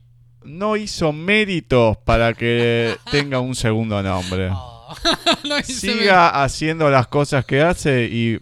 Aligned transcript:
no 0.43 0.77
hizo 0.77 1.13
méritos 1.13 1.99
para 1.99 2.35
que 2.35 2.97
tenga 3.13 3.39
un 3.39 3.55
segundo 3.55 4.03
nombre. 4.03 4.51
Oh, 4.53 4.97
Siga 5.63 6.43
haciendo 6.43 6.91
las 6.91 7.07
cosas 7.07 7.45
que 7.45 7.63
hace 7.63 8.09
y 8.11 8.41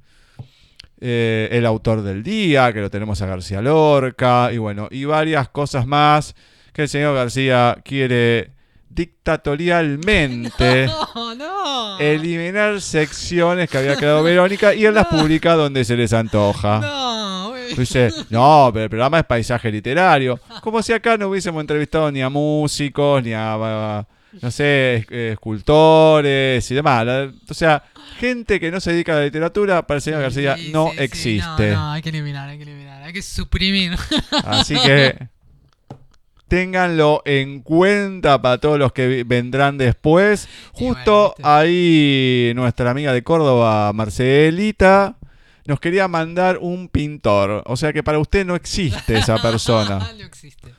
eh, 0.99 1.51
el 1.53 1.67
autor 1.67 2.01
del 2.01 2.23
día, 2.23 2.73
que 2.73 2.81
lo 2.81 2.89
tenemos 2.89 3.21
a 3.21 3.27
García 3.27 3.61
Lorca, 3.61 4.51
y 4.51 4.57
bueno, 4.57 4.89
y 4.91 5.05
varias 5.05 5.51
cosas 5.51 5.87
más 5.87 6.35
que 6.73 6.81
el 6.83 6.89
señor 6.89 7.15
García 7.15 7.83
quiere 7.85 8.56
dictatorialmente 8.89 10.87
No, 11.15 11.35
no. 11.35 11.99
eliminar 11.99 12.81
secciones 12.81 13.69
que 13.69 13.79
había 13.79 13.97
creado 13.97 14.23
Verónica 14.23 14.75
y 14.75 14.85
él 14.85 14.95
las 14.95 15.07
publica 15.09 15.55
donde 15.55 15.85
se 15.85 15.97
les 15.97 16.13
antoja. 16.13 16.81
No. 16.81 17.53
Dice, 17.77 18.11
no, 18.31 18.71
pero 18.73 18.85
el 18.85 18.91
programa 18.91 19.19
es 19.19 19.25
paisaje 19.25 19.71
literario. 19.73 20.39
Como 20.63 20.83
si 20.83 20.93
acá 20.93 21.17
no 21.19 21.29
hubiésemos 21.29 21.61
entrevistado 21.61 22.11
ni 22.13 22.23
a 22.23 22.29
músicos, 22.29 23.23
ni 23.25 23.33
a, 23.35 24.07
no 24.41 24.51
sé, 24.53 24.97
es- 24.97 25.33
escultores 25.33 26.71
y 26.71 26.75
demás. 26.75 27.07
O 27.51 27.55
sea, 27.55 27.83
gente 28.19 28.61
que 28.61 28.71
no 28.71 28.79
se 28.81 28.93
dedica 28.93 29.13
a 29.13 29.17
la 29.17 29.25
literatura, 29.25 29.85
para 29.87 29.97
el 29.97 30.03
señor 30.03 30.23
García 30.23 30.57
Sí, 30.57 30.71
no 30.73 30.91
sí, 30.91 30.97
sí, 30.97 31.03
existe. 31.03 31.71
no, 31.73 31.77
no, 31.77 31.93
hay 31.93 32.03
que 32.03 32.09
eliminar, 32.11 32.49
hay 32.49 32.57
que 32.57 32.63
eliminar, 32.63 33.03
hay 33.03 33.13
que 33.13 33.23
suprimir. 33.23 33.97
Así 34.45 34.77
que 34.79 35.19
ténganlo 36.49 37.23
en 37.25 37.61
cuenta 37.61 38.41
para 38.41 38.59
todos 38.59 38.79
los 38.79 38.93
que 38.93 39.25
vendrán 39.25 39.79
después. 39.79 40.49
Justo 40.73 41.35
ahí 41.43 42.53
nuestra 42.55 42.91
amiga 42.91 43.13
de 43.13 43.23
Córdoba, 43.23 43.93
Marcelita, 43.93 45.17
nos 45.67 45.81
quería 45.81 46.07
mandar 46.09 46.59
un 46.61 46.89
pintor. 46.89 47.63
O 47.67 47.77
sea 47.77 47.93
que 47.93 48.03
para 48.03 48.19
usted 48.19 48.47
no 48.47 48.55
existe 48.55 49.19
esa 49.19 49.37
persona. 49.43 49.99
no 49.99 50.25
existe. 50.25 50.73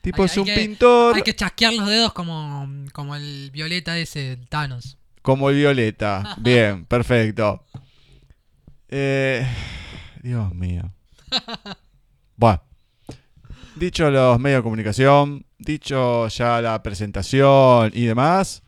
tipo 0.00 0.22
Hay- 0.22 0.26
es 0.26 0.32
hay 0.32 0.38
un 0.38 0.44
que- 0.46 0.54
pintor 0.54 1.16
Hay 1.16 1.22
que 1.22 1.34
chasquear 1.34 1.72
los 1.74 1.88
dedos 1.88 2.12
como, 2.12 2.68
como 2.92 3.16
el 3.16 3.50
violeta 3.52 3.98
ese, 3.98 4.38
Thanos. 4.48 4.96
como 5.22 5.50
el 5.50 5.56
Violeta. 5.56 6.36
Bien, 6.40 6.84
perfecto. 6.86 7.64
Eh, 8.88 9.46
Dios 10.22 10.54
mío. 10.54 10.90
Bueno. 12.36 12.62
Dicho 13.78 14.10
los 14.10 14.40
medios 14.40 14.58
de 14.58 14.62
comunicación, 14.64 15.46
dicho 15.56 16.26
ya 16.26 16.60
la 16.60 16.82
presentación 16.82 17.92
y 17.94 18.06
demás, 18.06 18.64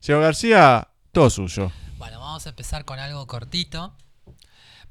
señor 0.00 0.22
García, 0.22 0.88
todo 1.12 1.30
suyo. 1.30 1.70
Bueno, 1.96 2.18
vamos 2.18 2.44
a 2.44 2.48
empezar 2.48 2.84
con 2.84 2.98
algo 2.98 3.24
cortito. 3.28 3.94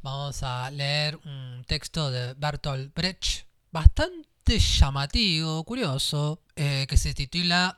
Vamos 0.02 0.42
a 0.44 0.72
leer 0.72 1.20
un 1.26 1.66
texto 1.68 2.10
de 2.12 2.34
Bertolt 2.36 2.96
Brecht, 2.96 3.46
bastante 3.70 4.58
llamativo, 4.58 5.62
curioso, 5.66 6.42
eh, 6.56 6.86
que 6.88 6.96
se 6.96 7.14
titula 7.14 7.78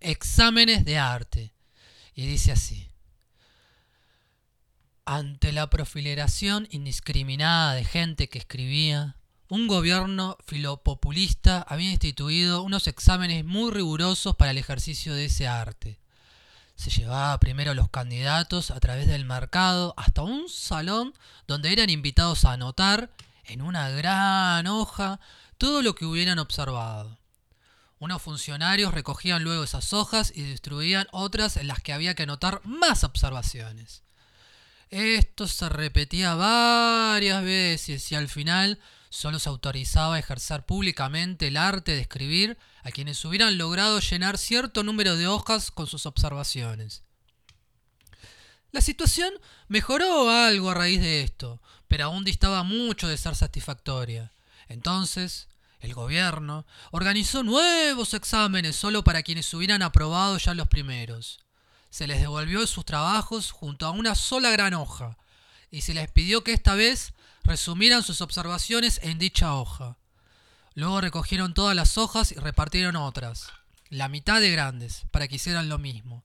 Exámenes 0.00 0.84
de 0.84 0.98
arte. 0.98 1.54
Y 2.14 2.26
dice 2.26 2.50
así. 2.50 2.88
Ante 5.04 5.52
la 5.52 5.70
profileración 5.70 6.66
indiscriminada 6.72 7.74
de 7.74 7.84
gente 7.84 8.28
que 8.28 8.38
escribía, 8.38 9.17
un 9.48 9.66
gobierno 9.66 10.36
filopopulista 10.46 11.64
había 11.68 11.90
instituido 11.90 12.62
unos 12.62 12.86
exámenes 12.86 13.44
muy 13.44 13.70
rigurosos 13.70 14.36
para 14.36 14.50
el 14.50 14.58
ejercicio 14.58 15.14
de 15.14 15.26
ese 15.26 15.48
arte. 15.48 15.98
Se 16.76 16.90
llevaba 16.90 17.40
primero 17.40 17.70
a 17.70 17.74
los 17.74 17.88
candidatos 17.88 18.70
a 18.70 18.78
través 18.78 19.08
del 19.08 19.24
mercado 19.24 19.94
hasta 19.96 20.22
un 20.22 20.48
salón 20.48 21.14
donde 21.46 21.72
eran 21.72 21.90
invitados 21.90 22.44
a 22.44 22.52
anotar 22.52 23.10
en 23.44 23.62
una 23.62 23.88
gran 23.88 24.66
hoja 24.66 25.18
todo 25.56 25.82
lo 25.82 25.94
que 25.94 26.04
hubieran 26.04 26.38
observado. 26.38 27.18
Unos 27.98 28.22
funcionarios 28.22 28.94
recogían 28.94 29.42
luego 29.42 29.64
esas 29.64 29.92
hojas 29.92 30.30
y 30.34 30.42
distribuían 30.42 31.08
otras 31.10 31.56
en 31.56 31.66
las 31.66 31.80
que 31.80 31.92
había 31.92 32.14
que 32.14 32.24
anotar 32.24 32.60
más 32.64 33.02
observaciones. 33.02 34.02
Esto 34.90 35.48
se 35.48 35.68
repetía 35.68 36.34
varias 36.34 37.42
veces 37.42 38.12
y 38.12 38.14
al 38.14 38.28
final 38.28 38.78
solo 39.10 39.38
se 39.38 39.48
autorizaba 39.48 40.16
a 40.16 40.18
ejercer 40.18 40.64
públicamente 40.66 41.48
el 41.48 41.56
arte 41.56 41.92
de 41.92 42.00
escribir 42.00 42.58
a 42.82 42.90
quienes 42.90 43.24
hubieran 43.24 43.58
logrado 43.58 44.00
llenar 44.00 44.38
cierto 44.38 44.82
número 44.82 45.16
de 45.16 45.26
hojas 45.26 45.70
con 45.70 45.86
sus 45.86 46.06
observaciones. 46.06 47.02
La 48.70 48.80
situación 48.80 49.32
mejoró 49.68 50.30
algo 50.30 50.70
a 50.70 50.74
raíz 50.74 51.00
de 51.00 51.22
esto, 51.22 51.62
pero 51.86 52.04
aún 52.04 52.24
distaba 52.24 52.62
mucho 52.62 53.08
de 53.08 53.16
ser 53.16 53.34
satisfactoria. 53.34 54.32
Entonces, 54.68 55.48
el 55.80 55.94
gobierno 55.94 56.66
organizó 56.90 57.42
nuevos 57.42 58.12
exámenes 58.12 58.76
solo 58.76 59.04
para 59.04 59.22
quienes 59.22 59.52
hubieran 59.54 59.82
aprobado 59.82 60.36
ya 60.36 60.54
los 60.54 60.68
primeros. 60.68 61.40
Se 61.88 62.06
les 62.06 62.20
devolvió 62.20 62.66
sus 62.66 62.84
trabajos 62.84 63.52
junto 63.52 63.86
a 63.86 63.90
una 63.90 64.14
sola 64.14 64.50
gran 64.50 64.74
hoja, 64.74 65.16
y 65.70 65.82
se 65.82 65.94
les 65.94 66.10
pidió 66.10 66.44
que 66.44 66.52
esta 66.52 66.74
vez 66.74 67.14
resumieran 67.48 68.02
sus 68.02 68.20
observaciones 68.20 69.00
en 69.02 69.18
dicha 69.18 69.54
hoja. 69.54 69.96
Luego 70.74 71.00
recogieron 71.00 71.54
todas 71.54 71.74
las 71.74 71.98
hojas 71.98 72.30
y 72.30 72.36
repartieron 72.36 72.94
otras, 72.94 73.48
la 73.88 74.08
mitad 74.08 74.40
de 74.40 74.52
grandes, 74.52 75.02
para 75.10 75.26
que 75.26 75.36
hicieran 75.36 75.68
lo 75.68 75.78
mismo. 75.78 76.24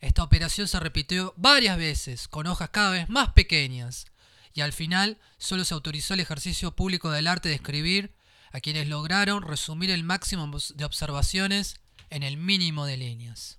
Esta 0.00 0.22
operación 0.22 0.66
se 0.66 0.80
repitió 0.80 1.34
varias 1.36 1.76
veces, 1.76 2.28
con 2.28 2.46
hojas 2.46 2.70
cada 2.70 2.90
vez 2.90 3.08
más 3.08 3.32
pequeñas, 3.32 4.06
y 4.54 4.62
al 4.62 4.72
final 4.72 5.20
solo 5.38 5.64
se 5.64 5.74
autorizó 5.74 6.14
el 6.14 6.20
ejercicio 6.20 6.74
público 6.74 7.10
del 7.10 7.26
arte 7.26 7.50
de 7.50 7.56
escribir 7.56 8.14
a 8.52 8.60
quienes 8.60 8.88
lograron 8.88 9.42
resumir 9.42 9.90
el 9.90 10.02
máximo 10.02 10.50
de 10.74 10.84
observaciones 10.84 11.80
en 12.08 12.22
el 12.22 12.36
mínimo 12.36 12.86
de 12.86 12.96
líneas. 12.96 13.58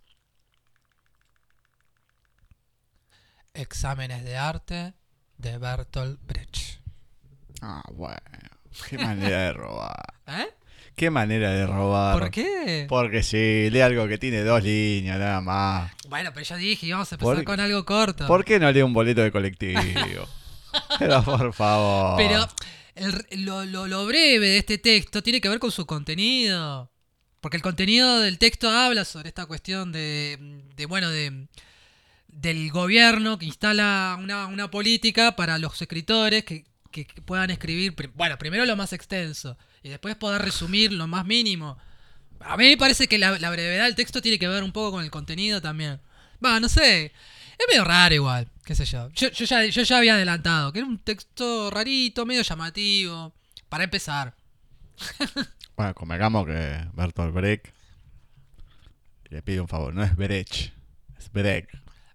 Exámenes 3.54 4.24
de 4.24 4.38
arte 4.38 4.94
de 5.38 5.58
Bertolt 5.58 6.20
Brecht. 6.26 6.65
Ah, 7.68 7.82
bueno. 7.94 8.20
Qué 8.90 8.98
manera 8.98 9.40
de 9.44 9.54
robar. 9.54 10.14
¿Eh? 10.28 10.46
Qué 10.96 11.10
manera 11.10 11.52
de 11.52 11.66
robar. 11.66 12.18
¿Por 12.20 12.30
qué? 12.30 12.86
Porque 12.88 13.24
sí, 13.24 13.70
lee 13.72 13.82
algo 13.82 14.08
que 14.08 14.18
tiene 14.18 14.42
dos 14.44 14.64
líneas, 14.64 15.18
nada 15.20 15.42
más. 15.42 15.92
Bueno, 16.08 16.32
pero 16.34 16.46
ya 16.46 16.56
dije, 16.58 16.86
íbamos 16.86 17.12
a 17.12 17.16
empezar 17.16 17.36
¿Por- 17.36 17.44
con 17.44 17.60
algo 17.60 17.84
corto. 17.86 18.28
¿Por 18.28 18.46
qué 18.46 18.60
no 18.60 18.72
lee 18.72 18.82
un 18.84 18.94
boleto 18.94 19.22
de 19.22 19.32
colectivo? 19.32 19.80
Pero 21.00 21.24
por 21.24 21.54
favor. 21.54 22.16
Pero 22.18 22.48
el- 22.96 23.46
lo, 23.46 23.66
lo- 23.66 23.88
lo 23.88 24.06
breve 24.06 24.48
de 24.48 24.58
este 24.60 24.78
texto 24.78 25.24
tiene 25.24 25.42
que 25.42 25.50
ver 25.50 25.60
con 25.60 25.72
su 25.72 25.86
contenido. 25.86 26.92
Porque 27.42 27.58
el 27.58 27.64
contenido 27.64 28.20
del 28.20 28.38
texto 28.40 28.70
habla 28.70 29.06
sobre 29.06 29.30
esta 29.30 29.46
cuestión 29.46 29.92
de, 29.92 30.38
de, 30.76 30.86
bueno, 30.86 31.10
de 31.10 31.48
del 32.28 32.70
gobierno 32.72 33.38
que 33.40 33.46
instala 33.46 34.18
una, 34.20 34.48
una 34.48 34.70
política 34.70 35.36
para 35.38 35.58
los 35.58 35.82
escritores 35.82 36.44
que, 36.44 36.66
que- 37.04 37.06
que 37.14 37.22
puedan 37.22 37.50
escribir, 37.50 37.94
bueno, 38.16 38.38
primero 38.38 38.66
lo 38.66 38.76
más 38.78 38.94
extenso 38.94 39.58
y 39.84 39.90
después 39.90 40.16
poder 40.16 40.42
resumir 40.42 40.94
lo 40.94 41.08
más 41.08 41.26
mínimo. 41.26 41.78
A 42.40 42.56
mí 42.58 42.66
me 42.70 42.78
parece 42.78 43.08
que 43.08 43.18
la, 43.18 43.38
la 43.40 43.50
brevedad 43.50 43.86
del 43.86 43.96
texto 43.96 44.22
tiene 44.22 44.40
que 44.40 44.48
ver 44.48 44.64
un 44.64 44.72
poco 44.72 44.92
con 44.92 45.04
el 45.04 45.12
contenido 45.12 45.62
también. 45.62 46.00
Va, 46.44 46.60
no 46.60 46.70
sé. 46.70 47.06
Es 47.58 47.66
medio 47.70 47.84
raro 47.84 48.14
igual, 48.16 48.48
qué 48.66 48.76
sé 48.76 48.86
yo. 48.86 49.10
Yo, 49.14 49.30
yo 49.32 49.46
ya, 49.46 49.66
yo 49.66 49.84
ya 49.84 49.98
había 49.98 50.16
adelantado, 50.16 50.72
que 50.74 50.80
era 50.80 50.88
un 50.88 51.00
texto 51.00 51.70
rarito, 51.72 52.26
medio 52.26 52.42
llamativo. 52.42 53.34
Para 53.70 53.84
empezar. 53.84 54.34
Bueno, 55.78 55.94
convengamos 55.94 56.46
que 56.46 56.86
Bertolt 56.94 57.34
Brecht 57.34 57.66
le 59.30 59.42
pide 59.42 59.60
un 59.60 59.68
favor. 59.68 59.94
No 59.94 60.04
es 60.04 60.16
Brecht, 60.16 60.72
es 61.18 61.30
Brecht. 61.34 61.70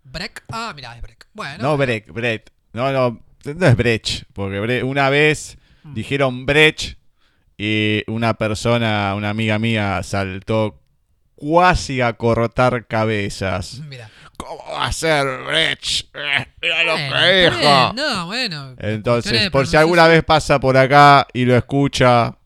Break. 0.05 0.45
Ah, 0.51 0.73
mira, 0.75 0.97
es 0.97 1.03
break. 1.03 1.27
Bueno. 1.35 1.63
No 1.63 1.77
Brecht, 1.77 2.09
Brecht. 2.09 2.49
No, 2.73 2.91
no, 2.91 3.23
no 3.45 3.67
es 3.67 3.77
Brecht. 3.77 4.25
Porque 4.33 4.83
una 4.83 5.11
vez 5.11 5.57
Mm. 5.83 5.95
dijeron 5.95 6.47
Brecht 6.47 6.99
y 7.57 8.03
una 8.07 8.35
persona, 8.35 9.15
una 9.17 9.31
amiga 9.31 9.59
mía, 9.59 10.03
saltó 10.03 10.79
cuasi 11.37 12.01
a 12.03 12.13
cortar 12.15 12.87
cabezas. 12.87 13.81
Mira. 13.89 14.11
¿cómo 14.37 14.63
va 14.73 14.87
a 14.87 14.93
ser 14.93 15.27
Brecht? 15.47 16.07
Eh, 16.15 16.47
mira 16.63 16.83
lo 16.85 16.93
Bueno, 16.93 17.15
que 17.15 17.51
dijo. 17.51 17.93
No, 17.95 18.27
bueno. 18.27 18.75
Entonces, 18.79 19.51
por 19.51 19.67
si 19.67 19.77
alguna 19.77 20.07
vez 20.09 20.23
pasa 20.25 20.59
por 20.61 20.77
acá 20.79 21.27
y 21.35 21.45
lo 21.45 21.57
escucha, 21.57 22.37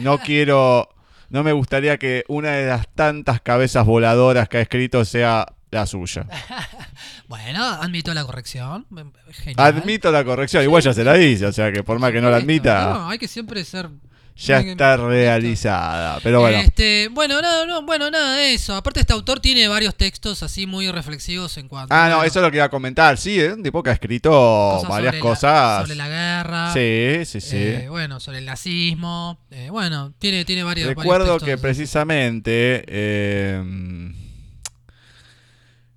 no 0.00 0.18
quiero, 0.24 0.88
no 1.30 1.42
me 1.42 1.52
gustaría 1.52 1.96
que 1.98 2.24
una 2.28 2.52
de 2.52 2.66
las 2.68 2.86
tantas 2.94 3.40
cabezas 3.40 3.84
voladoras 3.86 4.48
que 4.48 4.58
ha 4.58 4.60
escrito 4.60 5.04
sea 5.06 5.46
la 5.70 5.86
suya. 5.86 6.26
Bueno, 7.28 7.62
admito 7.64 8.14
la 8.14 8.24
corrección. 8.24 8.86
Genial. 9.30 9.54
Admito 9.76 10.10
la 10.10 10.24
corrección, 10.24 10.62
igual 10.62 10.82
ya 10.82 10.94
se 10.94 11.04
la 11.04 11.14
dice, 11.14 11.46
o 11.46 11.52
sea 11.52 11.70
que 11.70 11.82
por 11.82 11.98
más 11.98 12.10
que 12.12 12.20
no 12.22 12.30
la 12.30 12.38
admita, 12.38 12.84
no, 12.94 13.08
hay 13.10 13.18
que 13.18 13.28
siempre 13.28 13.62
ser. 13.64 13.90
ya 14.34 14.60
está 14.60 14.96
realizada. 14.96 16.20
Pero 16.22 16.40
bueno, 16.40 16.58
Este, 16.58 17.08
bueno, 17.10 17.42
no, 17.42 17.66
no, 17.66 17.82
bueno, 17.82 18.10
nada 18.10 18.36
de 18.36 18.54
eso. 18.54 18.74
Aparte, 18.74 19.00
este 19.00 19.12
autor 19.12 19.40
tiene 19.40 19.68
varios 19.68 19.94
textos 19.94 20.42
así 20.42 20.66
muy 20.66 20.90
reflexivos 20.90 21.56
en 21.58 21.68
cuanto 21.68 21.92
ah, 21.94 22.08
no, 22.08 22.22
eso 22.24 22.38
es 22.38 22.42
lo 22.44 22.50
que 22.50 22.56
iba 22.58 22.64
a 22.66 22.70
comentar. 22.70 23.18
Sí, 23.18 23.38
es 23.38 23.52
un 23.52 23.62
tipo 23.62 23.82
que 23.82 23.90
ha 23.90 23.94
escrito 23.94 24.30
cosas 24.30 24.88
varias 24.88 25.12
sobre 25.12 25.18
la- 25.18 25.22
cosas. 25.30 25.82
sobre 25.82 25.94
la 25.96 26.08
guerra. 26.08 26.72
Sí, 26.72 27.24
sí, 27.26 27.40
sí. 27.42 27.56
eh, 27.56 27.86
bueno, 27.90 28.20
sobre 28.20 28.38
el 28.38 28.46
nazismo. 28.46 29.38
eh, 29.50 29.68
bueno, 29.70 30.14
tiene, 30.18 30.44
tiene 30.46 30.62
varios. 30.64 30.86
varios 30.86 31.02
Recuerdo 31.02 31.32
textos 31.34 31.46
que 31.48 31.58
precisamente. 31.58 32.84
eh, 32.86 34.07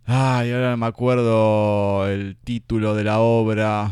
ay, 0.06 0.52
ahora 0.52 0.72
no 0.72 0.78
me 0.78 0.86
acuerdo 0.86 2.08
el 2.10 2.38
título 2.44 2.96
de 2.96 3.04
la 3.04 3.20
obra. 3.20 3.92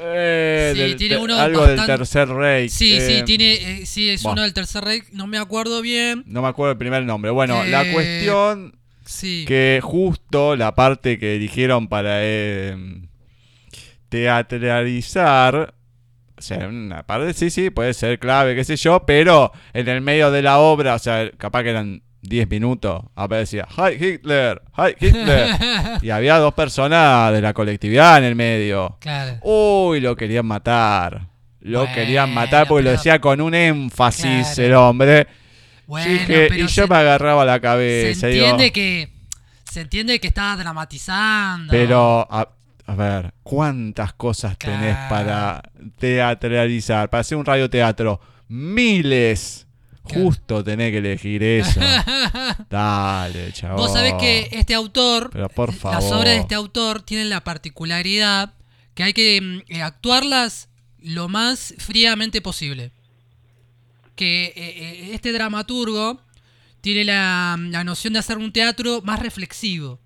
Eh, 0.00 0.70
Sí, 0.74 0.80
del 0.80 0.96
tiene 0.96 1.16
uno 1.16 1.36
algo 1.36 1.66
del 1.66 1.84
Tercer 1.84 2.28
Rey. 2.28 2.68
Sí, 2.68 3.00
sí, 3.00 3.12
eh, 3.14 3.22
tiene, 3.24 3.54
eh, 3.54 3.86
sí, 3.86 4.08
es 4.10 4.24
uno 4.24 4.42
del 4.42 4.52
Tercer 4.54 4.84
Rey. 4.84 5.02
No 5.12 5.26
me 5.26 5.38
acuerdo 5.38 5.82
bien. 5.82 6.22
No 6.26 6.42
me 6.42 6.48
acuerdo 6.48 6.72
el 6.72 6.78
primer 6.78 7.02
nombre. 7.04 7.30
Bueno, 7.32 7.64
la 7.64 7.90
cuestión 7.92 8.78
Sí. 9.04 9.44
que 9.48 9.80
justo 9.82 10.54
la 10.54 10.74
parte 10.74 11.18
que 11.18 11.34
eligieron 11.36 11.88
para 11.88 12.20
teatralizar. 14.08 15.74
O 16.36 16.42
sea, 16.42 16.68
una 16.68 17.02
parte, 17.04 17.32
sí, 17.34 17.50
sí, 17.50 17.70
puede 17.70 17.92
ser 17.94 18.20
clave, 18.20 18.54
qué 18.54 18.62
sé 18.62 18.76
yo, 18.76 19.04
pero 19.04 19.50
en 19.72 19.88
el 19.88 20.00
medio 20.00 20.30
de 20.30 20.42
la 20.42 20.58
obra, 20.58 20.94
o 20.94 20.98
sea, 21.00 21.28
capaz 21.36 21.64
que 21.64 21.70
eran 21.70 22.02
10 22.22 22.48
minutos, 22.50 23.02
aparecía 23.14 23.66
¡Hi 23.76 23.94
Hitler! 23.94 24.60
¡Hi 24.76 24.94
Hitler! 25.00 25.56
y 26.02 26.10
había 26.10 26.38
dos 26.38 26.52
personas 26.54 27.32
de 27.32 27.40
la 27.40 27.52
colectividad 27.54 28.18
en 28.18 28.24
el 28.24 28.34
medio. 28.34 28.96
claro. 29.00 29.38
Uy, 29.42 30.00
lo 30.00 30.16
querían 30.16 30.46
matar. 30.46 31.28
Lo 31.60 31.80
Bueno, 31.80 31.94
querían 31.94 32.32
matar 32.34 32.66
porque 32.68 32.84
lo 32.84 32.90
decía 32.90 33.20
con 33.20 33.40
un 33.40 33.54
énfasis 33.54 34.54
Claro. 34.54 34.62
el 34.68 34.74
hombre. 34.74 35.26
Bueno, 35.86 36.10
Dije, 36.12 36.26
pero 36.48 36.54
y 36.56 36.58
yo 36.60 36.68
se, 36.68 36.86
me 36.86 36.96
agarraba 36.96 37.44
la 37.44 37.54
se 37.54 37.60
cabeza. 37.60 38.26
digo, 38.26 38.44
entiende 38.46 38.72
que 38.72 39.10
se 39.70 39.80
entiende 39.82 40.18
que 40.20 40.28
estaba 40.28 40.56
dramatizando. 40.56 41.70
Pero, 41.70 42.26
a, 42.30 42.48
a 42.86 42.94
ver, 42.94 43.32
¿cuántas 43.42 44.12
cosas 44.14 44.56
tenés 44.58 44.94
Claro. 44.96 45.08
para 45.08 45.62
teatralizar? 45.98 47.08
Para 47.10 47.20
hacer 47.20 47.38
un 47.38 47.44
radioteatro. 47.44 48.20
Miles. 48.48 49.66
Justo 50.14 50.62
tenés 50.64 50.90
que 50.92 50.98
elegir 50.98 51.42
eso. 51.42 51.80
Dale, 52.70 53.52
chabón. 53.52 53.76
Vos 53.78 53.92
sabés 53.92 54.14
que 54.14 54.48
este 54.52 54.74
autor, 54.74 55.30
Pero 55.32 55.48
por 55.48 55.72
las 55.84 56.04
obras 56.12 56.34
de 56.34 56.40
este 56.40 56.54
autor 56.54 57.02
tienen 57.02 57.30
la 57.30 57.42
particularidad 57.44 58.54
que 58.94 59.02
hay 59.04 59.12
que 59.12 59.40
mm, 59.40 59.72
eh, 59.72 59.82
actuarlas 59.82 60.68
lo 61.00 61.28
más 61.28 61.74
fríamente 61.78 62.40
posible. 62.40 62.92
Que 64.16 64.46
eh, 64.46 64.52
eh, 64.56 65.10
este 65.14 65.32
dramaturgo 65.32 66.20
tiene 66.80 67.04
la, 67.04 67.56
la 67.58 67.84
noción 67.84 68.12
de 68.14 68.18
hacer 68.18 68.38
un 68.38 68.52
teatro 68.52 69.00
más 69.02 69.20
reflexivo. 69.20 70.00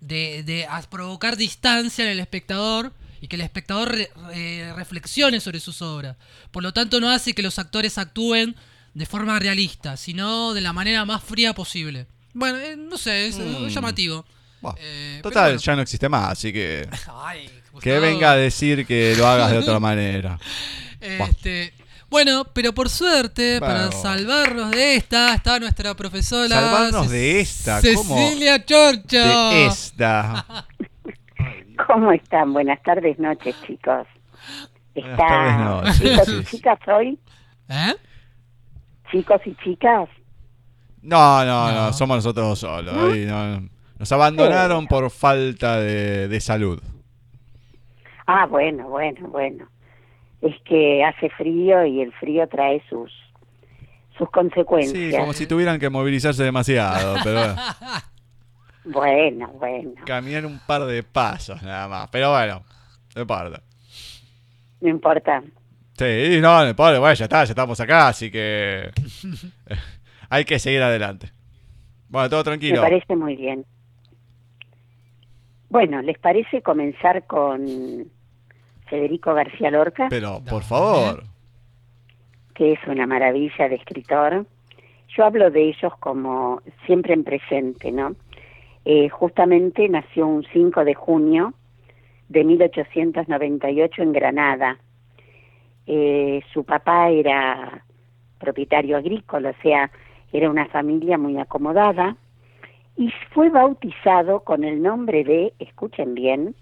De, 0.00 0.44
de 0.44 0.64
provocar 0.90 1.36
distancia 1.36 2.04
en 2.04 2.10
el 2.12 2.20
espectador 2.20 2.92
y 3.20 3.26
que 3.26 3.34
el 3.34 3.42
espectador 3.42 3.90
re- 3.90 4.10
re- 4.28 4.72
reflexione 4.74 5.40
sobre 5.40 5.58
sus 5.58 5.82
obras. 5.82 6.16
Por 6.52 6.62
lo 6.62 6.72
tanto, 6.72 7.00
no 7.00 7.10
hace 7.10 7.32
que 7.34 7.42
los 7.42 7.58
actores 7.58 7.98
actúen 7.98 8.54
de 8.94 9.06
forma 9.06 9.38
realista, 9.38 9.96
sino 9.96 10.54
de 10.54 10.60
la 10.60 10.72
manera 10.72 11.04
más 11.04 11.22
fría 11.22 11.52
posible. 11.54 12.06
Bueno, 12.34 12.58
eh, 12.58 12.76
no 12.76 12.96
sé, 12.98 13.28
es 13.28 13.38
Mm. 13.38 13.68
llamativo. 13.68 14.24
Eh, 14.78 15.20
Total, 15.22 15.52
bueno. 15.52 15.60
ya 15.60 15.76
no 15.76 15.82
existe 15.82 16.08
más, 16.08 16.32
así 16.32 16.52
que. 16.52 16.88
Ay, 17.24 17.48
Que 17.80 17.98
venga 18.00 18.32
a 18.32 18.36
decir 18.36 18.86
que 18.86 19.14
lo 19.16 19.26
hagas 19.26 19.50
de 19.52 19.58
otra 19.58 19.78
manera. 19.80 20.38
Este, 21.00 21.72
bueno, 22.10 22.44
pero 22.52 22.72
por 22.72 22.88
suerte, 22.88 23.60
para 23.60 23.92
salvarnos 23.92 24.70
de 24.72 24.96
esta, 24.96 25.34
está 25.34 25.60
nuestra 25.60 25.94
profesora. 25.94 26.48
Salvarnos 26.48 27.06
Ce- 27.06 27.12
de 27.12 27.40
esta, 27.40 27.80
¿cómo? 27.94 28.16
Cecilia 28.16 28.64
Chorcho. 28.64 29.18
De 29.50 29.66
esta. 29.66 30.44
¿Cómo 31.86 32.10
están? 32.12 32.52
Buenas 32.52 32.82
tardes, 32.82 33.18
noches, 33.18 33.54
chicos. 33.66 34.06
Buenas 34.94 35.16
tardes, 35.16 35.58
noches. 35.58 35.98
Chicos 36.00 36.28
y 36.28 36.44
Sí. 36.44 36.56
chicas 36.56 36.78
hoy, 36.88 37.18
¿Eh? 37.68 37.94
Chicos 39.10 39.40
y 39.46 39.54
chicas. 39.56 40.08
No, 41.02 41.44
no, 41.44 41.70
no, 41.72 41.86
No. 41.86 41.92
somos 41.92 42.18
nosotros 42.18 42.48
dos 42.48 42.58
solos. 42.58 42.94
ahí 42.94 43.24
no- 43.24 43.68
nos 43.98 44.12
abandonaron 44.12 44.82
Sí. 44.82 44.86
por 44.88 45.10
falta 45.10 45.78
de, 45.78 46.28
de 46.28 46.40
salud. 46.40 46.80
Ah, 48.26 48.46
bueno, 48.46 48.88
bueno, 48.88 49.28
bueno. 49.28 49.68
Es 50.42 50.54
que 50.64 51.02
hace 51.04 51.30
frío 51.30 51.84
y 51.84 52.00
el 52.00 52.12
frío 52.12 52.46
trae 52.48 52.82
sus 52.88 53.10
sus 54.16 54.28
consecuencias. 54.30 54.92
Sí, 55.12 55.16
como 55.16 55.32
si 55.32 55.46
tuvieran 55.46 55.78
que 55.78 55.88
movilizarse 55.90 56.42
demasiado, 56.42 57.16
pero 57.22 57.54
Bueno, 58.84 59.48
bueno, 59.60 59.92
caminar 60.04 60.44
un 60.46 60.58
par 60.66 60.84
de 60.84 61.02
pasos 61.04 61.62
nada 61.62 61.86
más. 61.88 62.08
Pero 62.10 62.32
bueno, 62.32 62.62
no 63.14 63.22
importa. 63.22 63.62
no 64.80 64.88
importa. 64.88 65.42
Sí, 65.98 66.38
no, 66.40 66.68
importa, 66.68 67.00
bueno, 67.00 67.14
ya 67.14 67.24
está, 67.24 67.38
ya 67.44 67.50
estamos 67.50 67.80
acá, 67.80 68.06
así 68.08 68.30
que 68.30 68.90
hay 70.30 70.44
que 70.44 70.58
seguir 70.60 70.80
adelante. 70.82 71.30
Bueno, 72.08 72.30
todo 72.30 72.40
Me 72.40 72.44
tranquilo. 72.44 72.80
parece 72.80 73.16
muy 73.16 73.34
bien. 73.36 73.64
Bueno, 75.68 76.00
¿les 76.00 76.18
parece 76.18 76.62
comenzar 76.62 77.26
con 77.26 77.66
Federico 78.88 79.34
García 79.34 79.70
Lorca, 79.70 80.06
Pero, 80.08 80.40
por 80.48 80.62
favor. 80.62 81.24
que 82.54 82.72
es 82.72 82.78
una 82.86 83.06
maravilla 83.06 83.68
de 83.68 83.74
escritor? 83.74 84.46
Yo 85.16 85.24
hablo 85.24 85.50
de 85.50 85.68
ellos 85.68 85.92
como 86.00 86.62
siempre 86.86 87.12
en 87.14 87.24
presente, 87.24 87.90
¿no? 87.90 88.14
Eh, 88.84 89.08
justamente 89.08 89.88
nació 89.88 90.26
un 90.26 90.44
5 90.52 90.84
de 90.84 90.94
junio 90.94 91.52
de 92.28 92.44
1898 92.44 94.02
en 94.02 94.12
Granada. 94.12 94.78
Eh, 95.90 96.42
su 96.52 96.64
papá 96.64 97.08
era 97.08 97.82
propietario 98.38 98.98
agrícola, 98.98 99.50
o 99.58 99.62
sea, 99.62 99.90
era 100.34 100.50
una 100.50 100.66
familia 100.66 101.16
muy 101.16 101.38
acomodada 101.38 102.14
y 102.94 103.10
fue 103.32 103.48
bautizado 103.48 104.40
con 104.40 104.64
el 104.64 104.82
nombre 104.82 105.24
de, 105.24 105.54
escuchen 105.58 106.14
bien, 106.14 106.54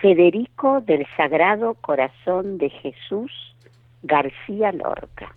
Federico 0.00 0.80
del 0.80 1.06
Sagrado 1.14 1.74
Corazón 1.74 2.56
de 2.56 2.70
Jesús 2.70 3.30
García 4.02 4.72
Lorca, 4.72 5.34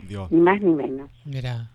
Dios. 0.00 0.30
ni 0.30 0.40
más 0.40 0.60
ni 0.60 0.74
menos. 0.74 1.10
Mira. 1.24 1.70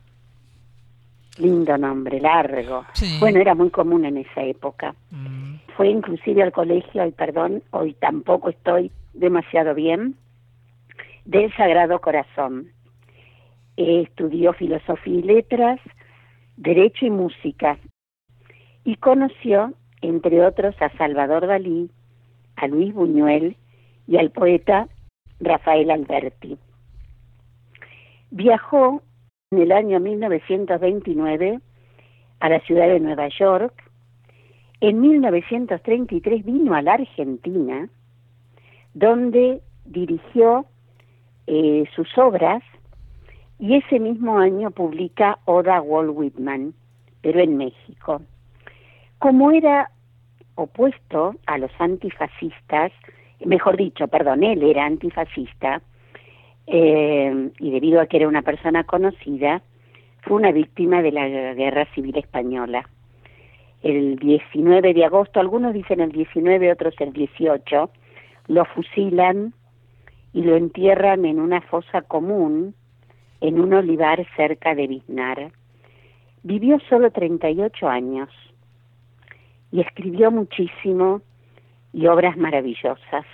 Lindo 1.40 1.76
nombre, 1.78 2.20
largo. 2.20 2.86
Sí. 2.94 3.18
Bueno, 3.20 3.40
era 3.40 3.56
muy 3.56 3.72
común 3.72 4.06
en 4.06 4.18
esa 4.18 4.44
época. 4.44 4.94
Mm, 5.10 5.56
Fue 5.76 5.88
inclusive 5.90 6.44
al 6.44 6.52
colegio, 6.52 7.06
y 7.06 7.12
perdón, 7.12 7.64
hoy 7.72 7.94
tampoco 7.94 8.50
estoy 8.50 8.92
demasiado 9.14 9.74
bien, 9.76 10.16
del 11.26 11.54
Sagrado 11.56 12.00
Corazón. 12.02 12.72
Estudió 13.78 14.54
filosofía 14.54 15.20
y 15.20 15.22
letras, 15.22 15.80
derecho 16.58 17.06
y 17.06 17.10
música. 17.10 17.78
Y 18.84 18.96
conoció, 18.96 19.74
entre 20.02 20.46
otros, 20.46 20.76
a 20.82 20.90
Salvador 20.98 21.48
Dalí, 21.48 21.90
a 22.56 22.68
Luis 22.68 22.94
Buñuel 22.94 23.56
y 24.08 24.18
al 24.18 24.32
poeta 24.32 24.88
Rafael 25.40 25.92
Alberti. 25.92 26.58
Viajó 28.32 29.02
en 29.52 29.62
el 29.62 29.72
año 29.72 30.00
1929 30.00 31.60
a 32.40 32.50
la 32.50 32.60
ciudad 32.62 32.88
de 32.88 33.00
Nueva 33.00 33.28
York. 33.30 33.74
En 34.82 35.02
1933 35.02 36.46
vino 36.46 36.74
a 36.74 36.82
la 36.82 36.94
Argentina, 36.94 37.90
donde 38.94 39.62
dirigió 39.86 40.66
eh, 41.48 41.86
sus 41.96 42.18
obras 42.18 42.64
y 43.60 43.76
ese 43.76 44.00
mismo 44.00 44.38
año 44.38 44.72
publica 44.72 45.40
Oda 45.46 45.78
a 45.78 45.82
Walt 45.82 46.12
Whitman, 46.14 46.74
pero 47.22 47.40
en 47.40 47.58
México. 47.58 48.22
Como 49.18 49.52
era 49.52 49.92
opuesto 50.56 51.36
a 51.46 51.58
los 51.58 51.72
antifascistas, 51.80 52.92
mejor 53.46 53.78
dicho, 53.78 54.08
perdón, 54.08 54.44
él 54.44 54.64
era 54.64 54.86
antifascista, 54.86 55.82
eh, 56.68 57.50
y 57.60 57.72
debido 57.72 58.00
a 58.00 58.06
que 58.06 58.18
era 58.18 58.28
una 58.28 58.44
persona 58.44 58.84
conocida, 58.84 59.62
fue 60.22 60.38
una 60.38 60.52
víctima 60.52 61.02
de 61.02 61.12
la 61.12 61.28
guerra 61.54 61.86
civil 61.96 62.18
española. 62.18 62.88
el 63.82 64.18
19 64.18 64.94
de 64.94 65.06
agosto, 65.06 65.40
algunos 65.40 65.74
dicen 65.74 66.02
el 66.02 66.12
19, 66.12 66.72
otros 66.72 66.94
el 67.00 67.14
18, 67.14 67.90
lo 68.50 68.66
fusilan 68.66 69.54
y 70.34 70.42
lo 70.42 70.58
entierran 70.58 71.24
en 71.26 71.40
una 71.40 71.62
fosa 71.62 72.02
común 72.02 72.76
en 73.42 73.62
un 73.62 73.74
olivar 73.74 74.26
cerca 74.36 74.76
de 74.76 74.88
Biznar. 74.88 75.52
Vivió 76.44 76.80
solo 76.90 77.12
38 77.12 77.88
años 77.88 78.30
y 79.72 79.82
escribió 79.82 80.32
muchísimo 80.32 81.22
y 81.94 82.08
obras 82.08 82.38
maravillosas. 82.38 83.26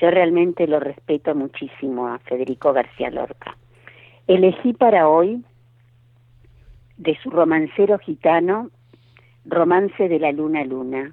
Yo 0.00 0.10
realmente 0.10 0.66
lo 0.66 0.80
respeto 0.80 1.34
muchísimo 1.34 2.08
a 2.08 2.18
Federico 2.20 2.72
García 2.72 3.10
Lorca. 3.10 3.56
Elegí 4.26 4.72
para 4.72 5.08
hoy 5.08 5.44
de 6.96 7.18
su 7.22 7.28
romancero 7.28 7.98
gitano, 7.98 8.70
Romance 9.44 10.08
de 10.08 10.18
la 10.18 10.32
Luna 10.32 10.64
Luna. 10.64 11.12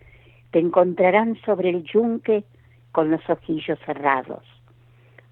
Te 0.51 0.59
encontrarán 0.59 1.37
sobre 1.45 1.69
el 1.69 1.83
yunque 1.83 2.43
con 2.91 3.09
los 3.09 3.27
ojillos 3.29 3.79
cerrados. 3.85 4.43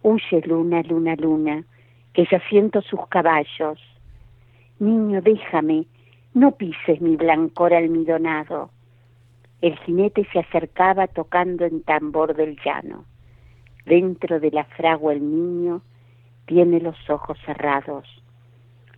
Huye, 0.02 0.42
luna, 0.46 0.82
luna, 0.84 1.16
luna, 1.16 1.64
que 2.14 2.26
ya 2.32 2.40
siento 2.50 2.82
sus 2.82 3.06
caballos. 3.08 3.80
Niño, 4.80 5.22
déjame, 5.22 5.86
no 6.34 6.52
pises 6.52 7.02
mi 7.02 7.16
blancor 7.16 7.74
almidonado. 7.74 8.72
El 9.62 9.78
jinete 9.80 10.26
se 10.32 10.40
acercaba 10.40 11.08
tocando 11.08 11.66
en 11.66 11.84
tambor 11.84 12.36
del 12.36 12.58
llano. 12.64 13.04
Dentro 13.86 14.40
de 14.40 14.52
la 14.52 14.64
fragua 14.64 15.14
el 15.14 15.22
niño 15.22 15.82
tiene 16.46 16.80
los 16.80 16.98
ojos 17.10 17.38
cerrados. 17.46 18.08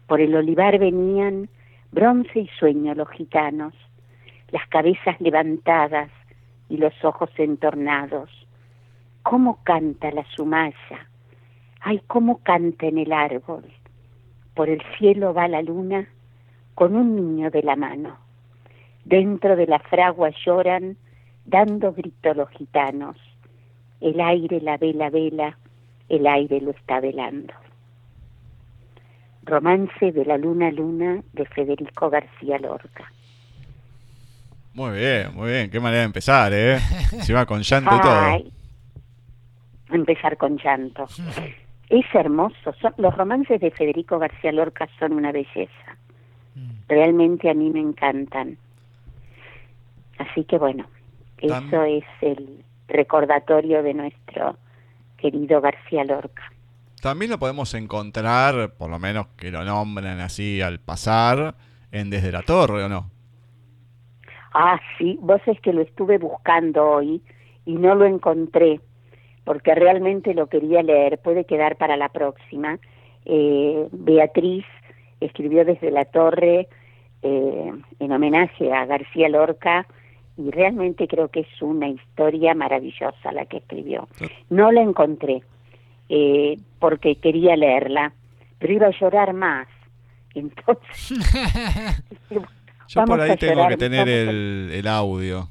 Por 0.06 0.22
el 0.22 0.36
olivar 0.36 0.78
venían 0.78 1.50
bronce 1.92 2.42
y 2.42 2.48
sueño 2.60 2.94
los 2.94 3.10
gitanos, 3.10 3.74
las 4.52 4.68
cabezas 4.68 5.20
levantadas 5.20 6.10
y 6.70 6.78
los 6.78 6.94
ojos 7.04 7.30
entornados. 7.38 8.30
¿Cómo 9.24 9.60
canta 9.64 10.12
la 10.12 10.26
sumaya? 10.36 11.08
Ay, 11.80 12.02
cómo 12.08 12.40
canta 12.44 12.86
en 12.86 12.98
el 12.98 13.12
árbol. 13.12 13.64
Por 14.54 14.70
el 14.70 14.82
cielo 14.98 15.34
va 15.34 15.48
la 15.48 15.62
luna 15.62 16.08
con 16.76 16.96
un 16.96 17.16
niño 17.16 17.50
de 17.50 17.64
la 17.64 17.76
mano. 17.76 18.18
Dentro 19.06 19.56
de 19.56 19.68
la 19.68 19.80
fragua 19.80 20.32
lloran, 20.46 20.98
dando 21.46 21.94
grito 21.94 22.34
los 22.34 22.50
gitanos. 22.50 23.18
El 24.00 24.20
aire 24.20 24.62
la 24.62 24.78
vela 24.78 25.10
vela, 25.10 25.58
el 26.10 26.28
aire 26.28 26.62
lo 26.62 26.72
está 26.72 27.00
velando. 27.00 27.54
Romance 29.44 30.12
de 30.12 30.26
la 30.26 30.38
luna 30.38 30.72
luna 30.72 31.24
de 31.34 31.46
Federico 31.46 32.10
García 32.10 32.60
Lorca. 32.60 33.12
Muy 34.74 34.98
bien, 34.98 35.34
muy 35.34 35.50
bien. 35.50 35.70
Qué 35.70 35.80
manera 35.80 36.00
de 36.02 36.06
empezar, 36.06 36.52
¿eh? 36.54 36.80
Se 37.22 37.34
va 37.34 37.46
con 37.46 37.62
llanto 37.62 37.96
y 37.96 38.00
todo. 38.00 38.52
Empezar 39.92 40.38
con 40.38 40.58
llanto. 40.58 41.08
Es 41.90 42.06
hermoso. 42.14 42.74
Son, 42.82 42.94
los 42.96 43.14
romances 43.18 43.60
de 43.60 43.70
Federico 43.70 44.18
García 44.18 44.54
Lorca 44.54 44.88
son 44.98 45.12
una 45.12 45.34
belleza. 45.34 45.98
Realmente 46.88 47.50
a 47.50 47.54
mí 47.54 47.70
me 47.70 47.82
encantan. 47.82 48.58
Así 50.18 50.46
que 50.46 50.58
bueno, 50.58 50.86
eso 51.38 51.84
es 51.84 52.06
el 52.22 52.64
recordatorio 52.88 53.84
de 53.84 53.94
nuestro 53.94 54.56
querido 55.18 55.60
García 55.60 56.06
Lorca. 56.06 56.44
También 57.02 57.32
lo 57.32 57.40
podemos 57.40 57.74
encontrar, 57.74 58.76
por 58.78 58.90
lo 58.90 58.98
menos 58.98 59.28
que 59.36 59.52
lo 59.52 59.66
nombren 59.66 60.22
así 60.22 60.62
al 60.62 60.80
pasar, 60.80 61.56
en 61.92 62.10
Desde 62.10 62.32
la 62.32 62.44
Torre, 62.44 62.86
¿o 62.86 62.90
no? 62.90 63.10
Ah, 64.54 64.80
sí, 64.98 65.18
vos 65.22 65.42
es 65.46 65.60
que 65.62 65.74
lo 65.74 65.82
estuve 65.82 66.18
buscando 66.18 66.86
hoy 66.86 67.22
y 67.66 67.74
no 67.74 67.96
lo 67.96 68.06
encontré 68.06 68.80
porque 69.44 69.74
realmente 69.76 70.34
lo 70.34 70.48
quería 70.48 70.84
leer. 70.84 71.20
Puede 71.20 71.46
quedar 71.46 71.78
para 71.78 71.98
la 71.98 72.10
próxima. 72.10 72.80
Eh, 73.26 73.88
Beatriz 73.92 74.66
escribió 75.20 75.66
desde 75.66 75.92
la 75.92 76.06
torre 76.06 76.68
eh, 77.22 77.72
en 78.00 78.12
homenaje 78.12 78.72
a 78.74 78.86
García 78.86 79.30
Lorca 79.30 79.88
y 80.38 80.50
realmente 80.50 81.08
creo 81.08 81.30
que 81.30 81.42
es 81.42 81.62
una 81.62 81.88
historia 81.88 82.54
maravillosa 82.56 83.32
la 83.32 83.46
que 83.46 83.58
escribió. 83.58 84.08
No 84.50 84.72
la 84.72 84.82
encontré 84.82 85.44
eh, 86.10 86.58
porque 86.80 87.16
quería 87.16 87.56
leerla, 87.56 88.14
pero 88.60 88.74
iba 88.74 88.88
a 88.88 89.00
llorar 89.00 89.34
más. 89.34 89.68
Entonces, 90.34 91.20
Yo 92.94 93.00
Vamos 93.02 93.18
por 93.18 93.22
ahí 93.22 93.38
tengo 93.38 93.54
llorar, 93.54 93.70
que 93.70 93.78
tener 93.78 94.10
el, 94.10 94.70
el 94.74 94.88
audio. 94.88 95.48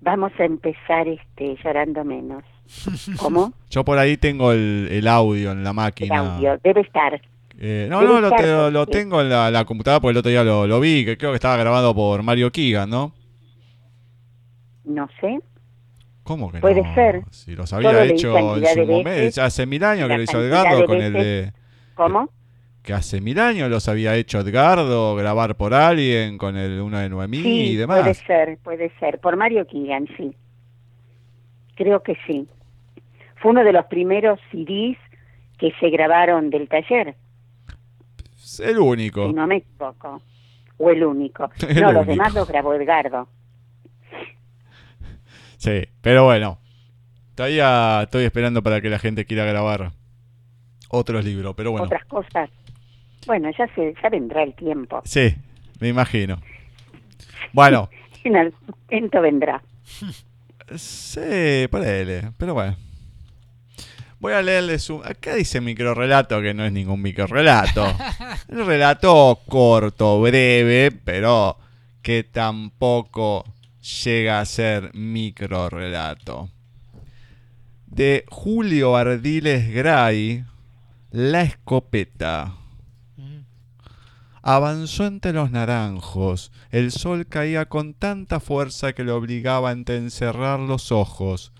vamos 0.00 0.32
a 0.38 0.44
empezar 0.44 1.06
este 1.06 1.56
llorando 1.62 2.02
menos. 2.04 2.42
¿Cómo? 3.18 3.52
Yo 3.68 3.84
por 3.84 3.98
ahí 3.98 4.16
tengo 4.16 4.52
el, 4.52 4.88
el 4.90 5.06
audio 5.06 5.52
en 5.52 5.62
la 5.64 5.70
El 5.70 5.76
máquina. 5.76 6.34
audio, 6.36 6.58
debe 6.64 6.80
estar. 6.80 7.20
Eh, 7.58 7.88
no, 7.90 8.00
Debe 8.00 8.12
no, 8.14 8.20
lo, 8.22 8.26
estar 8.28 8.40
te- 8.40 8.46
lo- 8.46 8.70
lo 8.70 8.80
porque- 8.86 8.98
tengo 8.98 9.20
en 9.20 9.28
la, 9.28 9.50
la 9.50 9.64
computadora 9.66 10.00
porque 10.00 10.12
el 10.12 10.16
otro 10.18 10.30
día 10.30 10.44
lo, 10.44 10.66
lo 10.66 10.80
vi, 10.80 11.04
que 11.04 11.18
creo 11.18 11.30
que 11.32 11.36
estaba 11.36 11.56
grabado 11.58 11.94
por 11.94 12.22
Mario 12.22 12.50
Keegan, 12.50 12.88
¿no? 12.88 13.12
No 14.84 15.06
sé. 15.20 15.38
¿Cómo 16.22 16.50
que 16.50 16.60
Puede 16.60 16.82
no? 16.82 16.94
ser. 16.94 17.22
Si 17.30 17.54
los 17.54 17.70
había 17.74 18.02
hecho 18.04 18.36
en 18.38 18.64
su 18.66 18.86
momento. 18.86 19.42
Hace 19.42 19.66
mil 19.66 19.84
años 19.84 20.08
que 20.08 20.16
lo 20.16 20.22
hizo 20.22 20.42
Edgardo 20.42 20.86
con 20.86 21.00
el 21.02 21.12
de... 21.12 21.52
¿Cómo? 21.94 22.30
Que 22.84 22.92
hace 22.92 23.20
mil 23.22 23.40
años 23.40 23.70
los 23.70 23.88
había 23.88 24.14
hecho 24.14 24.40
Edgardo, 24.40 25.16
grabar 25.16 25.56
por 25.56 25.72
alguien, 25.74 26.36
con 26.36 26.56
el 26.56 26.80
uno 26.82 26.98
de 26.98 27.08
Noemí 27.08 27.38
Sí, 27.42 27.62
y 27.72 27.76
demás. 27.76 28.00
puede 28.00 28.14
ser, 28.14 28.58
puede 28.58 28.92
ser. 29.00 29.18
Por 29.20 29.36
Mario 29.36 29.66
Keegan, 29.66 30.06
sí. 30.18 30.36
Creo 31.76 32.02
que 32.02 32.14
sí. 32.26 32.46
Fue 33.36 33.52
uno 33.52 33.64
de 33.64 33.72
los 33.72 33.86
primeros 33.86 34.38
CDs 34.52 34.98
que 35.58 35.72
se 35.80 35.88
grabaron 35.88 36.50
del 36.50 36.68
taller, 36.68 37.16
Es 38.36 38.60
el 38.60 38.78
único. 38.78 39.28
si 39.28 39.32
no 39.32 39.46
me 39.46 39.56
equivoco. 39.56 40.20
O 40.76 40.90
el 40.90 41.04
único. 41.04 41.50
El 41.68 41.80
no, 41.80 41.92
los 41.92 42.06
demás 42.06 42.34
los 42.34 42.46
grabó 42.48 42.74
Edgardo. 42.74 43.28
Sí, 45.56 45.84
pero 46.02 46.24
bueno. 46.24 46.58
Todavía 47.34 48.02
estoy 48.02 48.24
esperando 48.24 48.62
para 48.62 48.80
que 48.80 48.90
la 48.90 48.98
gente 48.98 49.24
quiera 49.24 49.44
grabar 49.44 49.92
otros 50.90 51.24
libros, 51.24 51.54
pero 51.56 51.70
bueno. 51.70 51.86
Otras 51.86 52.04
cosas. 52.04 52.50
Bueno, 53.26 53.50
ya, 53.56 53.66
se, 53.74 53.94
ya 54.02 54.08
vendrá 54.08 54.42
el 54.42 54.54
tiempo. 54.54 55.02
Sí, 55.04 55.34
me 55.80 55.88
imagino. 55.88 56.40
Bueno, 57.52 57.88
En 58.24 58.36
algún 58.36 58.58
momento 58.90 59.20
vendrá. 59.20 59.62
sí, 60.76 61.68
ponele, 61.70 62.32
pero 62.38 62.54
bueno. 62.54 62.76
Voy 64.18 64.32
a 64.32 64.40
leerles 64.40 64.88
un... 64.88 65.04
Acá 65.04 65.34
dice 65.34 65.60
microrelato, 65.60 66.40
que 66.40 66.54
no 66.54 66.64
es 66.64 66.72
ningún 66.72 67.02
microrelato. 67.02 67.84
Un 68.48 68.64
relato 68.64 69.40
corto, 69.46 70.22
breve, 70.22 70.90
pero 70.90 71.58
que 72.00 72.24
tampoco 72.24 73.44
llega 74.02 74.40
a 74.40 74.46
ser 74.46 74.94
microrelato. 74.94 76.48
De 77.86 78.24
Julio 78.30 78.96
Ardiles 78.96 79.70
Gray, 79.74 80.44
La 81.10 81.42
escopeta. 81.42 82.54
Avanzó 84.46 85.06
entre 85.06 85.32
los 85.32 85.50
naranjos. 85.50 86.52
El 86.70 86.92
sol 86.92 87.26
caía 87.26 87.64
con 87.64 87.94
tanta 87.94 88.40
fuerza 88.40 88.92
que 88.92 89.02
le 89.02 89.10
obligaba 89.10 89.70
a 89.70 89.72
entrecerrar 89.72 90.60
los 90.60 90.92
ojos. 90.92 91.54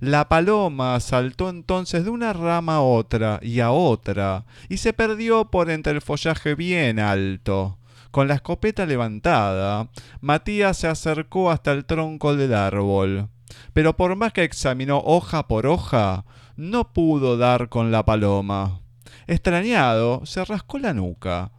La 0.00 0.26
paloma 0.30 0.98
saltó 1.00 1.50
entonces 1.50 2.04
de 2.04 2.08
una 2.08 2.32
rama 2.32 2.76
a 2.76 2.80
otra 2.80 3.40
y 3.42 3.60
a 3.60 3.72
otra, 3.72 4.46
y 4.70 4.78
se 4.78 4.94
perdió 4.94 5.50
por 5.50 5.68
entre 5.68 5.92
el 5.92 6.00
follaje 6.00 6.54
bien 6.54 6.98
alto. 6.98 7.76
Con 8.10 8.26
la 8.26 8.36
escopeta 8.36 8.86
levantada, 8.86 9.90
Matías 10.22 10.78
se 10.78 10.88
acercó 10.88 11.50
hasta 11.50 11.72
el 11.72 11.84
tronco 11.84 12.34
del 12.34 12.54
árbol. 12.54 13.28
Pero 13.74 13.98
por 13.98 14.16
más 14.16 14.32
que 14.32 14.44
examinó 14.44 14.96
hoja 15.04 15.46
por 15.46 15.66
hoja, 15.66 16.24
no 16.56 16.90
pudo 16.94 17.36
dar 17.36 17.68
con 17.68 17.92
la 17.92 18.02
paloma. 18.02 18.80
Extrañado, 19.26 20.24
se 20.24 20.42
rascó 20.42 20.78
la 20.78 20.94
nuca. 20.94 21.52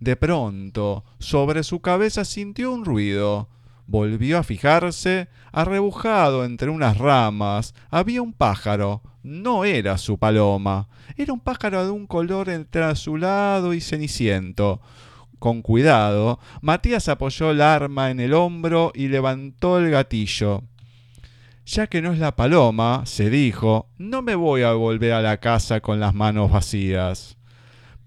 De 0.00 0.16
pronto, 0.16 1.04
sobre 1.18 1.62
su 1.64 1.80
cabeza 1.80 2.24
sintió 2.24 2.72
un 2.72 2.84
ruido. 2.84 3.48
Volvió 3.86 4.38
a 4.38 4.42
fijarse, 4.42 5.28
arrebujado 5.50 6.44
entre 6.44 6.70
unas 6.70 6.98
ramas, 6.98 7.74
había 7.90 8.22
un 8.22 8.32
pájaro. 8.32 9.02
No 9.22 9.64
era 9.64 9.98
su 9.98 10.18
paloma, 10.18 10.88
era 11.16 11.32
un 11.32 11.40
pájaro 11.40 11.84
de 11.84 11.90
un 11.90 12.06
color 12.06 12.48
entre 12.50 12.84
azulado 12.84 13.74
y 13.74 13.80
ceniciento. 13.80 14.80
Con 15.38 15.62
cuidado, 15.62 16.38
Matías 16.60 17.08
apoyó 17.08 17.50
el 17.50 17.60
arma 17.60 18.10
en 18.10 18.20
el 18.20 18.34
hombro 18.34 18.92
y 18.94 19.08
levantó 19.08 19.78
el 19.78 19.90
gatillo. 19.90 20.62
Ya 21.64 21.86
que 21.86 22.02
no 22.02 22.12
es 22.12 22.18
la 22.18 22.36
paloma, 22.36 23.02
se 23.04 23.30
dijo, 23.30 23.88
no 23.98 24.22
me 24.22 24.34
voy 24.34 24.62
a 24.62 24.72
volver 24.72 25.12
a 25.12 25.22
la 25.22 25.38
casa 25.38 25.80
con 25.80 26.00
las 26.00 26.14
manos 26.14 26.50
vacías. 26.50 27.37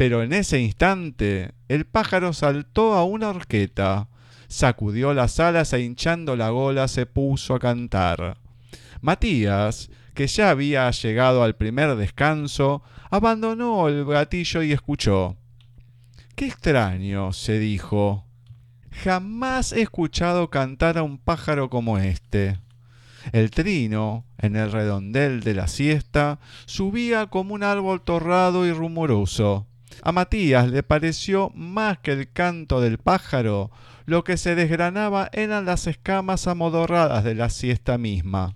Pero 0.02 0.24
en 0.24 0.34
ese 0.34 0.60
instante, 0.60 1.52
el 1.68 1.86
pájaro 1.86 2.34
saltó 2.34 2.96
a 2.96 3.04
una 3.04 3.30
horqueta, 3.30 4.08
sacudió 4.48 5.14
las 5.14 5.40
alas 5.40 5.74
e 5.74 5.82
hinchando 5.82 6.36
la 6.36 6.50
gola 6.50 6.88
se 6.88 7.06
puso 7.06 7.54
a 7.54 7.60
cantar. 7.60 8.40
Matías, 9.02 9.92
que 10.16 10.26
ya 10.26 10.50
había 10.50 10.90
llegado 10.90 11.44
al 11.44 11.56
primer 11.56 11.96
descanso, 11.98 12.82
abandonó 13.12 13.88
el 13.90 14.04
gatillo 14.06 14.64
y 14.64 14.72
escuchó. 14.72 15.38
Qué 16.34 16.48
extraño, 16.48 17.32
se 17.32 17.60
dijo. 17.60 18.26
Jamás 19.04 19.72
he 19.72 19.84
escuchado 19.84 20.50
cantar 20.50 20.98
a 20.98 21.04
un 21.04 21.20
pájaro 21.20 21.70
como 21.70 22.00
este. 22.00 22.60
El 23.34 23.52
trino, 23.52 24.26
en 24.40 24.56
el 24.56 24.72
redondel 24.72 25.42
de 25.42 25.54
la 25.54 25.68
siesta, 25.68 26.40
subía 26.66 27.28
como 27.28 27.54
un 27.54 27.62
árbol 27.62 28.02
torrado 28.02 28.66
y 28.66 28.72
rumoroso. 28.72 29.68
A 30.04 30.12
Matías 30.12 30.70
le 30.70 30.84
pareció 30.84 31.52
más 31.54 32.00
que 32.00 32.14
el 32.14 32.32
canto 32.32 32.82
del 32.82 32.98
pájaro, 32.98 33.72
lo 34.06 34.24
que 34.24 34.38
se 34.38 34.56
desgranaba 34.56 35.30
eran 35.32 35.66
las 35.66 35.88
escamas 35.88 36.48
amodorradas 36.48 37.24
de 37.24 37.36
la 37.36 37.50
siesta 37.50 37.98
misma. 37.98 38.56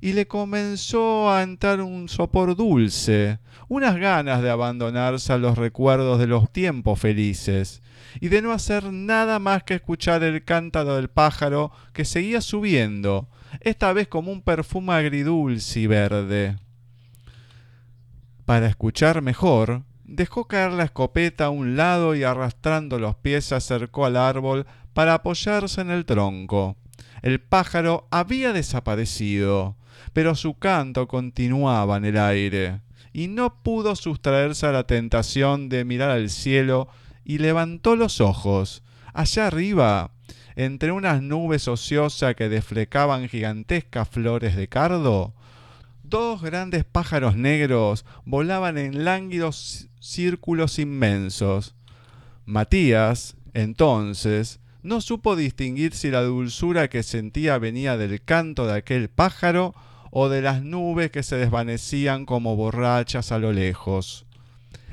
Y 0.00 0.12
le 0.12 0.26
comenzó 0.26 1.30
a 1.30 1.42
entrar 1.42 1.80
un 1.80 2.08
sopor 2.08 2.56
dulce, 2.56 3.38
unas 3.68 3.96
ganas 3.96 4.42
de 4.42 4.50
abandonarse 4.50 5.32
a 5.32 5.38
los 5.38 5.56
recuerdos 5.56 6.18
de 6.18 6.26
los 6.26 6.50
tiempos 6.52 6.98
felices, 6.98 7.82
y 8.20 8.28
de 8.28 8.42
no 8.42 8.52
hacer 8.52 8.92
nada 8.92 9.38
más 9.38 9.62
que 9.62 9.74
escuchar 9.74 10.22
el 10.22 10.44
cántaro 10.44 10.96
del 10.96 11.08
pájaro 11.08 11.72
que 11.92 12.04
seguía 12.04 12.40
subiendo, 12.40 13.28
esta 13.60 13.92
vez 13.92 14.08
como 14.08 14.32
un 14.32 14.42
perfume 14.42 14.92
agridulce 14.92 15.80
y 15.80 15.86
verde. 15.86 16.56
Para 18.44 18.66
escuchar 18.66 19.22
mejor, 19.22 19.84
dejó 20.04 20.46
caer 20.46 20.72
la 20.72 20.84
escopeta 20.84 21.46
a 21.46 21.50
un 21.50 21.76
lado 21.76 22.14
y 22.14 22.22
arrastrando 22.22 22.98
los 22.98 23.16
pies 23.16 23.46
se 23.46 23.54
acercó 23.54 24.06
al 24.06 24.16
árbol 24.16 24.66
para 24.92 25.14
apoyarse 25.14 25.80
en 25.80 25.90
el 25.90 26.04
tronco. 26.04 26.76
El 27.22 27.40
pájaro 27.40 28.06
había 28.10 28.52
desaparecido, 28.52 29.76
pero 30.12 30.34
su 30.34 30.58
canto 30.58 31.08
continuaba 31.08 31.96
en 31.96 32.04
el 32.04 32.18
aire, 32.18 32.80
y 33.12 33.28
no 33.28 33.62
pudo 33.62 33.96
sustraerse 33.96 34.66
a 34.66 34.72
la 34.72 34.86
tentación 34.86 35.68
de 35.68 35.84
mirar 35.84 36.10
al 36.10 36.30
cielo 36.30 36.88
y 37.24 37.38
levantó 37.38 37.96
los 37.96 38.20
ojos. 38.20 38.82
Allá 39.14 39.46
arriba, 39.46 40.10
entre 40.56 40.92
unas 40.92 41.22
nubes 41.22 41.66
ociosas 41.66 42.34
que 42.34 42.48
desflecaban 42.48 43.28
gigantescas 43.28 44.08
flores 44.08 44.54
de 44.56 44.68
cardo, 44.68 45.34
dos 46.04 46.42
grandes 46.42 46.84
pájaros 46.84 47.36
negros 47.36 48.04
volaban 48.24 48.78
en 48.78 49.04
lánguidos 49.04 49.88
círculos 50.00 50.78
inmensos. 50.78 51.74
Matías, 52.44 53.36
entonces, 53.54 54.60
no 54.82 55.00
supo 55.00 55.34
distinguir 55.34 55.94
si 55.94 56.10
la 56.10 56.22
dulzura 56.22 56.88
que 56.88 57.02
sentía 57.02 57.58
venía 57.58 57.96
del 57.96 58.22
canto 58.22 58.66
de 58.66 58.74
aquel 58.74 59.08
pájaro 59.08 59.74
o 60.10 60.28
de 60.28 60.42
las 60.42 60.62
nubes 60.62 61.10
que 61.10 61.22
se 61.22 61.36
desvanecían 61.36 62.26
como 62.26 62.54
borrachas 62.54 63.32
a 63.32 63.38
lo 63.38 63.52
lejos. 63.52 64.26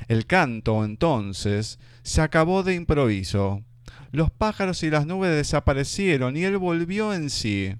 El 0.08 0.26
canto, 0.26 0.84
entonces, 0.84 1.78
se 2.02 2.22
acabó 2.22 2.62
de 2.62 2.74
improviso. 2.74 3.62
Los 4.10 4.30
pájaros 4.30 4.82
y 4.82 4.90
las 4.90 5.06
nubes 5.06 5.30
desaparecieron 5.30 6.36
y 6.36 6.44
él 6.44 6.58
volvió 6.58 7.14
en 7.14 7.30
sí. 7.30 7.74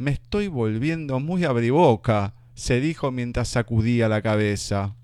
Me 0.00 0.12
estoy 0.12 0.48
volviendo 0.48 1.20
muy 1.20 1.44
abriboca, 1.44 2.32
se 2.54 2.80
dijo 2.80 3.10
mientras 3.10 3.48
sacudía 3.48 4.08
la 4.08 4.22
cabeza. 4.22 4.94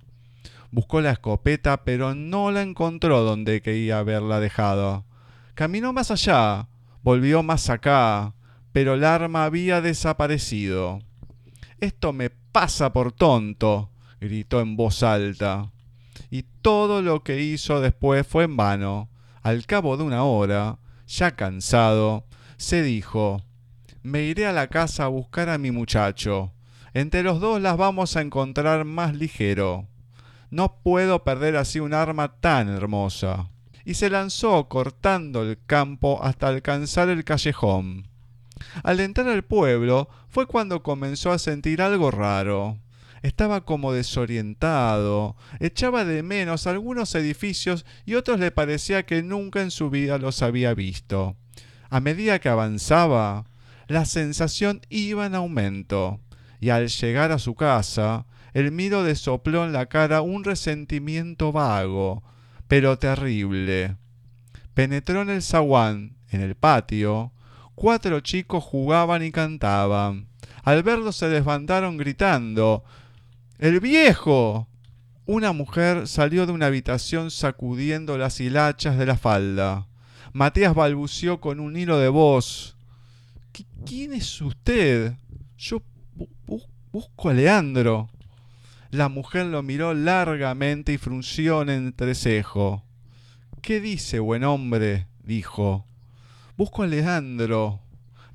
Buscó 0.70 1.02
la 1.02 1.10
escopeta, 1.10 1.84
pero 1.84 2.14
no 2.14 2.50
la 2.50 2.62
encontró 2.62 3.20
donde 3.22 3.60
quería 3.60 3.98
haberla 3.98 4.40
dejado. 4.40 5.04
Caminó 5.52 5.92
más 5.92 6.10
allá, 6.10 6.68
volvió 7.02 7.42
más 7.42 7.68
acá, 7.68 8.32
pero 8.72 8.94
el 8.94 9.04
arma 9.04 9.44
había 9.44 9.82
desaparecido. 9.82 11.00
Esto 11.78 12.14
me 12.14 12.30
pasa 12.30 12.94
por 12.94 13.12
tonto, 13.12 13.90
gritó 14.18 14.62
en 14.62 14.76
voz 14.76 15.02
alta. 15.02 15.72
Y 16.30 16.44
todo 16.62 17.02
lo 17.02 17.22
que 17.22 17.42
hizo 17.42 17.82
después 17.82 18.26
fue 18.26 18.44
en 18.44 18.56
vano. 18.56 19.10
Al 19.42 19.66
cabo 19.66 19.98
de 19.98 20.04
una 20.04 20.24
hora, 20.24 20.78
ya 21.06 21.36
cansado, 21.36 22.24
se 22.56 22.82
dijo, 22.82 23.42
me 24.06 24.22
iré 24.22 24.46
a 24.46 24.52
la 24.52 24.68
casa 24.68 25.04
a 25.04 25.08
buscar 25.08 25.48
a 25.48 25.58
mi 25.58 25.72
muchacho. 25.72 26.52
Entre 26.94 27.24
los 27.24 27.40
dos 27.40 27.60
las 27.60 27.76
vamos 27.76 28.16
a 28.16 28.20
encontrar 28.20 28.84
más 28.84 29.16
ligero. 29.16 29.88
No 30.48 30.80
puedo 30.80 31.24
perder 31.24 31.56
así 31.56 31.80
un 31.80 31.92
arma 31.92 32.36
tan 32.40 32.68
hermosa. 32.68 33.50
Y 33.84 33.94
se 33.94 34.08
lanzó 34.08 34.68
cortando 34.68 35.42
el 35.42 35.58
campo 35.66 36.22
hasta 36.22 36.46
alcanzar 36.46 37.08
el 37.08 37.24
callejón. 37.24 38.06
Al 38.84 39.00
entrar 39.00 39.28
al 39.28 39.42
pueblo 39.42 40.08
fue 40.28 40.46
cuando 40.46 40.84
comenzó 40.84 41.32
a 41.32 41.38
sentir 41.38 41.82
algo 41.82 42.12
raro. 42.12 42.78
Estaba 43.22 43.64
como 43.64 43.92
desorientado, 43.92 45.34
echaba 45.58 46.04
de 46.04 46.22
menos 46.22 46.68
algunos 46.68 47.12
edificios 47.16 47.84
y 48.04 48.14
otros 48.14 48.38
le 48.38 48.52
parecía 48.52 49.04
que 49.04 49.24
nunca 49.24 49.62
en 49.62 49.72
su 49.72 49.90
vida 49.90 50.18
los 50.18 50.42
había 50.42 50.74
visto. 50.74 51.36
A 51.90 51.98
medida 51.98 52.38
que 52.38 52.48
avanzaba, 52.48 53.46
la 53.88 54.04
sensación 54.04 54.80
iba 54.88 55.26
en 55.26 55.34
aumento, 55.34 56.20
y 56.60 56.70
al 56.70 56.88
llegar 56.88 57.32
a 57.32 57.38
su 57.38 57.54
casa, 57.54 58.26
el 58.52 58.72
miro 58.72 59.04
le 59.04 59.14
sopló 59.14 59.64
en 59.64 59.72
la 59.72 59.86
cara 59.86 60.22
un 60.22 60.44
resentimiento 60.44 61.52
vago, 61.52 62.22
pero 62.68 62.98
terrible. 62.98 63.96
Penetró 64.74 65.22
en 65.22 65.30
el 65.30 65.42
zaguán, 65.42 66.16
en 66.30 66.40
el 66.40 66.54
patio, 66.54 67.32
cuatro 67.74 68.20
chicos 68.20 68.64
jugaban 68.64 69.22
y 69.22 69.30
cantaban. 69.30 70.28
Al 70.64 70.82
verlo 70.82 71.12
se 71.12 71.28
desbandaron 71.28 71.96
gritando 71.96 72.84
¡El 73.58 73.80
viejo! 73.80 74.68
Una 75.24 75.52
mujer 75.52 76.06
salió 76.06 76.46
de 76.46 76.52
una 76.52 76.66
habitación 76.66 77.30
sacudiendo 77.30 78.18
las 78.18 78.40
hilachas 78.40 78.98
de 78.98 79.06
la 79.06 79.16
falda. 79.16 79.86
Matías 80.32 80.74
balbució 80.74 81.40
con 81.40 81.58
un 81.58 81.76
hilo 81.76 81.98
de 81.98 82.08
voz. 82.08 82.75
¿Quién 83.86 84.12
es 84.12 84.40
usted? 84.40 85.16
Yo 85.56 85.82
busco 86.90 87.30
a 87.30 87.32
Leandro. 87.32 88.08
La 88.90 89.08
mujer 89.08 89.46
lo 89.46 89.62
miró 89.62 89.94
largamente 89.94 90.92
y 90.92 90.98
frunció 90.98 91.60
un 91.60 91.70
entrecejo. 91.70 92.84
¿Qué 93.62 93.80
dice, 93.80 94.18
buen 94.18 94.44
hombre? 94.44 95.06
dijo. 95.22 95.86
Busco 96.56 96.82
a 96.82 96.86
Leandro, 96.86 97.80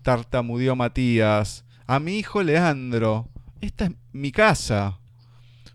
tartamudeó 0.03 0.75
Matías. 0.75 1.65
A 1.87 1.99
mi 1.99 2.17
hijo 2.17 2.43
Leandro. 2.43 3.29
Esta 3.61 3.85
es 3.85 3.91
mi 4.11 4.31
casa. 4.31 4.99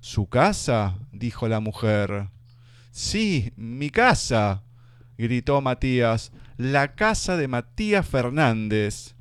¿Su 0.00 0.26
casa? 0.26 0.98
dijo 1.12 1.48
la 1.48 1.60
mujer. 1.60 2.28
Sí, 2.92 3.52
mi 3.56 3.90
casa, 3.90 4.62
gritó 5.18 5.60
Matías. 5.60 6.32
La 6.56 6.94
casa 6.94 7.36
de 7.36 7.48
Matías 7.48 8.06
Fernández. 8.06 9.15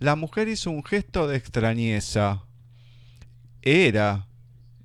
La 0.00 0.16
mujer 0.16 0.48
hizo 0.48 0.70
un 0.70 0.82
gesto 0.82 1.28
de 1.28 1.36
extrañeza. 1.36 2.44
Era, 3.60 4.28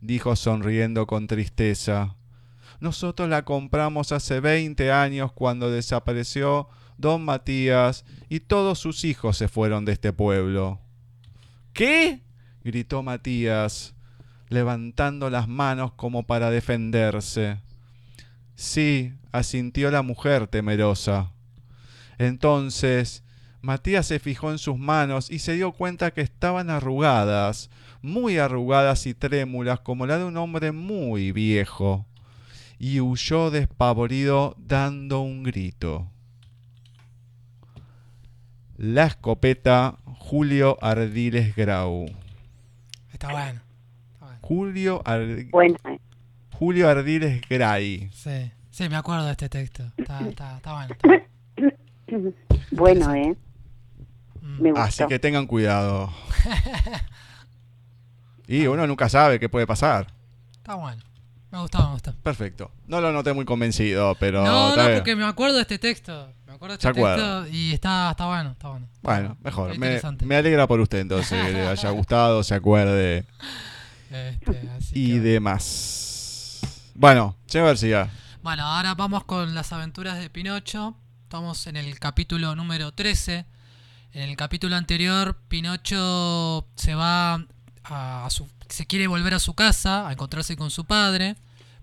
dijo 0.02 0.36
sonriendo 0.36 1.08
con 1.08 1.28
tristeza. 1.28 2.18
Nosotros 2.82 3.30
la 3.30 3.46
compramos 3.46 4.12
hace 4.12 4.42
veinte 4.42 4.92
años 4.92 5.32
cuando 5.32 5.72
desapareció 5.72 6.68
don 6.98 7.24
Matías 7.24 8.04
y 8.28 8.42
todos 8.42 8.78
sus 8.78 9.06
hijos 9.06 9.38
se 9.38 9.48
fueron 9.48 9.86
de 9.86 9.94
este 9.94 10.12
pueblo. 10.12 10.82
¿Qué? 11.72 12.22
gritó 12.66 13.02
Matías, 13.02 13.96
levantando 14.50 15.30
las 15.30 15.48
manos 15.48 15.94
como 15.94 16.24
para 16.24 16.52
defenderse. 16.52 17.62
Sí, 18.56 19.14
asintió 19.32 19.92
la 19.92 20.02
mujer 20.02 20.48
temerosa. 20.48 21.32
Entonces 22.18 23.25
Matías 23.66 24.06
se 24.06 24.20
fijó 24.20 24.52
en 24.52 24.60
sus 24.60 24.78
manos 24.78 25.32
y 25.32 25.40
se 25.40 25.54
dio 25.54 25.72
cuenta 25.72 26.12
que 26.12 26.22
estaban 26.22 26.70
arrugadas, 26.70 27.72
muy 28.04 28.38
arrugadas 28.38 29.08
y 29.08 29.16
trémulas 29.16 29.80
como 29.80 30.06
la 30.06 30.20
de 30.20 30.26
un 30.26 30.38
hombre 30.38 30.72
muy 30.72 31.32
viejo. 31.32 32.06
y 32.78 33.00
huyó 33.00 33.50
despavorido 33.52 34.54
dando 34.60 35.22
un 35.22 35.42
grito. 35.44 36.12
La 38.78 39.06
escopeta 39.06 39.98
Julio 40.20 40.78
Ardiles 40.82 41.56
Grau. 41.56 42.06
Está 43.14 43.32
bueno. 43.32 43.62
Está 44.14 44.26
bueno. 44.26 44.40
Julio, 44.42 45.02
Ar- 45.06 45.46
Bueno, 45.52 45.78
Julio 46.52 46.90
Ardiles 46.90 47.42
Gray. 47.50 48.10
Sí, 48.14 48.52
sí, 48.72 48.90
me 48.90 48.98
acuerdo 48.98 49.26
de 49.26 49.32
este 49.32 49.48
texto. 49.50 49.84
Está, 49.98 50.20
está, 50.28 50.58
está 50.58 50.74
bueno. 50.74 50.96
está 50.96 51.14
bueno. 52.12 52.34
bueno, 52.72 53.14
¿eh? 53.16 53.36
Mm. 54.46 54.62
Me 54.62 54.70
gustó. 54.72 54.84
Así 54.84 55.06
que 55.08 55.20
tengan 55.20 55.48
cuidado. 55.48 56.14
Y 58.48 58.68
uno 58.68 58.86
nunca 58.86 59.10
sabe 59.10 59.40
qué 59.40 59.50
puede 59.50 59.66
pasar. 59.66 60.08
Está 60.58 60.76
bueno. 60.76 61.02
Me 61.52 61.60
gustó, 61.60 61.80
me 61.80 61.94
gustó. 61.94 62.14
Perfecto. 62.18 62.72
No 62.86 63.02
lo 63.02 63.12
noté 63.12 63.34
muy 63.34 63.46
convencido, 63.46 64.16
pero... 64.20 64.44
no, 64.46 64.76
no, 64.76 64.84
bien. 64.84 64.96
porque 64.98 65.16
me 65.16 65.26
acuerdo 65.26 65.56
de 65.56 65.62
este 65.64 65.80
texto. 65.80 66.32
Me 66.46 66.54
acuerdo 66.54 66.78
de 66.78 66.88
este 66.90 66.94
texto 66.94 67.48
y 67.48 67.74
está, 67.74 68.12
está 68.12 68.28
bueno, 68.28 68.52
está 68.52 68.70
bueno. 68.70 68.88
Bueno, 69.02 69.38
mejor. 69.42 69.70
Me, 69.70 69.76
interesante. 69.76 70.26
me 70.26 70.36
alegra 70.36 70.68
por 70.68 70.80
usted 70.80 71.00
entonces, 71.00 71.44
que 71.44 71.54
le 71.54 71.68
haya 71.68 71.90
gustado, 71.90 72.44
se 72.44 72.54
acuerde 72.56 73.26
Este, 74.12 74.70
así 74.78 74.92
y 74.94 75.12
que- 75.14 75.20
demás. 75.22 76.62
Bueno, 76.94 77.36
señor 77.48 77.68
García. 77.68 78.10
Bueno, 78.44 78.64
ahora 78.64 78.94
vamos 78.94 79.24
con 79.24 79.56
las 79.56 79.74
aventuras 79.74 80.20
de 80.20 80.30
Pinocho. 80.30 80.96
Estamos 81.24 81.66
en 81.68 81.78
el 81.78 82.00
capítulo 82.00 82.56
número 82.56 82.92
13. 82.92 83.46
En 84.16 84.30
el 84.30 84.38
capítulo 84.38 84.78
anterior, 84.78 85.38
Pinocho 85.50 86.66
se 86.78 86.96
va 86.96 87.46
a, 87.84 88.28
su, 88.30 88.48
se 88.70 88.86
quiere 88.86 89.08
volver 89.08 89.34
a 89.34 89.40
su 89.40 89.54
casa 89.56 90.08
a 90.08 90.14
encontrarse 90.14 90.56
con 90.56 90.72
su 90.72 90.86
padre 90.86 91.36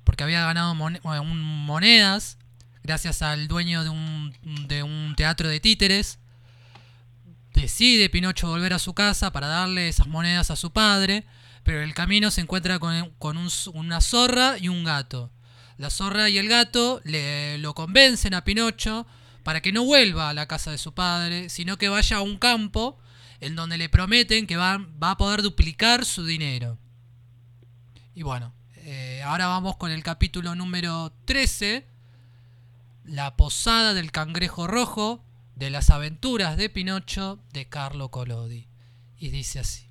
porque 0.02 0.24
había 0.24 0.44
ganado 0.46 0.74
bueno, 0.74 0.98
un- 1.22 1.42
monedas 1.66 2.38
gracias 2.82 3.20
al 3.20 3.48
dueño 3.48 3.84
de 3.84 3.90
un, 3.90 4.34
de 4.66 4.82
un 4.82 5.12
teatro 5.14 5.48
de 5.48 5.60
títeres. 5.60 6.18
Decide 7.52 8.08
Pinocho 8.08 8.48
volver 8.48 8.72
a 8.72 8.78
su 8.78 8.94
casa 8.94 9.30
para 9.30 9.46
darle 9.46 9.88
esas 9.88 10.06
monedas 10.06 10.50
a 10.50 10.56
su 10.56 10.72
padre, 10.72 11.26
pero 11.64 11.78
en 11.82 11.84
el 11.84 11.94
camino 11.94 12.30
se 12.30 12.40
encuentra 12.40 12.78
con, 12.78 13.10
con 13.18 13.36
un- 13.36 13.50
una 13.74 14.00
zorra 14.00 14.56
y 14.58 14.68
un 14.68 14.84
gato. 14.84 15.30
La 15.76 15.90
zorra 15.90 16.30
y 16.30 16.38
el 16.38 16.48
gato 16.48 17.02
le 17.04 17.58
lo 17.58 17.74
convencen 17.74 18.32
a 18.32 18.42
Pinocho 18.42 19.06
para 19.42 19.60
que 19.60 19.72
no 19.72 19.84
vuelva 19.84 20.28
a 20.28 20.34
la 20.34 20.46
casa 20.46 20.70
de 20.70 20.78
su 20.78 20.94
padre, 20.94 21.48
sino 21.48 21.76
que 21.76 21.88
vaya 21.88 22.18
a 22.18 22.22
un 22.22 22.38
campo 22.38 22.98
en 23.40 23.56
donde 23.56 23.78
le 23.78 23.88
prometen 23.88 24.46
que 24.46 24.56
va, 24.56 24.78
va 25.02 25.12
a 25.12 25.16
poder 25.16 25.42
duplicar 25.42 26.04
su 26.04 26.24
dinero. 26.24 26.78
Y 28.14 28.22
bueno, 28.22 28.54
eh, 28.76 29.22
ahora 29.24 29.46
vamos 29.46 29.76
con 29.76 29.90
el 29.90 30.02
capítulo 30.02 30.54
número 30.54 31.12
13, 31.24 31.86
La 33.04 33.36
posada 33.36 33.94
del 33.94 34.12
cangrejo 34.12 34.66
rojo, 34.66 35.24
de 35.54 35.70
las 35.70 35.90
aventuras 35.90 36.56
de 36.56 36.68
Pinocho, 36.68 37.38
de 37.52 37.68
Carlo 37.68 38.10
Collodi. 38.10 38.68
Y 39.18 39.30
dice 39.30 39.60
así. 39.60 39.86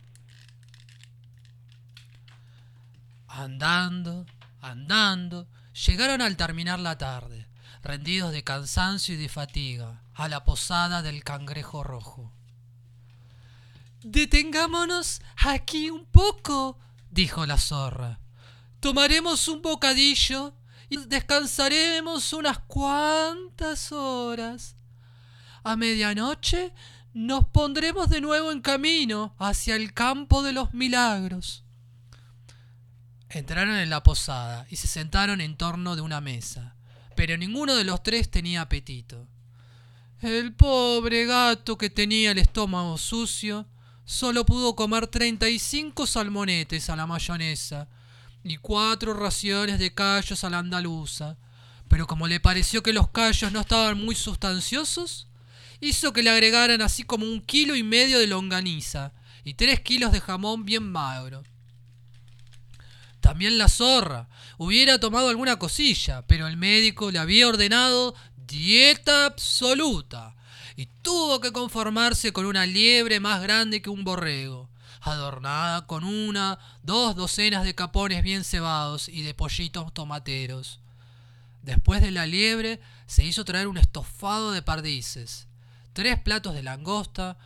Andando, 3.28 4.26
andando, 4.62 5.48
llegaron 5.88 6.22
al 6.22 6.36
terminar 6.36 6.80
la 6.80 6.98
tarde, 6.98 7.48
rendidos 7.84 8.32
de 8.32 8.44
cansancio 8.44 9.16
y 9.16 9.18
de 9.18 9.30
fatiga, 9.30 10.04
a 10.14 10.28
la 10.28 10.44
posada 10.44 11.02
del 11.02 11.24
cangrejo 11.24 11.84
rojo. 11.84 12.32
Detengámonos 14.04 15.22
aquí 15.38 15.90
un 15.90 16.06
poco, 16.06 16.80
dijo 17.10 17.46
la 17.46 17.58
zorra. 17.58 18.20
Tomaremos 18.80 19.48
un 19.48 19.62
bocadillo 19.62 20.54
y 20.90 20.98
descansaremos 21.06 22.34
unas 22.34 22.60
cuantas 22.60 23.92
horas. 23.92 24.76
A 25.64 25.76
medianoche 25.76 26.74
nos 27.14 27.46
pondremos 27.48 28.10
de 28.10 28.22
nuevo 28.22 28.52
en 28.52 28.62
camino 28.62 29.36
hacia 29.38 29.76
el 29.76 29.94
campo 29.94 30.42
de 30.44 30.54
los 30.54 30.74
milagros. 30.74 31.64
Entraron 33.30 33.76
en 33.76 33.90
la 33.90 34.04
posada 34.04 34.66
y 34.70 34.78
se 34.78 34.88
sentaron 34.88 35.40
en 35.42 35.56
torno 35.56 35.96
de 35.96 36.02
una 36.02 36.20
mesa, 36.20 36.76
pero 37.16 37.38
ninguno 37.38 37.76
de 37.76 37.84
los 37.84 38.04
tres 38.04 38.30
tenía 38.30 38.62
apetito. 38.62 39.28
El 40.22 40.54
pobre 40.54 41.26
gato 41.26 41.78
que 41.78 41.90
tenía 41.90 42.32
el 42.32 42.38
estómago 42.38 42.98
sucio 42.98 43.68
solo 44.06 44.46
pudo 44.46 44.76
comer 44.76 45.08
35 45.08 46.06
salmonetes 46.06 46.90
a 46.90 46.96
la 46.96 47.08
mayonesa 47.08 47.88
y 48.44 48.58
cuatro 48.58 49.14
raciones 49.14 49.80
de 49.80 49.94
callos 49.94 50.44
a 50.44 50.50
la 50.50 50.60
andaluza, 50.60 51.38
pero 51.88 52.08
como 52.08 52.28
le 52.28 52.40
pareció 52.40 52.84
que 52.84 52.94
los 52.94 53.10
callos 53.10 53.52
no 53.52 53.62
estaban 53.62 53.98
muy 53.98 54.16
sustanciosos, 54.16 55.28
hizo 55.80 56.14
que 56.14 56.24
le 56.24 56.30
agregaran 56.30 56.82
así 56.82 57.04
como 57.04 57.26
un 57.26 57.42
kilo 57.42 57.76
y 57.76 57.84
medio 57.84 58.20
de 58.20 58.28
longaniza 58.28 59.14
y 59.44 59.56
tres 59.56 59.80
kilos 59.82 60.12
de 60.12 60.22
jamón 60.22 60.66
bien 60.66 60.92
magro. 60.92 61.44
También 63.20 63.58
la 63.58 63.68
zorra 63.68 64.30
hubiera 64.64 65.00
tomado 65.00 65.30
alguna 65.30 65.58
cosilla, 65.58 66.22
pero 66.28 66.46
el 66.46 66.56
médico 66.56 67.10
le 67.10 67.18
había 67.18 67.48
ordenado 67.48 68.14
dieta 68.36 69.26
absoluta 69.26 70.36
y 70.76 70.86
tuvo 70.86 71.42
que 71.42 71.52
conformarse 71.52 72.32
con 72.32 72.46
una 72.46 72.68
liebre 72.68 73.20
más 73.20 73.42
grande 73.42 73.82
que 73.82 73.90
un 73.90 74.04
borrego, 74.04 74.70
adornada 75.02 75.88
con 75.88 76.04
una, 76.04 76.60
dos 76.84 77.16
docenas 77.16 77.64
de 77.64 77.74
capones 77.74 78.22
bien 78.22 78.44
cebados 78.44 79.10
y 79.10 79.24
de 79.24 79.34
pollitos 79.34 79.92
tomateros. 79.96 80.80
Después 81.64 82.00
de 82.00 82.12
la 82.12 82.28
liebre 82.28 82.80
se 83.08 83.24
hizo 83.26 83.44
traer 83.44 83.68
un 83.68 83.80
estofado 83.80 84.52
de 84.52 84.62
perdices, 84.62 85.48
tres 85.94 86.20
platos 86.20 86.54
de 86.54 86.62
langosta, 86.62 87.40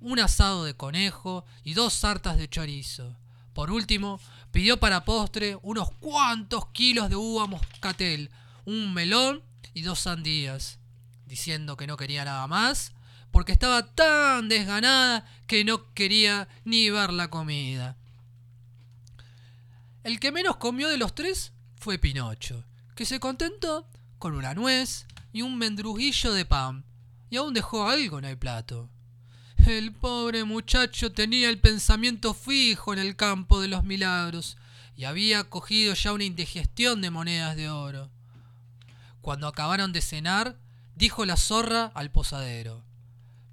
un 0.00 0.20
asado 0.20 0.64
de 0.64 0.74
conejo 0.74 1.44
y 1.64 1.74
dos 1.74 1.92
sartas 1.92 2.38
de 2.38 2.48
chorizo. 2.48 3.14
Por 3.52 3.70
último, 3.70 4.18
pidió 4.52 4.78
para 4.78 5.04
postre 5.04 5.58
unos 5.62 5.90
cuantos 5.92 6.66
kilos 6.68 7.08
de 7.08 7.16
uva 7.16 7.46
moscatel, 7.46 8.30
un 8.64 8.94
melón 8.94 9.42
y 9.74 9.82
dos 9.82 10.00
sandías, 10.00 10.78
diciendo 11.26 11.76
que 11.76 11.86
no 11.86 11.96
quería 11.96 12.24
nada 12.24 12.46
más, 12.46 12.92
porque 13.30 13.52
estaba 13.52 13.86
tan 13.94 14.48
desganada 14.48 15.26
que 15.46 15.64
no 15.64 15.92
quería 15.94 16.48
ni 16.64 16.90
ver 16.90 17.12
la 17.12 17.30
comida. 17.30 17.96
El 20.04 20.20
que 20.20 20.32
menos 20.32 20.56
comió 20.56 20.88
de 20.88 20.98
los 20.98 21.14
tres 21.14 21.52
fue 21.78 21.98
Pinocho, 21.98 22.64
que 22.94 23.06
se 23.06 23.20
contentó 23.20 23.88
con 24.18 24.34
una 24.34 24.52
nuez 24.52 25.06
y 25.32 25.40
un 25.40 25.56
mendrugillo 25.56 26.34
de 26.34 26.44
pan, 26.44 26.84
y 27.30 27.36
aún 27.36 27.54
dejó 27.54 27.88
algo 27.88 28.18
en 28.18 28.26
el 28.26 28.36
plato. 28.36 28.90
El 29.66 29.92
pobre 29.92 30.42
muchacho 30.42 31.12
tenía 31.12 31.48
el 31.48 31.60
pensamiento 31.60 32.34
fijo 32.34 32.92
en 32.92 32.98
el 32.98 33.14
campo 33.14 33.60
de 33.60 33.68
los 33.68 33.84
milagros 33.84 34.56
y 34.96 35.04
había 35.04 35.44
cogido 35.44 35.94
ya 35.94 36.12
una 36.12 36.24
indigestión 36.24 37.00
de 37.00 37.10
monedas 37.10 37.54
de 37.54 37.70
oro. 37.70 38.10
Cuando 39.20 39.46
acabaron 39.46 39.92
de 39.92 40.00
cenar, 40.00 40.58
dijo 40.96 41.24
la 41.24 41.36
zorra 41.36 41.92
al 41.94 42.10
posadero 42.10 42.84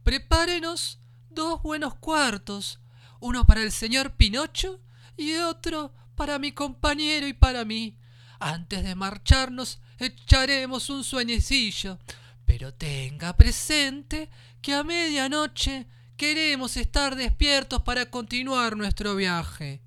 Prepárenos 0.03 0.99
dos 1.29 1.61
buenos 1.61 1.93
cuartos, 1.93 2.79
uno 3.19 3.45
para 3.45 3.61
el 3.61 3.71
señor 3.71 4.15
Pinocho 4.15 4.81
y 5.15 5.35
otro 5.35 5.93
para 6.15 6.39
mi 6.39 6.53
compañero 6.53 7.27
y 7.27 7.33
para 7.33 7.65
mí. 7.65 7.97
Antes 8.39 8.83
de 8.83 8.95
marcharnos 8.95 9.79
echaremos 9.99 10.89
un 10.89 11.03
sueñecillo, 11.03 11.99
pero 12.45 12.73
tenga 12.73 13.37
presente 13.37 14.31
que 14.59 14.73
a 14.73 14.83
medianoche 14.83 15.85
queremos 16.19 16.75
estar 16.75 17.15
despiertos 17.15 17.81
para 17.83 18.11
continuar 18.11 18.75
nuestro 18.75 19.15
viaje. 19.15 19.81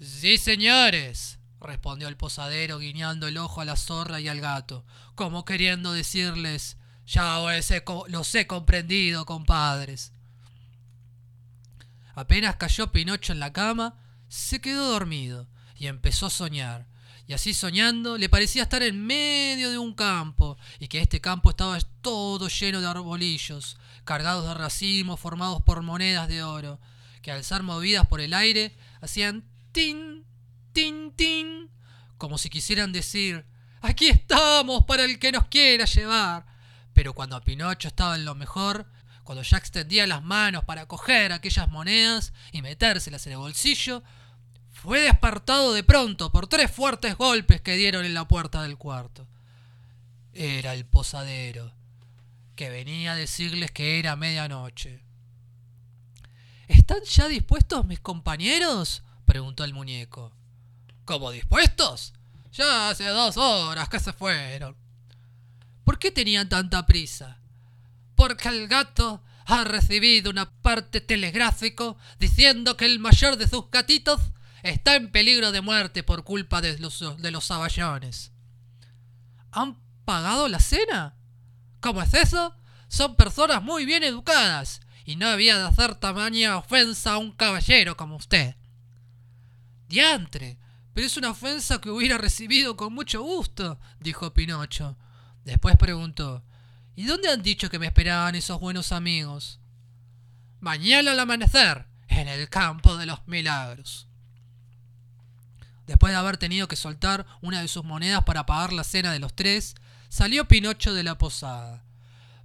Sí, 0.00 0.38
señores, 0.38 1.38
respondió 1.60 2.08
el 2.08 2.16
posadero 2.16 2.78
guiñando 2.78 3.28
el 3.28 3.36
ojo 3.36 3.60
a 3.60 3.66
la 3.66 3.76
zorra 3.76 4.18
y 4.18 4.28
al 4.28 4.40
gato, 4.40 4.86
como 5.14 5.44
queriendo 5.44 5.92
decirles 5.92 6.78
ya 7.06 7.38
los 8.08 8.34
he 8.34 8.46
comprendido, 8.46 9.26
compadres. 9.26 10.14
Apenas 12.14 12.56
cayó 12.56 12.90
Pinocho 12.90 13.34
en 13.34 13.40
la 13.40 13.52
cama, 13.52 13.98
se 14.28 14.62
quedó 14.62 14.88
dormido 14.88 15.48
y 15.76 15.88
empezó 15.88 16.26
a 16.26 16.30
soñar. 16.30 16.86
Y 17.30 17.32
así 17.32 17.54
soñando, 17.54 18.18
le 18.18 18.28
parecía 18.28 18.64
estar 18.64 18.82
en 18.82 19.06
medio 19.06 19.70
de 19.70 19.78
un 19.78 19.94
campo, 19.94 20.58
y 20.80 20.88
que 20.88 21.00
este 21.00 21.20
campo 21.20 21.50
estaba 21.50 21.78
todo 22.00 22.48
lleno 22.48 22.80
de 22.80 22.88
arbolillos, 22.88 23.78
cargados 24.02 24.48
de 24.48 24.54
racimos 24.54 25.20
formados 25.20 25.62
por 25.62 25.80
monedas 25.82 26.26
de 26.26 26.42
oro, 26.42 26.80
que 27.22 27.30
al 27.30 27.44
ser 27.44 27.62
movidas 27.62 28.08
por 28.08 28.20
el 28.20 28.34
aire 28.34 28.76
hacían 29.00 29.44
tin, 29.70 30.24
tin, 30.72 31.12
tin, 31.12 31.70
como 32.18 32.36
si 32.36 32.50
quisieran 32.50 32.90
decir, 32.90 33.46
aquí 33.80 34.08
estamos 34.08 34.84
para 34.84 35.04
el 35.04 35.20
que 35.20 35.30
nos 35.30 35.46
quiera 35.46 35.84
llevar. 35.84 36.46
Pero 36.94 37.14
cuando 37.14 37.40
Pinocho 37.42 37.86
estaba 37.86 38.16
en 38.16 38.24
lo 38.24 38.34
mejor, 38.34 38.90
cuando 39.22 39.44
ya 39.44 39.58
extendía 39.58 40.04
las 40.08 40.24
manos 40.24 40.64
para 40.64 40.86
coger 40.86 41.30
aquellas 41.30 41.68
monedas 41.68 42.32
y 42.50 42.60
metérselas 42.60 43.24
en 43.28 43.34
el 43.34 43.38
bolsillo, 43.38 44.02
fue 44.80 45.00
despertado 45.00 45.74
de 45.74 45.84
pronto 45.84 46.32
por 46.32 46.46
tres 46.46 46.70
fuertes 46.70 47.14
golpes 47.14 47.60
que 47.60 47.76
dieron 47.76 48.06
en 48.06 48.14
la 48.14 48.26
puerta 48.26 48.62
del 48.62 48.78
cuarto. 48.78 49.26
Era 50.32 50.72
el 50.72 50.86
posadero, 50.86 51.74
que 52.56 52.70
venía 52.70 53.12
a 53.12 53.16
decirles 53.16 53.70
que 53.72 53.98
era 53.98 54.16
medianoche. 54.16 55.02
¿Están 56.66 57.02
ya 57.04 57.28
dispuestos 57.28 57.84
mis 57.84 58.00
compañeros? 58.00 59.02
preguntó 59.26 59.64
el 59.64 59.74
muñeco. 59.74 60.32
¿Cómo 61.04 61.30
dispuestos? 61.30 62.14
Ya 62.52 62.88
hace 62.88 63.04
dos 63.08 63.36
horas 63.36 63.88
que 63.90 64.00
se 64.00 64.14
fueron. 64.14 64.76
¿Por 65.84 65.98
qué 65.98 66.10
tenían 66.10 66.48
tanta 66.48 66.86
prisa? 66.86 67.38
Porque 68.14 68.48
el 68.48 68.66
gato 68.66 69.22
ha 69.44 69.64
recibido 69.64 70.30
una 70.30 70.50
parte 70.50 71.02
telegráfico 71.02 71.98
diciendo 72.18 72.78
que 72.78 72.86
el 72.86 72.98
mayor 72.98 73.36
de 73.36 73.46
sus 73.46 73.70
gatitos 73.70 74.20
está 74.62 74.96
en 74.96 75.10
peligro 75.10 75.52
de 75.52 75.60
muerte 75.60 76.02
por 76.02 76.24
culpa 76.24 76.60
de 76.60 76.78
los, 76.78 77.02
de 77.20 77.30
los 77.30 77.44
saballones. 77.44 78.32
¿Han 79.52 79.78
pagado 80.04 80.48
la 80.48 80.60
cena? 80.60 81.16
¿Cómo 81.80 82.02
es 82.02 82.14
eso? 82.14 82.54
Son 82.88 83.16
personas 83.16 83.62
muy 83.62 83.84
bien 83.84 84.02
educadas 84.02 84.80
y 85.04 85.16
no 85.16 85.28
había 85.28 85.58
de 85.58 85.64
hacer 85.64 85.94
tamaña 85.94 86.56
ofensa 86.56 87.12
a 87.12 87.18
un 87.18 87.32
caballero 87.32 87.96
como 87.96 88.16
usted. 88.16 88.56
Diantre, 89.88 90.58
pero 90.92 91.06
es 91.06 91.16
una 91.16 91.30
ofensa 91.30 91.80
que 91.80 91.90
hubiera 91.90 92.18
recibido 92.18 92.76
con 92.76 92.92
mucho 92.92 93.22
gusto, 93.22 93.80
dijo 93.98 94.32
Pinocho. 94.34 94.96
Después 95.44 95.76
preguntó, 95.76 96.44
¿Y 97.00 97.04
dónde 97.04 97.30
han 97.30 97.42
dicho 97.42 97.70
que 97.70 97.78
me 97.78 97.86
esperaban 97.86 98.34
esos 98.34 98.60
buenos 98.60 98.92
amigos? 98.92 99.58
Mañana 100.60 101.12
al 101.12 101.20
amanecer, 101.20 101.86
en 102.08 102.28
el 102.28 102.50
campo 102.50 102.96
de 102.98 103.06
los 103.06 103.26
milagros. 103.26 104.09
Después 105.90 106.12
de 106.12 106.18
haber 106.18 106.36
tenido 106.36 106.68
que 106.68 106.76
soltar 106.76 107.26
una 107.42 107.62
de 107.62 107.66
sus 107.66 107.82
monedas 107.82 108.22
para 108.22 108.46
pagar 108.46 108.72
la 108.72 108.84
cena 108.84 109.12
de 109.12 109.18
los 109.18 109.34
tres, 109.34 109.74
salió 110.08 110.46
Pinocho 110.46 110.94
de 110.94 111.02
la 111.02 111.18
posada. 111.18 111.82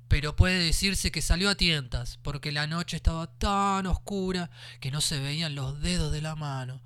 Pero 0.08 0.36
puede 0.36 0.58
decirse 0.58 1.12
que 1.12 1.22
salió 1.22 1.52
a 1.52 1.54
tientas, 1.54 2.18
porque 2.24 2.52
la 2.52 2.66
noche 2.66 2.98
estaba 2.98 3.28
tan 3.28 3.86
oscura 3.86 4.50
que 4.80 4.90
no 4.90 5.00
se 5.00 5.20
veían 5.20 5.54
los 5.54 5.80
dedos 5.80 6.12
de 6.12 6.24
la 6.24 6.36
mano. 6.36 6.82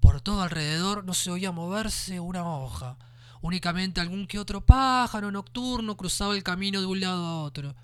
Por 0.00 0.22
todo 0.22 0.40
alrededor 0.40 1.04
no 1.04 1.12
se 1.12 1.30
oía 1.30 1.52
moverse 1.52 2.20
una 2.20 2.42
hoja. 2.42 2.96
Únicamente 3.42 4.00
algún 4.00 4.26
que 4.26 4.38
otro 4.38 4.64
pájaro 4.64 5.30
nocturno 5.30 5.98
cruzaba 5.98 6.34
el 6.34 6.42
camino 6.42 6.80
de 6.80 6.86
un 6.86 7.00
lado 7.00 7.22
a 7.22 7.42
otro, 7.42 7.76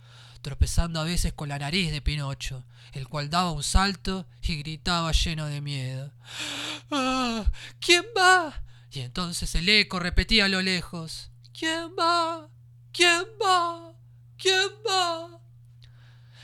tropezando 0.45 1.01
a 1.01 1.05
veces 1.05 1.33
con 1.33 1.49
la 1.49 1.59
nariz 1.59 1.91
de 1.91 2.03
Pinocho, 2.03 2.65
el 2.93 3.09
cual 3.09 3.31
daba 3.31 3.51
un 3.51 3.63
salto 3.63 4.27
y 4.43 4.57
gritaba 4.57 5.11
lleno 5.11 5.47
de 5.47 5.63
miedo. 5.63 6.13
¡Ah! 6.93 7.51
¿Quién 7.81 8.05
va? 8.17 8.63
Y 8.93 9.01
entonces 9.01 9.55
el 9.55 9.69
eco 9.69 9.99
repetía 9.99 10.45
a 10.45 10.49
lo 10.49 10.61
lejos. 10.61 11.31
¿Quién 11.59 11.93
va? 11.99 12.49
¿Quién 12.93 13.25
va? 13.43 13.95
¿Quién 14.37 14.69
va? 14.87 15.41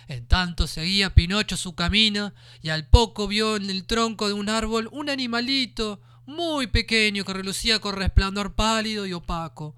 En 0.09 0.27
tanto 0.27 0.67
seguía 0.67 1.15
Pinocho 1.15 1.59
su 1.59 1.75
camino 1.75 2.33
y 2.63 2.71
al 2.71 2.89
poco 2.89 3.29
vio 3.29 3.57
en 3.57 3.69
el 3.69 3.85
tronco 3.85 4.29
de 4.29 4.35
un 4.35 4.49
árbol 4.49 4.89
un 4.93 5.11
animalito 5.11 6.01
muy 6.25 6.69
pequeño 6.69 7.25
que 7.25 7.35
relucía 7.35 7.81
con 7.81 7.97
resplandor 7.97 8.55
pálido 8.55 9.07
y 9.07 9.13
opaco, 9.13 9.77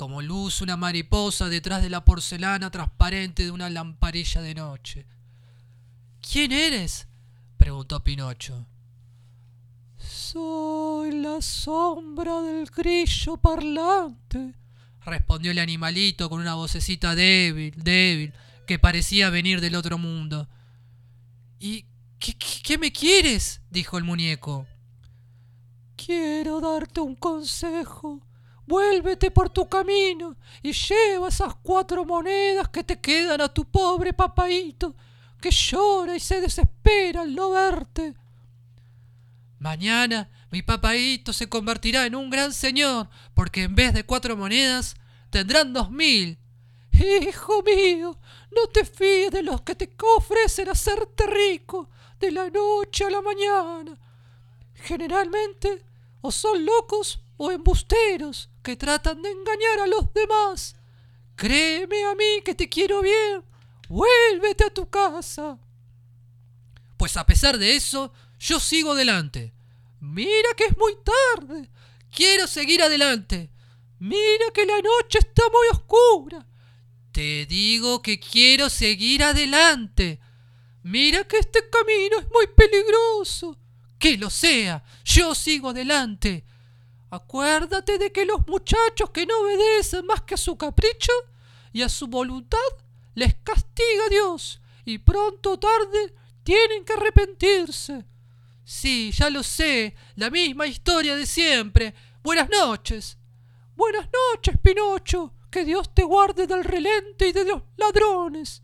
como 0.00 0.22
luz 0.22 0.62
una 0.62 0.78
mariposa 0.78 1.50
detrás 1.50 1.82
de 1.82 1.90
la 1.90 2.06
porcelana 2.06 2.70
transparente 2.70 3.44
de 3.44 3.50
una 3.50 3.68
lamparilla 3.68 4.40
de 4.40 4.54
noche. 4.54 5.06
¿Quién 6.22 6.52
eres? 6.52 7.06
preguntó 7.58 8.02
Pinocho. 8.02 8.66
Soy 9.98 11.12
la 11.20 11.42
sombra 11.42 12.40
del 12.40 12.64
grillo 12.70 13.36
parlante, 13.36 14.54
respondió 15.04 15.50
el 15.50 15.58
animalito 15.58 16.30
con 16.30 16.40
una 16.40 16.54
vocecita 16.54 17.14
débil, 17.14 17.74
débil, 17.76 18.32
que 18.66 18.78
parecía 18.78 19.28
venir 19.28 19.60
del 19.60 19.74
otro 19.74 19.98
mundo. 19.98 20.48
¿Y 21.58 21.84
qué, 22.18 22.38
qué, 22.38 22.62
qué 22.62 22.78
me 22.78 22.90
quieres? 22.90 23.60
dijo 23.68 23.98
el 23.98 24.04
muñeco. 24.04 24.66
Quiero 25.94 26.62
darte 26.62 27.00
un 27.00 27.16
consejo. 27.16 28.22
Vuélvete 28.70 29.32
por 29.32 29.50
tu 29.50 29.68
camino 29.68 30.36
y 30.62 30.72
lleva 30.72 31.26
esas 31.26 31.56
cuatro 31.56 32.04
monedas 32.04 32.68
que 32.68 32.84
te 32.84 33.00
quedan 33.00 33.40
a 33.40 33.52
tu 33.52 33.64
pobre 33.64 34.12
papaíto, 34.12 34.94
que 35.40 35.50
llora 35.50 36.14
y 36.14 36.20
se 36.20 36.40
desespera 36.40 37.22
al 37.22 37.34
no 37.34 37.50
verte. 37.50 38.14
Mañana 39.58 40.30
mi 40.52 40.62
papaíto 40.62 41.32
se 41.32 41.48
convertirá 41.48 42.06
en 42.06 42.14
un 42.14 42.30
gran 42.30 42.52
señor, 42.52 43.08
porque 43.34 43.64
en 43.64 43.74
vez 43.74 43.92
de 43.92 44.04
cuatro 44.04 44.36
monedas 44.36 44.94
tendrán 45.30 45.72
dos 45.72 45.90
mil. 45.90 46.38
Hijo 46.92 47.64
mío, 47.64 48.20
no 48.52 48.68
te 48.72 48.84
fíes 48.84 49.32
de 49.32 49.42
los 49.42 49.62
que 49.62 49.74
te 49.74 49.92
ofrecen 50.16 50.68
hacerte 50.68 51.26
rico 51.26 51.90
de 52.20 52.30
la 52.30 52.48
noche 52.48 53.04
a 53.04 53.10
la 53.10 53.20
mañana. 53.20 53.98
Generalmente 54.74 55.84
o 56.20 56.30
son 56.30 56.64
locos 56.64 57.18
o 57.42 57.50
embusteros 57.50 58.50
que 58.62 58.76
tratan 58.76 59.22
de 59.22 59.30
engañar 59.30 59.80
a 59.80 59.86
los 59.86 60.12
demás. 60.12 60.76
Créeme 61.36 62.04
a 62.04 62.14
mí 62.14 62.42
que 62.44 62.54
te 62.54 62.68
quiero 62.68 63.00
bien. 63.00 63.42
Vuélvete 63.88 64.64
a 64.64 64.74
tu 64.74 64.90
casa. 64.90 65.58
Pues 66.98 67.16
a 67.16 67.24
pesar 67.24 67.56
de 67.56 67.74
eso, 67.76 68.12
yo 68.38 68.60
sigo 68.60 68.92
adelante. 68.92 69.54
Mira 70.00 70.50
que 70.54 70.66
es 70.66 70.76
muy 70.76 70.92
tarde. 71.02 71.70
Quiero 72.14 72.46
seguir 72.46 72.82
adelante. 72.82 73.50
Mira 74.00 74.50
que 74.52 74.66
la 74.66 74.76
noche 74.76 75.20
está 75.20 75.44
muy 75.50 75.68
oscura. 75.72 76.46
Te 77.10 77.46
digo 77.46 78.02
que 78.02 78.20
quiero 78.20 78.68
seguir 78.68 79.24
adelante. 79.24 80.20
Mira 80.82 81.24
que 81.24 81.38
este 81.38 81.60
camino 81.70 82.18
es 82.18 82.26
muy 82.30 82.48
peligroso. 82.48 83.56
Que 83.98 84.18
lo 84.18 84.28
sea. 84.28 84.84
Yo 85.04 85.34
sigo 85.34 85.70
adelante. 85.70 86.44
Acuérdate 87.10 87.98
de 87.98 88.12
que 88.12 88.24
los 88.24 88.46
muchachos 88.46 89.10
que 89.10 89.26
no 89.26 89.40
obedecen 89.40 90.06
más 90.06 90.22
que 90.22 90.34
a 90.34 90.38
su 90.38 90.56
capricho 90.56 91.12
y 91.72 91.82
a 91.82 91.88
su 91.88 92.06
voluntad 92.06 92.58
les 93.14 93.34
castiga 93.34 94.08
Dios 94.08 94.60
y 94.84 94.98
pronto 94.98 95.52
o 95.52 95.58
tarde 95.58 96.14
tienen 96.44 96.84
que 96.84 96.92
arrepentirse. 96.92 98.04
Sí, 98.64 99.10
ya 99.12 99.28
lo 99.28 99.42
sé, 99.42 99.96
la 100.14 100.30
misma 100.30 100.68
historia 100.68 101.16
de 101.16 101.26
siempre. 101.26 101.94
Buenas 102.22 102.48
noches. 102.48 103.18
Buenas 103.74 104.08
noches, 104.32 104.56
Pinocho. 104.62 105.34
Que 105.50 105.64
Dios 105.64 105.92
te 105.92 106.04
guarde 106.04 106.46
del 106.46 106.62
relente 106.62 107.28
y 107.28 107.32
de 107.32 107.44
los 107.44 107.62
ladrones. 107.76 108.62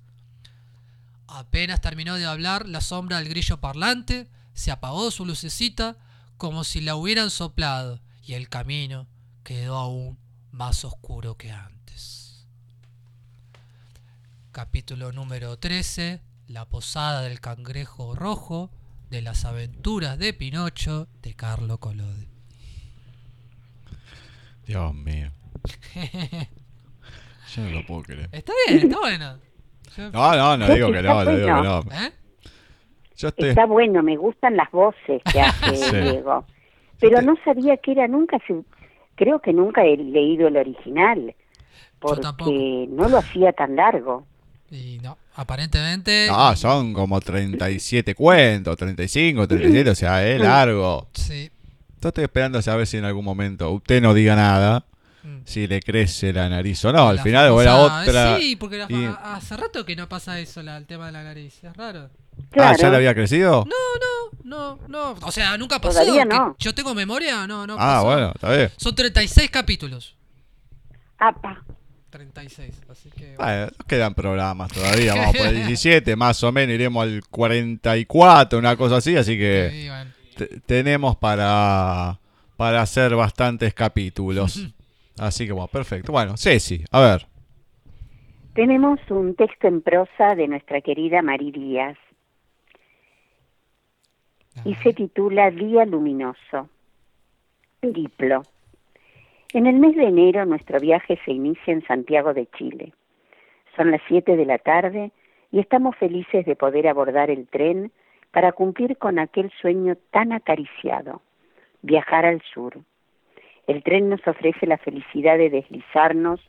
Apenas 1.27 1.81
terminó 1.81 2.15
de 2.15 2.27
hablar 2.27 2.69
la 2.69 2.81
sombra 2.81 3.19
del 3.19 3.29
grillo 3.29 3.61
parlante, 3.61 4.31
se 4.55 4.71
apagó 4.71 5.11
su 5.11 5.27
lucecita 5.27 5.97
como 6.37 6.63
si 6.63 6.81
la 6.81 6.95
hubieran 6.95 7.31
soplado 7.31 8.01
y 8.27 8.35
el 8.35 8.49
camino 8.49 9.07
quedó 9.45 9.77
aún 9.77 10.19
más 10.51 10.85
oscuro 10.85 11.37
que 11.37 11.51
antes. 11.53 12.47
Capítulo 14.53 15.13
número 15.13 15.59
13. 15.59 16.21
La 16.49 16.65
posada 16.65 17.23
del 17.23 17.41
cangrejo 17.41 18.15
rojo 18.15 18.71
de 19.11 19.21
las 19.23 19.45
aventuras 19.45 20.19
de 20.19 20.33
Pinocho 20.33 21.09
de 21.23 21.35
Carlo 21.35 21.79
Collodi. 21.79 22.29
Dios 24.67 24.95
mío. 24.95 25.31
Yo 27.55 27.63
no 27.63 27.71
lo 27.71 27.87
puedo 27.87 28.03
creer. 28.03 28.29
Está 28.33 28.53
bien, 28.69 28.85
está 28.85 28.99
bueno. 28.99 29.39
Yo- 29.97 30.11
No, 30.11 30.37
no, 30.37 30.57
no 30.57 30.75
digo 30.75 30.93
que 30.93 31.03
no, 31.03 31.25
no 31.25 31.31
digo 31.37 31.47
que 31.47 31.53
no. 31.53 31.81
¿Eh? 31.93 32.13
Yo 33.17 33.29
estoy. 33.29 33.49
Está 33.51 33.67
bueno, 33.67 34.03
me 34.03 34.17
gustan 34.17 34.57
las 34.57 34.71
voces 34.71 35.23
que 35.33 35.41
hace 35.43 35.77
Sí. 35.77 35.97
Diego. 35.97 36.45
Pero 37.01 37.21
no 37.23 37.35
sabía 37.45 37.77
que 37.77 37.93
era 37.93 38.09
nunca, 38.09 38.39
se- 38.47 38.63
creo 39.15 39.41
que 39.41 39.53
nunca 39.53 39.85
he 39.85 39.97
leído 39.97 40.49
el 40.49 40.57
original, 40.57 41.35
tampoco. 42.01 42.37
porque 42.51 42.87
no 42.91 43.09
lo 43.09 43.19
hacía 43.19 43.53
tan 43.53 43.77
largo. 43.77 44.27
Y 44.71 44.99
no, 45.03 45.17
aparentemente. 45.35 46.27
No, 46.29 46.57
son 46.57 46.93
como 46.93 47.21
37 47.21 48.15
cuentos, 48.15 48.77
35, 48.77 49.47
37, 49.47 49.91
o 49.91 49.95
sea, 49.95 50.27
es 50.27 50.41
largo. 50.41 51.09
Sí. 51.13 51.51
Yo 52.01 52.09
estoy 52.09 52.25
esperando 52.25 52.59
a 52.65 52.77
ver 52.77 52.87
si 52.87 52.97
en 52.99 53.05
algún 53.05 53.25
momento 53.25 53.71
usted 53.73 54.01
no 54.03 54.13
diga 54.15 54.37
nada, 54.37 54.85
Mm. 55.23 55.39
si 55.45 55.67
le 55.67 55.81
crece 55.81 56.33
la 56.33 56.49
nariz 56.49 56.85
o 56.85 56.93
no. 56.93 57.09
Al 57.09 57.17
La 57.17 57.23
final 57.23 57.51
o 57.51 57.63
la 57.63 57.77
otra. 57.79 58.39
Sí, 58.39 58.55
porque 58.57 58.79
la- 58.79 58.87
y- 58.89 59.05
a- 59.07 59.35
hace 59.37 59.57
rato 59.57 59.85
que 59.85 59.97
no 59.97 60.09
pasa 60.09 60.39
eso, 60.39 60.63
la- 60.63 60.77
el 60.77 60.87
tema 60.87 61.07
de 61.07 61.13
la 61.13 61.23
nariz. 61.25 61.63
Es 61.65 61.77
raro. 61.77 62.11
Ah. 62.59 62.75
¿ya 62.79 62.91
le 62.91 62.97
había 62.97 63.15
crecido? 63.15 63.65
No, 63.67 64.41
no, 64.45 64.79
no, 64.79 64.79
no. 64.89 65.27
O 65.27 65.31
sea, 65.33 65.57
nunca 65.59 65.79
pasó. 65.81 66.01
Todavía 66.01 66.23
que 66.23 66.29
no. 66.29 66.57
Yo 66.59 66.75
tengo 66.75 66.95
memoria, 66.95 67.47
no, 67.47 67.67
no. 67.67 67.75
ah, 67.75 67.97
pasó. 67.97 68.05
bueno, 68.07 68.33
está 68.35 68.57
bien. 68.57 68.71
Son 68.77 68.95
36 68.95 69.51
capítulos. 69.51 70.17
Apa, 71.19 71.63
36, 72.11 72.83
así 72.91 73.11
que. 73.11 73.35
Bueno, 73.37 73.63
nos 73.79 73.87
quedan 73.87 74.15
programas 74.15 74.71
todavía, 74.73 75.15
vamos 75.15 75.37
por 75.37 75.47
el 75.47 75.57
17, 75.67 76.15
más 76.17 76.43
o 76.45 76.53
menos 76.53 76.75
iremos 76.75 77.03
al 77.03 77.23
44, 77.31 78.59
una 78.59 78.77
cosa 78.77 78.97
así, 78.97 79.17
así 79.17 79.37
que 79.39 79.71
Sí, 79.73 79.89
bueno. 79.89 80.61
tenemos 80.67 81.17
para, 81.17 82.19
para 82.57 82.83
hacer 82.83 83.15
bastantes 83.17 83.75
capítulos. 83.75 84.67
Así 85.19 85.47
que 85.47 85.53
bueno, 85.53 85.69
perfecto. 85.69 86.13
Bueno, 86.13 86.37
Ceci, 86.37 86.85
a 86.91 87.01
ver. 87.01 87.27
Tenemos 88.55 89.01
un 89.09 89.35
texto 89.35 89.67
en 89.67 89.81
prosa 89.81 90.35
de 90.37 90.47
nuestra 90.47 90.83
querida 90.83 91.23
Marí 91.23 91.53
Díaz 91.53 91.97
y 94.65 94.75
se 94.77 94.93
titula 94.93 95.51
Día 95.51 95.85
Luminoso. 95.85 96.69
Diplo. 97.83 98.43
En 99.53 99.67
el 99.67 99.77
mes 99.77 99.97
de 99.97 100.05
enero 100.05 100.45
nuestro 100.45 100.81
viaje 100.81 101.19
se 101.25 101.33
inicia 101.33 101.73
en 101.73 101.87
Santiago 101.87 102.35
de 102.35 102.47
Chile. 102.57 102.93
Son 103.77 103.91
las 103.91 104.01
7 104.09 104.37
de 104.37 104.47
la 104.47 104.59
tarde 104.59 105.13
y 105.53 105.61
estamos 105.61 105.97
felices 105.97 106.45
de 106.47 106.57
poder 106.57 106.89
abordar 106.89 107.31
el 107.31 107.47
tren 107.47 107.93
para 108.33 108.53
cumplir 108.53 108.97
con 108.99 109.19
aquel 109.19 109.51
sueño 109.61 109.97
tan 110.11 110.33
acariciado, 110.33 111.23
viajar 111.83 112.27
al 112.27 112.43
sur. 112.43 112.79
El 113.67 113.83
tren 113.83 114.09
nos 114.09 114.27
ofrece 114.27 114.67
la 114.67 114.79
felicidad 114.79 115.39
de 115.39 115.51
deslizarnos 115.51 116.41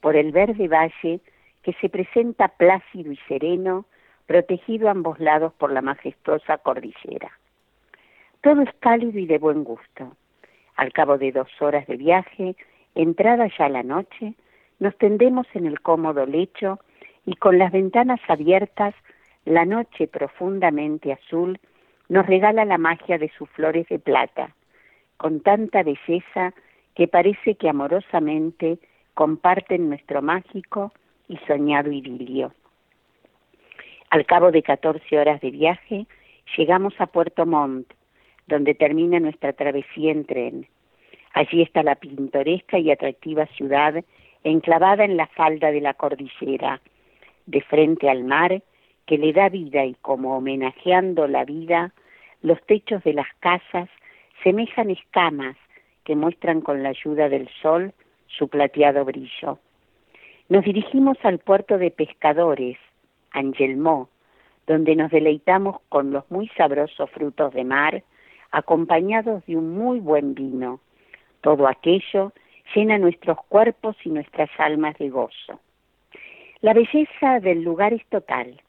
por 0.00 0.16
el 0.16 0.32
verde 0.32 0.68
valle 0.68 1.20
que 1.62 1.72
se 1.80 1.88
presenta 1.88 2.48
plácido 2.48 3.12
y 3.12 3.16
sereno, 3.28 3.86
protegido 4.26 4.88
a 4.88 4.92
ambos 4.92 5.18
lados 5.20 5.52
por 5.54 5.72
la 5.72 5.82
majestuosa 5.82 6.58
cordillera. 6.58 7.30
Todo 8.42 8.62
es 8.62 8.70
cálido 8.80 9.18
y 9.18 9.26
de 9.26 9.38
buen 9.38 9.64
gusto. 9.64 10.16
Al 10.76 10.92
cabo 10.92 11.18
de 11.18 11.32
dos 11.32 11.48
horas 11.60 11.86
de 11.86 11.96
viaje, 11.96 12.56
entrada 12.94 13.48
ya 13.58 13.68
la 13.68 13.82
noche, 13.82 14.34
nos 14.78 14.96
tendemos 14.98 15.46
en 15.54 15.66
el 15.66 15.80
cómodo 15.80 16.26
lecho 16.26 16.78
y 17.24 17.34
con 17.36 17.58
las 17.58 17.72
ventanas 17.72 18.20
abiertas, 18.28 18.94
la 19.44 19.64
noche 19.64 20.06
profundamente 20.06 21.12
azul 21.12 21.58
nos 22.08 22.26
regala 22.26 22.64
la 22.64 22.78
magia 22.78 23.18
de 23.18 23.30
sus 23.36 23.48
flores 23.50 23.88
de 23.88 23.98
plata, 23.98 24.54
con 25.16 25.40
tanta 25.40 25.82
belleza 25.82 26.52
que 26.94 27.08
parece 27.08 27.56
que 27.56 27.68
amorosamente 27.68 28.78
comparten 29.14 29.88
nuestro 29.88 30.22
mágico 30.22 30.92
y 31.28 31.36
soñado 31.46 31.90
idilio. 31.90 32.52
Al 34.10 34.24
cabo 34.24 34.52
de 34.52 34.62
catorce 34.62 35.18
horas 35.18 35.40
de 35.40 35.50
viaje, 35.50 36.06
llegamos 36.56 36.94
a 37.00 37.06
Puerto 37.06 37.44
Montt, 37.44 37.92
donde 38.46 38.74
termina 38.74 39.20
nuestra 39.20 39.52
travesía 39.52 40.12
en 40.12 40.24
tren. 40.24 40.66
Allí 41.34 41.62
está 41.62 41.82
la 41.82 41.96
pintoresca 41.96 42.78
y 42.78 42.90
atractiva 42.90 43.46
ciudad 43.46 44.04
enclavada 44.44 45.04
en 45.04 45.16
la 45.16 45.26
falda 45.26 45.72
de 45.72 45.80
la 45.80 45.94
cordillera, 45.94 46.80
de 47.46 47.60
frente 47.62 48.08
al 48.08 48.24
mar, 48.24 48.62
que 49.04 49.18
le 49.18 49.32
da 49.32 49.48
vida 49.48 49.84
y 49.84 49.94
como 49.94 50.36
homenajeando 50.36 51.26
la 51.26 51.44
vida, 51.44 51.92
los 52.42 52.60
techos 52.66 53.02
de 53.04 53.12
las 53.12 53.26
casas 53.40 53.88
semejan 54.42 54.90
escamas 54.90 55.56
que 56.04 56.14
muestran 56.14 56.60
con 56.60 56.82
la 56.82 56.90
ayuda 56.90 57.28
del 57.28 57.48
sol 57.60 57.92
su 58.28 58.48
plateado 58.48 59.04
brillo. 59.04 59.58
Nos 60.48 60.64
dirigimos 60.64 61.18
al 61.24 61.38
puerto 61.38 61.78
de 61.78 61.90
pescadores, 61.90 62.78
Angelmó, 63.32 64.08
donde 64.66 64.94
nos 64.94 65.10
deleitamos 65.10 65.80
con 65.88 66.12
los 66.12 66.28
muy 66.30 66.48
sabrosos 66.56 67.10
frutos 67.10 67.52
de 67.52 67.64
mar, 67.64 68.02
acompañados 68.50 69.44
de 69.46 69.56
un 69.56 69.76
muy 69.76 70.00
buen 70.00 70.34
vino. 70.34 70.80
Todo 71.40 71.68
aquello 71.68 72.32
llena 72.74 72.98
nuestros 72.98 73.38
cuerpos 73.48 73.96
y 74.04 74.10
nuestras 74.10 74.50
almas 74.58 74.96
de 74.98 75.10
gozo. 75.10 75.60
La 76.60 76.72
belleza 76.72 77.40
del 77.40 77.62
lugar 77.62 77.92
es 77.92 78.04
total. 78.06 78.60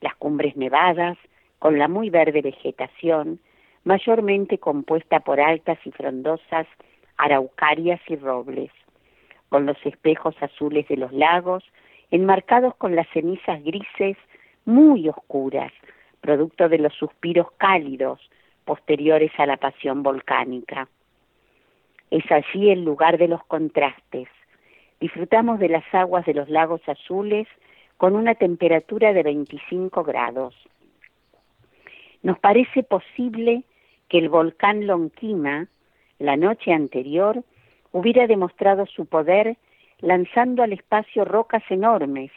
Las 0.00 0.14
cumbres 0.16 0.56
nevadas, 0.56 1.16
con 1.58 1.78
la 1.78 1.88
muy 1.88 2.10
verde 2.10 2.42
vegetación, 2.42 3.40
mayormente 3.84 4.58
compuesta 4.58 5.20
por 5.20 5.40
altas 5.40 5.78
y 5.84 5.90
frondosas 5.90 6.66
araucarias 7.16 8.00
y 8.08 8.16
robles, 8.16 8.70
con 9.48 9.66
los 9.66 9.76
espejos 9.84 10.34
azules 10.40 10.86
de 10.88 10.96
los 10.96 11.12
lagos, 11.12 11.64
enmarcados 12.10 12.74
con 12.76 12.94
las 12.94 13.08
cenizas 13.08 13.62
grises 13.64 14.16
muy 14.64 15.08
oscuras, 15.08 15.72
producto 16.20 16.68
de 16.68 16.78
los 16.78 16.94
suspiros 16.94 17.50
cálidos 17.56 18.20
posteriores 18.64 19.32
a 19.38 19.46
la 19.46 19.56
pasión 19.56 20.02
volcánica. 20.02 20.88
Es 22.10 22.24
allí 22.30 22.70
el 22.70 22.84
lugar 22.84 23.18
de 23.18 23.28
los 23.28 23.44
contrastes. 23.44 24.28
Disfrutamos 25.00 25.58
de 25.58 25.68
las 25.68 25.84
aguas 25.94 26.24
de 26.26 26.34
los 26.34 26.48
lagos 26.48 26.80
azules 26.88 27.46
con 27.96 28.16
una 28.16 28.34
temperatura 28.34 29.12
de 29.12 29.22
25 29.22 30.02
grados. 30.04 30.54
Nos 32.22 32.38
parece 32.38 32.82
posible 32.82 33.64
que 34.08 34.18
el 34.18 34.28
volcán 34.28 34.86
Lonquima, 34.86 35.68
la 36.18 36.36
noche 36.36 36.72
anterior, 36.72 37.42
hubiera 37.92 38.26
demostrado 38.26 38.86
su 38.86 39.06
poder 39.06 39.56
lanzando 40.00 40.62
al 40.62 40.72
espacio 40.72 41.24
rocas 41.24 41.62
enormes 41.70 42.30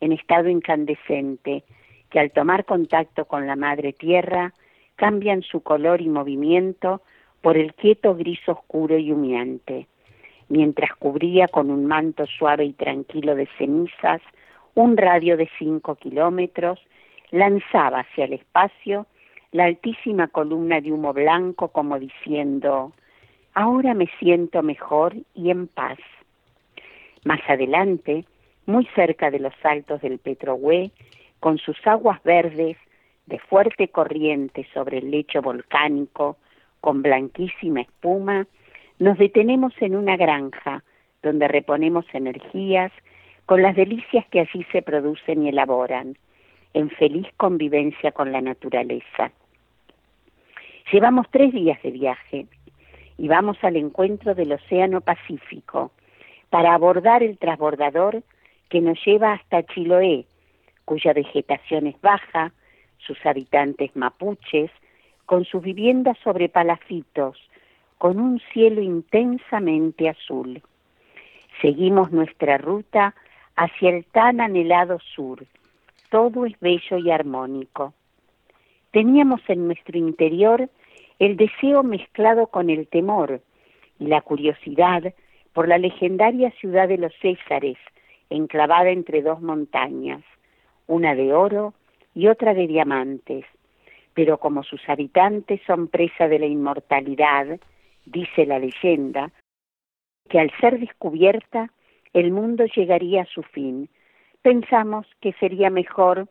en 0.00 0.12
estado 0.12 0.48
incandescente, 0.48 1.64
que 2.10 2.20
al 2.20 2.30
tomar 2.32 2.64
contacto 2.64 3.24
con 3.24 3.46
la 3.46 3.56
madre 3.56 3.92
tierra 3.92 4.52
cambian 4.96 5.42
su 5.42 5.60
color 5.60 6.00
y 6.00 6.08
movimiento 6.08 7.02
por 7.40 7.56
el 7.56 7.74
quieto 7.74 8.14
gris 8.14 8.40
oscuro 8.48 8.96
y 8.96 9.12
humeante, 9.12 9.86
mientras 10.48 10.94
cubría 10.96 11.48
con 11.48 11.70
un 11.70 11.86
manto 11.86 12.26
suave 12.26 12.64
y 12.64 12.72
tranquilo 12.72 13.34
de 13.34 13.48
cenizas 13.58 14.22
un 14.74 14.96
radio 14.96 15.36
de 15.36 15.48
cinco 15.58 15.94
kilómetros, 15.94 16.80
lanzaba 17.30 18.00
hacia 18.00 18.24
el 18.24 18.34
espacio 18.34 19.06
la 19.52 19.64
altísima 19.66 20.26
columna 20.28 20.80
de 20.80 20.90
humo 20.90 21.12
blanco 21.12 21.68
como 21.68 21.98
diciendo, 22.00 22.92
ahora 23.54 23.94
me 23.94 24.08
siento 24.18 24.62
mejor 24.62 25.14
y 25.32 25.50
en 25.50 25.68
paz. 25.68 25.98
Más 27.24 27.40
adelante, 27.48 28.24
muy 28.66 28.84
cerca 28.96 29.30
de 29.30 29.38
los 29.38 29.54
altos 29.62 30.00
del 30.02 30.18
Petrohue, 30.18 30.90
con 31.38 31.58
sus 31.58 31.76
aguas 31.86 32.20
verdes 32.24 32.76
de 33.26 33.38
fuerte 33.38 33.88
corriente 33.88 34.66
sobre 34.74 34.98
el 34.98 35.10
lecho 35.10 35.40
volcánico, 35.42 36.36
con 36.80 37.02
blanquísima 37.02 37.82
espuma, 37.82 38.46
nos 38.98 39.18
detenemos 39.18 39.72
en 39.80 39.96
una 39.96 40.16
granja 40.16 40.84
donde 41.22 41.48
reponemos 41.48 42.04
energías 42.12 42.92
con 43.46 43.62
las 43.62 43.76
delicias 43.76 44.26
que 44.26 44.40
allí 44.40 44.64
se 44.72 44.82
producen 44.82 45.42
y 45.42 45.48
elaboran, 45.48 46.16
en 46.74 46.90
feliz 46.90 47.26
convivencia 47.36 48.12
con 48.12 48.32
la 48.32 48.40
naturaleza. 48.40 49.30
Llevamos 50.92 51.26
tres 51.30 51.52
días 51.52 51.80
de 51.82 51.90
viaje 51.90 52.46
y 53.16 53.28
vamos 53.28 53.56
al 53.62 53.76
encuentro 53.76 54.34
del 54.34 54.52
Océano 54.52 55.00
Pacífico 55.00 55.92
para 56.50 56.74
abordar 56.74 57.22
el 57.22 57.38
transbordador 57.38 58.22
que 58.68 58.80
nos 58.80 58.98
lleva 59.04 59.32
hasta 59.32 59.62
Chiloé, 59.62 60.26
cuya 60.84 61.12
vegetación 61.12 61.86
es 61.86 62.00
baja, 62.00 62.52
sus 62.98 63.18
habitantes 63.24 63.94
mapuches, 63.94 64.70
con 65.26 65.44
sus 65.44 65.62
viviendas 65.62 66.18
sobre 66.22 66.48
palafitos, 66.48 67.38
con 67.98 68.20
un 68.20 68.40
cielo 68.52 68.82
intensamente 68.82 70.08
azul. 70.08 70.62
Seguimos 71.62 72.12
nuestra 72.12 72.58
ruta 72.58 73.14
hacia 73.56 73.90
el 73.90 74.04
tan 74.06 74.40
anhelado 74.40 74.98
sur. 75.14 75.46
Todo 76.10 76.44
es 76.46 76.58
bello 76.60 76.98
y 76.98 77.10
armónico. 77.10 77.94
Teníamos 78.90 79.40
en 79.48 79.66
nuestro 79.66 79.98
interior 79.98 80.68
el 81.18 81.36
deseo 81.36 81.82
mezclado 81.82 82.48
con 82.48 82.70
el 82.70 82.86
temor 82.88 83.40
y 83.98 84.06
la 84.06 84.20
curiosidad 84.20 85.14
por 85.52 85.68
la 85.68 85.78
legendaria 85.78 86.50
ciudad 86.60 86.88
de 86.88 86.98
los 86.98 87.12
Césares, 87.20 87.78
enclavada 88.30 88.90
entre 88.90 89.22
dos 89.22 89.40
montañas, 89.40 90.22
una 90.86 91.14
de 91.14 91.32
oro 91.32 91.74
y 92.14 92.28
otra 92.28 92.54
de 92.54 92.66
diamantes. 92.66 93.44
Pero 94.14 94.38
como 94.38 94.62
sus 94.62 94.80
habitantes 94.88 95.60
son 95.66 95.88
presa 95.88 96.28
de 96.28 96.38
la 96.38 96.46
inmortalidad, 96.46 97.58
dice 98.06 98.46
la 98.46 98.58
leyenda, 98.58 99.32
que 100.28 100.38
al 100.38 100.50
ser 100.60 100.78
descubierta 100.78 101.70
el 102.12 102.30
mundo 102.30 102.64
llegaría 102.66 103.22
a 103.22 103.26
su 103.26 103.42
fin. 103.42 103.88
Pensamos 104.42 105.06
que 105.20 105.32
sería 105.34 105.70
mejor 105.70 106.28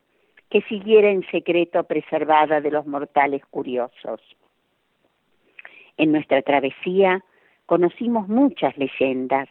que 0.50 0.62
siguiera 0.62 1.10
en 1.10 1.26
secreto 1.30 1.84
preservada 1.84 2.62
de 2.62 2.72
los 2.72 2.86
mortales 2.86 3.46
curiosos. 3.48 4.22
En 5.98 6.12
nuestra 6.12 6.42
travesía 6.42 7.24
conocimos 7.66 8.28
muchas 8.28 8.78
leyendas, 8.78 9.50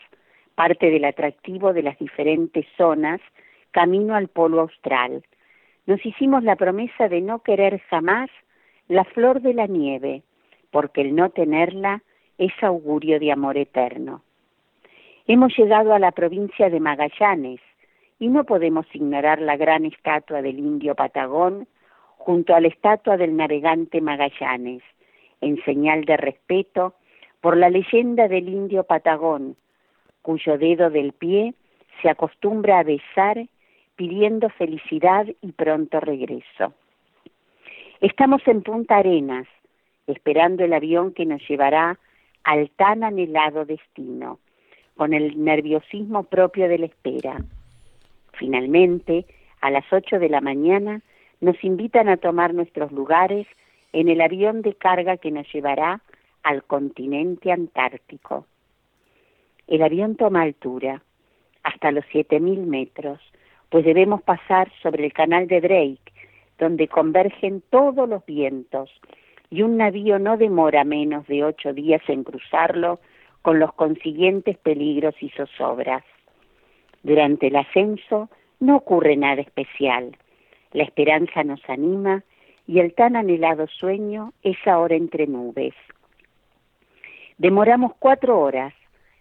parte 0.54 0.90
del 0.90 1.04
atractivo 1.04 1.72
de 1.72 1.82
las 1.82 1.98
diferentes 1.98 2.66
zonas 2.76 3.20
camino 3.72 4.14
al 4.14 4.28
polo 4.28 4.60
austral. 4.60 5.24
Nos 5.86 6.04
hicimos 6.06 6.44
la 6.44 6.56
promesa 6.56 7.08
de 7.08 7.20
no 7.20 7.40
querer 7.40 7.80
jamás 7.90 8.30
la 8.88 9.04
flor 9.04 9.40
de 9.40 9.54
la 9.54 9.66
nieve, 9.66 10.22
porque 10.70 11.00
el 11.00 11.14
no 11.14 11.30
tenerla 11.30 12.02
es 12.38 12.52
augurio 12.62 13.18
de 13.18 13.32
amor 13.32 13.56
eterno. 13.56 14.22
Hemos 15.26 15.56
llegado 15.56 15.94
a 15.94 15.98
la 15.98 16.12
provincia 16.12 16.70
de 16.70 16.80
Magallanes 16.80 17.60
y 18.18 18.28
no 18.28 18.44
podemos 18.44 18.86
ignorar 18.92 19.40
la 19.40 19.56
gran 19.56 19.84
estatua 19.84 20.42
del 20.42 20.58
indio 20.58 20.94
Patagón 20.94 21.66
junto 22.16 22.54
a 22.54 22.60
la 22.60 22.68
estatua 22.68 23.16
del 23.16 23.36
navegante 23.36 24.00
Magallanes, 24.00 24.82
en 25.40 25.62
señal 25.64 26.04
de 26.04 26.16
respeto 26.16 26.94
por 27.40 27.56
la 27.56 27.70
leyenda 27.70 28.28
del 28.28 28.48
indio 28.48 28.84
Patagón, 28.84 29.56
cuyo 30.22 30.56
dedo 30.58 30.90
del 30.90 31.12
pie 31.12 31.54
se 32.00 32.08
acostumbra 32.08 32.78
a 32.78 32.84
besar 32.84 33.46
pidiendo 33.96 34.48
felicidad 34.50 35.26
y 35.40 35.52
pronto 35.52 36.00
regreso. 36.00 36.74
Estamos 38.00 38.42
en 38.46 38.62
Punta 38.62 38.96
Arenas, 38.96 39.46
esperando 40.06 40.64
el 40.64 40.72
avión 40.72 41.12
que 41.12 41.26
nos 41.26 41.46
llevará 41.48 41.98
al 42.44 42.70
tan 42.70 43.04
anhelado 43.04 43.64
destino, 43.64 44.38
con 44.96 45.14
el 45.14 45.42
nerviosismo 45.42 46.24
propio 46.24 46.68
de 46.68 46.78
la 46.78 46.86
espera. 46.86 47.36
Finalmente, 48.32 49.26
a 49.60 49.70
las 49.70 49.84
ocho 49.92 50.18
de 50.18 50.28
la 50.28 50.40
mañana, 50.40 51.00
nos 51.40 51.62
invitan 51.62 52.08
a 52.08 52.16
tomar 52.16 52.54
nuestros 52.54 52.92
lugares 52.92 53.46
en 53.92 54.08
el 54.08 54.20
avión 54.20 54.62
de 54.62 54.74
carga 54.74 55.16
que 55.16 55.30
nos 55.30 55.50
llevará 55.52 56.00
al 56.42 56.64
continente 56.64 57.52
antártico. 57.52 58.46
El 59.66 59.82
avión 59.82 60.16
toma 60.16 60.42
altura, 60.42 61.02
hasta 61.62 61.92
los 61.92 62.04
siete 62.10 62.40
mil 62.40 62.60
metros, 62.60 63.20
pues 63.72 63.86
debemos 63.86 64.20
pasar 64.20 64.70
sobre 64.82 65.06
el 65.06 65.14
canal 65.14 65.46
de 65.48 65.62
Drake, 65.62 66.12
donde 66.58 66.88
convergen 66.88 67.62
todos 67.70 68.06
los 68.06 68.24
vientos, 68.26 68.90
y 69.48 69.62
un 69.62 69.78
navío 69.78 70.18
no 70.18 70.36
demora 70.36 70.84
menos 70.84 71.26
de 71.26 71.42
ocho 71.42 71.72
días 71.72 72.02
en 72.06 72.22
cruzarlo 72.22 73.00
con 73.40 73.58
los 73.58 73.72
consiguientes 73.72 74.58
peligros 74.58 75.14
y 75.22 75.30
zozobras. 75.30 76.04
Durante 77.02 77.46
el 77.46 77.56
ascenso 77.56 78.28
no 78.60 78.76
ocurre 78.76 79.16
nada 79.16 79.40
especial. 79.40 80.18
La 80.74 80.82
esperanza 80.82 81.42
nos 81.42 81.66
anima 81.66 82.24
y 82.66 82.78
el 82.78 82.92
tan 82.92 83.16
anhelado 83.16 83.68
sueño 83.68 84.34
es 84.42 84.58
ahora 84.66 84.96
entre 84.96 85.26
nubes. 85.26 85.72
Demoramos 87.38 87.92
cuatro 87.98 88.38
horas, 88.38 88.74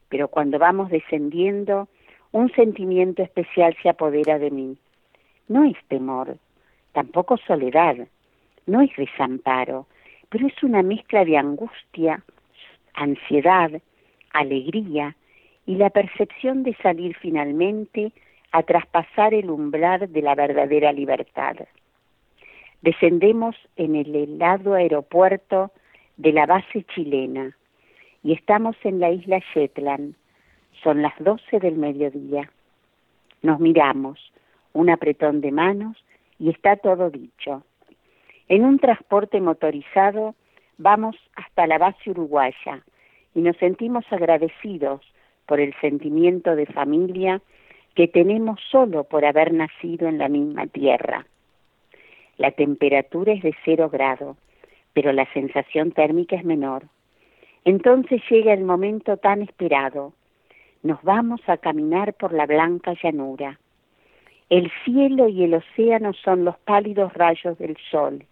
pero 0.09 0.27
cuando 0.27 0.59
vamos 0.59 0.89
descendiendo 0.89 1.87
un 2.31 2.51
sentimiento 2.53 3.23
especial 3.23 3.75
se 3.81 3.89
apodera 3.89 4.39
de 4.39 4.51
mí. 4.51 4.77
No 5.47 5.63
es 5.63 5.77
temor, 5.87 6.37
tampoco 6.93 7.37
soledad, 7.37 7.95
no 8.65 8.81
es 8.81 8.91
desamparo, 8.95 9.87
pero 10.29 10.47
es 10.47 10.63
una 10.63 10.81
mezcla 10.81 11.25
de 11.25 11.37
angustia, 11.37 12.23
ansiedad, 12.93 13.71
alegría 14.33 15.15
y 15.65 15.75
la 15.75 15.89
percepción 15.89 16.63
de 16.63 16.75
salir 16.75 17.15
finalmente 17.17 18.13
a 18.51 18.63
traspasar 18.63 19.33
el 19.33 19.49
umbral 19.49 20.11
de 20.11 20.21
la 20.21 20.35
verdadera 20.35 20.91
libertad. 20.91 21.55
Descendemos 22.81 23.55
en 23.75 23.95
el 23.95 24.15
helado 24.15 24.73
aeropuerto 24.73 25.71
de 26.17 26.33
la 26.33 26.45
base 26.45 26.83
chilena 26.95 27.55
y 28.23 28.33
estamos 28.33 28.75
en 28.83 28.99
la 28.99 29.11
isla 29.11 29.39
Shetland, 29.53 30.15
son 30.83 31.01
las 31.01 31.13
doce 31.19 31.59
del 31.59 31.75
mediodía. 31.75 32.49
Nos 33.41 33.59
miramos, 33.59 34.31
un 34.73 34.89
apretón 34.89 35.41
de 35.41 35.51
manos 35.51 35.97
y 36.39 36.49
está 36.49 36.75
todo 36.75 37.09
dicho. 37.09 37.63
En 38.47 38.65
un 38.65 38.79
transporte 38.79 39.39
motorizado 39.41 40.35
vamos 40.77 41.15
hasta 41.35 41.67
la 41.67 41.77
base 41.77 42.09
uruguaya 42.09 42.83
y 43.35 43.41
nos 43.41 43.55
sentimos 43.57 44.05
agradecidos 44.11 45.01
por 45.45 45.59
el 45.59 45.73
sentimiento 45.81 46.55
de 46.55 46.65
familia 46.65 47.41
que 47.95 48.07
tenemos 48.07 48.59
solo 48.69 49.03
por 49.03 49.25
haber 49.25 49.53
nacido 49.53 50.07
en 50.07 50.17
la 50.17 50.29
misma 50.29 50.67
tierra. 50.67 51.25
La 52.37 52.51
temperatura 52.51 53.33
es 53.33 53.43
de 53.43 53.53
cero 53.63 53.89
grado, 53.89 54.37
pero 54.93 55.11
la 55.13 55.31
sensación 55.33 55.91
térmica 55.91 56.35
es 56.35 56.43
menor. 56.43 56.83
Entonces 57.65 58.21
llega 58.29 58.53
el 58.53 58.63
momento 58.63 59.17
tan 59.17 59.41
esperado, 59.41 60.13
nos 60.83 61.01
vamos 61.03 61.41
a 61.47 61.57
caminar 61.57 62.13
por 62.13 62.33
la 62.33 62.45
blanca 62.45 62.93
llanura. 63.01 63.59
El 64.49 64.71
cielo 64.83 65.27
y 65.27 65.43
el 65.43 65.53
océano 65.53 66.13
son 66.13 66.43
los 66.43 66.57
pálidos 66.59 67.13
rayos 67.13 67.57
del 67.57 67.77
sol, 67.89 68.25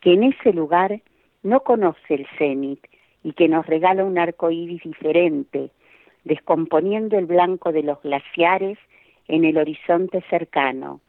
que 0.00 0.14
en 0.14 0.24
ese 0.24 0.52
lugar 0.52 1.00
no 1.42 1.60
conoce 1.60 2.14
el 2.14 2.26
cenit 2.38 2.84
y 3.22 3.32
que 3.32 3.48
nos 3.48 3.66
regala 3.66 4.04
un 4.04 4.18
arco 4.18 4.50
iris 4.50 4.82
diferente, 4.82 5.70
descomponiendo 6.24 7.18
el 7.18 7.26
blanco 7.26 7.72
de 7.72 7.82
los 7.82 8.00
glaciares 8.02 8.78
en 9.26 9.44
el 9.44 9.58
horizonte 9.58 10.22
cercano, 10.30 11.00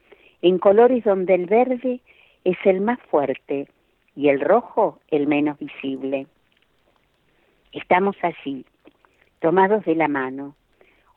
en 0.42 0.58
colores 0.58 1.04
donde 1.04 1.36
el 1.36 1.46
verde 1.46 2.02
es 2.44 2.58
el 2.66 2.82
más 2.82 3.00
fuerte 3.10 3.68
y 4.16 4.30
el 4.30 4.42
rojo 4.42 5.00
el 5.10 5.28
menos 5.28 5.58
visible. 5.60 6.28
Estamos 7.72 8.16
allí, 8.22 8.66
tomados 9.40 9.86
de 9.86 9.96
la 9.96 10.08
mano, 10.08 10.56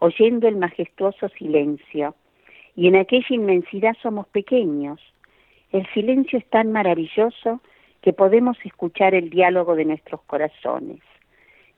oyendo 0.02 0.48
el 0.48 0.56
majestuoso 0.56 1.28
silencio, 1.28 2.16
y 2.74 2.88
en 2.88 2.96
aquella 2.96 3.36
inmensidad 3.36 3.94
somos 4.02 4.26
pequeños. 4.26 5.00
El 5.70 5.86
silencio 5.94 6.40
es 6.40 6.50
tan 6.50 6.72
maravilloso 6.72 7.60
que 8.00 8.12
podemos 8.12 8.56
escuchar 8.64 9.14
el 9.14 9.30
diálogo 9.30 9.76
de 9.76 9.84
nuestros 9.84 10.20
corazones. 10.22 10.98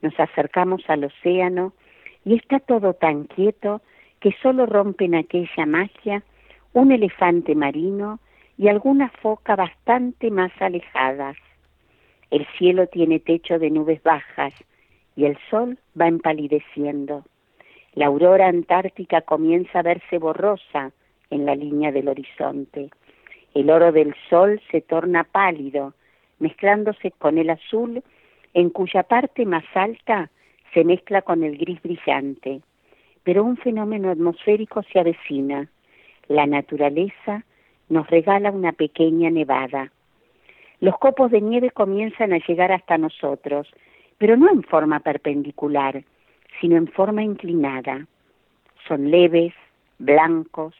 Nos 0.01 0.19
acercamos 0.19 0.83
al 0.89 1.05
océano 1.05 1.75
y 2.25 2.37
está 2.37 2.61
todo 2.61 2.95
tan 2.95 3.25
quieto 3.25 3.83
que 4.21 4.33
solo 4.41 4.65
rompen 4.65 5.15
aquella 5.15 5.67
magia 5.67 6.25
un 6.73 6.93
elefante 6.93 7.55
marino 7.55 8.21
y 8.57 8.69
alguna 8.69 9.11
foca 9.21 9.55
bastante 9.55 10.31
más 10.31 10.51
alejadas. 10.61 11.37
El 12.31 12.47
cielo 12.57 12.87
tiene 12.87 13.21
techo 13.21 13.59
de 13.59 13.71
nubes 13.71 14.03
bajas 14.03 14.55
y 15.15 15.27
el 15.27 15.37
sol 15.51 15.79
va 16.01 16.09
empalideciendo. 16.09 17.23
La 17.95 18.07
aurora 18.07 18.49
antártica 18.49 19.21
comienza 19.21 19.79
a 19.79 19.83
verse 19.83 20.19
borrosa 20.19 20.91
en 21.31 21.47
la 21.47 21.55
línea 21.55 21.93
del 21.93 22.09
horizonte. 22.09 22.91
El 23.55 23.71
oro 23.71 23.93
del 23.93 24.15
sol 24.29 24.61
se 24.73 24.81
torna 24.81 25.23
pálido, 25.23 25.95
mezclándose 26.41 27.13
con 27.13 27.39
el 27.39 27.51
azul, 27.51 28.03
en 28.53 28.71
cuya 28.71 29.05
parte 29.05 29.47
más 29.47 29.65
alta 29.75 30.31
se 30.73 30.83
mezcla 30.83 31.23
con 31.23 31.45
el 31.45 31.57
gris 31.57 31.81
brillante. 31.83 32.63
Pero 33.23 33.45
un 33.45 33.57
fenómeno 33.57 34.11
atmosférico 34.11 34.83
se 34.83 34.99
avecina. 34.99 35.69
La 36.27 36.47
naturaleza 36.47 37.45
nos 37.89 38.09
regala 38.09 38.51
una 38.51 38.73
pequeña 38.73 39.31
nevada. 39.31 39.93
Los 40.81 40.99
copos 40.99 41.31
de 41.31 41.41
nieve 41.41 41.71
comienzan 41.71 42.33
a 42.33 42.39
llegar 42.39 42.73
hasta 42.73 42.99
nosotros, 42.99 43.69
pero 44.19 44.37
no 44.37 44.51
en 44.51 44.65
forma 44.65 44.99
perpendicular, 44.99 46.03
sino 46.61 46.77
en 46.77 46.89
forma 46.89 47.23
inclinada. 47.23 48.07
Son 48.87 49.11
leves, 49.11 49.55
blancos, 49.99 50.75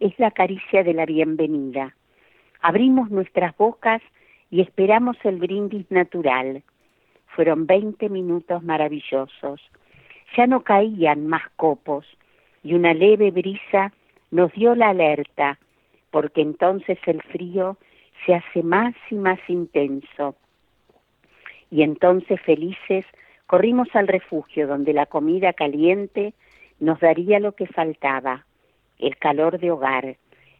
es 0.00 0.18
la 0.18 0.30
caricia 0.30 0.82
de 0.82 0.94
la 0.94 1.06
bienvenida. 1.06 1.94
Abrimos 2.60 3.10
nuestras 3.10 3.56
bocas 3.56 4.02
y 4.50 4.60
esperamos 4.60 5.16
el 5.24 5.36
brindis 5.38 5.90
natural. 5.90 6.62
Fueron 7.28 7.66
veinte 7.66 8.08
minutos 8.08 8.62
maravillosos. 8.62 9.60
Ya 10.36 10.46
no 10.46 10.62
caían 10.62 11.26
más 11.26 11.42
copos 11.56 12.06
y 12.62 12.74
una 12.74 12.94
leve 12.94 13.30
brisa 13.30 13.92
nos 14.30 14.52
dio 14.52 14.74
la 14.74 14.88
alerta, 14.88 15.58
porque 16.10 16.40
entonces 16.40 16.98
el 17.06 17.22
frío 17.22 17.76
se 18.24 18.34
hace 18.34 18.62
más 18.62 18.94
y 19.10 19.14
más 19.16 19.38
intenso. 19.48 20.34
Y 21.70 21.82
entonces 21.82 22.40
felices 22.40 23.04
Corrimos 23.46 23.88
al 23.94 24.08
refugio 24.08 24.66
donde 24.66 24.92
la 24.94 25.06
comida 25.06 25.52
caliente 25.52 26.32
nos 26.80 27.00
daría 27.00 27.40
lo 27.40 27.52
que 27.52 27.66
faltaba, 27.66 28.46
el 28.98 29.16
calor 29.18 29.58
de 29.58 29.70
hogar, 29.70 30.16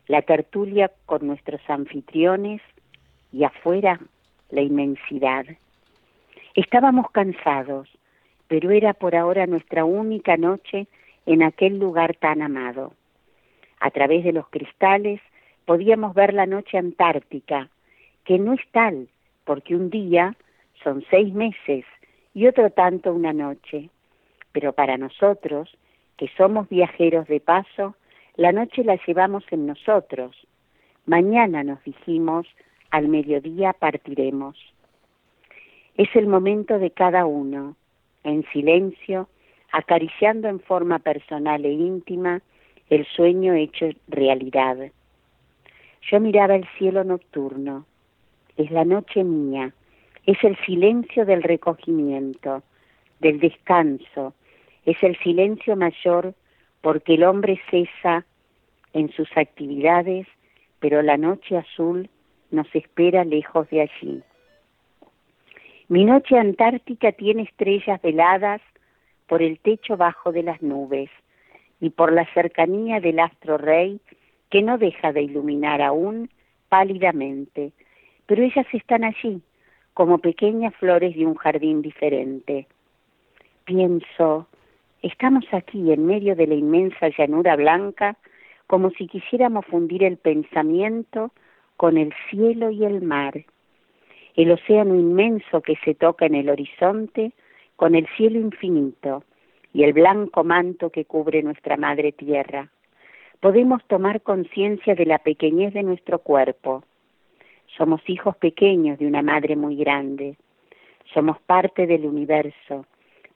la 0.07 0.23
tertulia 0.23 0.91
con 1.07 1.27
nuestros 1.27 1.63
anfitriones 1.69 2.61
y 3.33 3.45
afuera 3.45 4.01
la 4.51 4.61
inmensidad. 4.61 5.47
Estábamos 6.55 7.11
cansados, 7.11 7.89
pero 8.49 8.71
era 8.71 8.93
por 8.93 9.17
ahora 9.17 9.47
nuestra 9.47 9.85
única 9.85 10.37
noche 10.37 10.87
en 11.25 11.43
aquel 11.43 11.79
lugar 11.79 12.17
tan 12.17 12.43
amado. 12.43 12.93
A 13.81 13.91
través 13.91 14.25
de 14.25 14.33
los 14.33 14.49
cristales 14.49 15.21
podíamos 15.65 16.15
ver 16.15 16.35
la 16.35 16.45
noche 16.45 16.77
antártica, 16.77 17.71
que 18.25 18.39
no 18.39 18.53
es 18.53 18.61
tal, 18.73 19.09
porque 19.45 19.75
un 19.75 19.89
día 19.89 20.37
son 20.83 21.03
seis 21.11 21.33
meses 21.33 21.87
y 22.35 22.47
otro 22.47 22.71
tanto 22.71 23.13
una 23.13 23.33
noche. 23.33 23.91
Pero 24.53 24.73
para 24.73 24.99
nosotros, 24.99 25.77
que 26.17 26.29
somos 26.37 26.69
viajeros 26.69 27.27
de 27.29 27.41
paso, 27.41 27.95
la 28.37 28.53
noche 28.53 28.85
la 28.85 28.99
llevamos 29.07 29.45
en 29.51 29.67
nosotros. 29.67 30.37
Mañana 31.07 31.63
nos 31.63 31.83
dijimos, 31.85 32.47
al 32.91 33.09
mediodía 33.09 33.73
partiremos. 33.73 34.57
Es 35.97 36.09
el 36.15 36.27
momento 36.27 36.79
de 36.79 36.91
cada 36.91 37.27
uno, 37.27 37.77
en 38.25 38.45
silencio, 38.53 39.29
acariciando 39.71 40.49
en 40.49 40.61
forma 40.61 40.99
personal 40.99 41.65
e 41.65 41.73
íntima 41.73 42.43
el 42.91 43.07
sueño 43.07 43.55
hecho 43.55 43.89
realidad. 44.09 44.77
Yo 46.11 46.21
miraba 46.21 46.57
el 46.57 46.67
cielo 46.79 47.05
nocturno. 47.05 47.87
Es 48.57 48.71
la 48.71 48.85
noche 48.85 49.25
mía, 49.25 49.73
Es 50.27 50.43
el 50.43 50.57
silencio 50.65 51.27
del 51.27 51.43
recogimiento, 51.43 52.63
del 53.21 53.41
descanso, 53.41 54.35
es 54.87 55.03
el 55.03 55.19
silencio 55.19 55.77
mayor 55.77 56.35
porque 56.81 57.15
el 57.15 57.25
hombre 57.25 57.61
cesa 57.71 58.25
en 58.93 59.11
sus 59.13 59.29
actividades, 59.37 60.27
pero 60.79 61.03
la 61.03 61.17
noche 61.17 61.57
azul 61.57 62.09
nos 62.51 62.73
espera 62.75 63.25
lejos 63.25 63.69
de 63.71 63.83
allí. 63.83 64.23
Mi 65.89 66.05
noche 66.05 66.39
antártica 66.39 67.13
tiene 67.13 67.43
estrellas 67.43 68.01
veladas 68.01 68.63
por 69.27 69.43
el 69.43 69.59
techo 69.59 69.97
bajo 69.97 70.33
de 70.33 70.43
las 70.43 70.63
nubes 70.63 71.11
y 71.81 71.91
por 71.91 72.13
la 72.13 72.27
cercanía 72.33 73.01
del 73.01 73.19
astro 73.19 73.59
rey 73.59 74.01
que 74.51 74.63
no 74.63 74.79
deja 74.79 75.13
de 75.13 75.23
iluminar 75.23 75.83
aún 75.83 76.31
pálidamente, 76.69 77.73
pero 78.27 78.43
ellas 78.43 78.67
están 78.73 79.05
allí 79.05 79.43
como 79.95 80.19
pequeñas 80.19 80.75
flores 80.77 81.17
de 81.17 81.25
un 81.25 81.35
jardín 81.37 81.81
diferente. 81.81 82.67
Pienso, 83.65 84.47
estamos 85.03 85.45
aquí 85.53 85.93
en 85.93 86.07
medio 86.07 86.37
de 86.37 86.47
la 86.47 86.55
inmensa 86.55 87.09
llanura 87.17 87.57
blanca 87.57 88.17
como 88.67 88.91
si 88.91 89.07
quisiéramos 89.07 89.65
fundir 89.67 90.05
el 90.05 90.17
pensamiento 90.17 91.31
con 91.77 91.97
el 91.97 92.13
cielo 92.31 92.71
y 92.71 92.85
el 92.85 93.03
mar, 93.03 93.45
el 94.37 94.51
océano 94.51 94.95
inmenso 94.95 95.61
que 95.61 95.77
se 95.85 95.95
toca 95.95 96.27
en 96.27 96.35
el 96.35 96.51
horizonte 96.51 97.33
con 97.77 97.95
el 97.95 98.07
cielo 98.17 98.39
infinito 98.39 99.23
y 99.73 99.83
el 99.85 99.93
blanco 99.93 100.45
manto 100.45 100.91
que 100.91 101.05
cubre 101.05 101.43
nuestra 101.43 101.77
madre 101.77 102.13
tierra. 102.13 102.71
Podemos 103.41 103.85
tomar 103.87 104.23
conciencia 104.23 104.95
de 104.95 105.07
la 105.07 105.19
pequeñez 105.19 105.75
de 105.75 105.83
nuestro 105.83 106.21
cuerpo. 106.21 106.85
Somos 107.77 108.01
hijos 108.09 108.37
pequeños 108.37 108.99
de 108.99 109.07
una 109.07 109.23
madre 109.23 109.57
muy 109.57 109.77
grande. 109.77 110.37
Somos 111.13 111.41
parte 111.41 111.87
del 111.87 112.07
universo, 112.07 112.87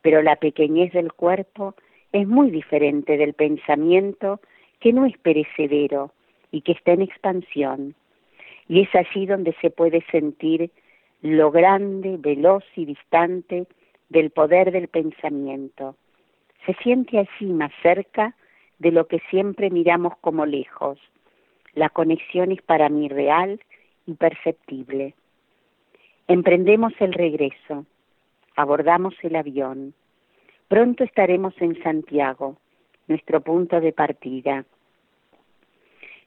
pero 0.01 0.23
la 0.23 0.37
pequeñez 0.37 0.93
del 0.93 1.13
cuerpo 1.13 1.75
es 2.13 2.27
muy 2.27 2.51
diferente 2.51 3.17
del 3.17 3.35
pensamiento 3.35 4.41
que 4.81 4.93
no 4.93 5.07
es 5.07 5.19
perecedero 5.19 6.13
y 6.53 6.63
que 6.63 6.73
está 6.73 6.93
en 6.93 7.03
expansión. 7.03 7.95
Y 8.69 8.83
es 8.83 8.95
allí 8.95 9.27
donde 9.27 9.55
se 9.61 9.71
puede 9.71 10.05
sentir 10.11 10.71
lo 11.21 11.51
grande, 11.51 12.17
veloz 12.19 12.65
y 12.77 12.85
distante 12.85 13.67
del 14.09 14.31
poder 14.31 14.71
del 14.71 14.89
pensamiento. 14.89 15.97
Se 16.65 16.75
siente 16.75 17.19
allí 17.19 17.53
más 17.53 17.73
cerca 17.83 18.35
de 18.79 18.93
lo 18.93 19.09
que 19.09 19.21
siempre 19.31 19.71
miramos 19.71 20.17
como 20.21 20.47
lejos. 20.47 20.99
La 21.75 21.89
conexión 21.89 22.53
es 22.53 22.63
para 22.63 22.89
mí 22.89 23.09
real 23.09 23.61
y 24.09 24.15
perceptible. 24.15 25.15
Emprendemos 26.27 26.95
el 26.99 27.13
regreso, 27.13 27.85
abordamos 28.57 29.15
el 29.23 29.37
avión. 29.37 29.95
Pronto 30.67 31.05
estaremos 31.05 31.55
en 31.61 31.81
Santiago, 31.83 32.57
nuestro 33.07 33.43
punto 33.43 33.81
de 33.81 33.93
partida. 33.93 34.65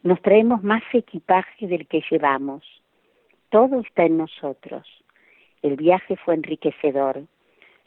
Nos 0.03 0.21
traemos 0.21 0.63
más 0.63 0.84
equipaje 0.93 1.67
del 1.67 1.88
que 1.88 2.03
llevamos. 2.09 2.63
Todo 3.49 3.79
está 3.82 4.05
en 4.05 4.17
nosotros. 4.17 4.88
El 5.63 5.75
viaje 5.75 6.15
fue 6.17 6.36
enriquecedor. 6.36 7.23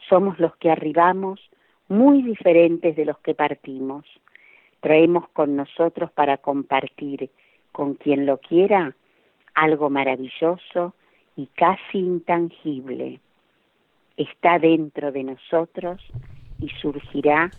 Somos 0.09 0.39
los 0.39 0.55
que 0.57 0.71
arribamos 0.71 1.39
muy 1.87 2.21
diferentes 2.21 2.95
de 2.97 3.05
los 3.05 3.17
que 3.19 3.33
partimos. 3.33 4.05
Traemos 4.81 5.29
con 5.29 5.55
nosotros 5.55 6.11
para 6.11 6.37
compartir 6.37 7.29
con 7.71 7.95
quien 7.95 8.25
lo 8.25 8.37
quiera 8.39 8.93
algo 9.55 9.89
maravilloso 9.89 10.93
y 11.35 11.47
casi 11.47 11.97
intangible. 11.99 13.19
Está 14.17 14.59
dentro 14.59 15.11
de 15.11 15.23
nosotros 15.23 16.01
y 16.59 16.69
surgirá 16.81 17.51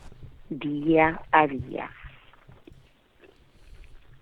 día 0.48 1.20
a 1.32 1.46
día. 1.46 1.90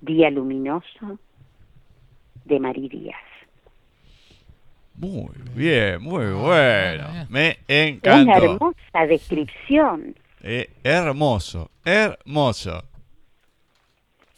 Día 0.00 0.30
luminoso 0.30 1.18
de 2.44 2.60
María 2.60 2.88
Díaz. 2.88 3.16
Muy 4.96 5.30
bien, 5.54 6.02
muy 6.02 6.26
bueno. 6.32 7.26
Me 7.28 7.58
Una 7.68 7.78
encantó. 7.88 8.44
hermosa 8.44 9.06
descripción, 9.08 10.14
Eh, 10.42 10.70
hermoso, 10.84 11.70
hermoso. 11.84 12.82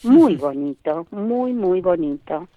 muy 0.04 0.36
bonito, 0.36 1.06
muy, 1.10 1.52
muy 1.52 1.80
bonito. 1.80 2.48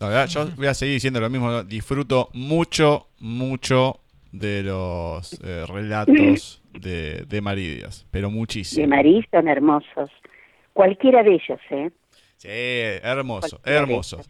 La 0.00 0.08
verdad, 0.08 0.26
yo 0.28 0.46
voy 0.56 0.66
a 0.66 0.74
seguir 0.74 0.94
diciendo 0.94 1.20
lo 1.20 1.30
mismo. 1.30 1.62
Disfruto 1.64 2.30
mucho, 2.32 3.08
mucho 3.20 4.00
de 4.32 4.62
los 4.64 5.38
eh, 5.42 5.64
relatos 5.66 6.62
de, 6.72 7.24
de 7.28 7.40
Maridias, 7.40 8.06
pero 8.10 8.28
De 8.28 8.34
muchísimo. 8.34 8.86
Marí 8.88 9.24
son 9.30 9.48
hermosos. 9.48 10.10
Cualquiera 10.72 11.22
de 11.22 11.34
ellos, 11.34 11.60
¿eh? 11.70 11.90
Sí, 12.38 12.48
hermoso, 12.50 13.50
Cualquiera 13.50 13.78
de 13.78 13.82
hermoso. 13.84 14.20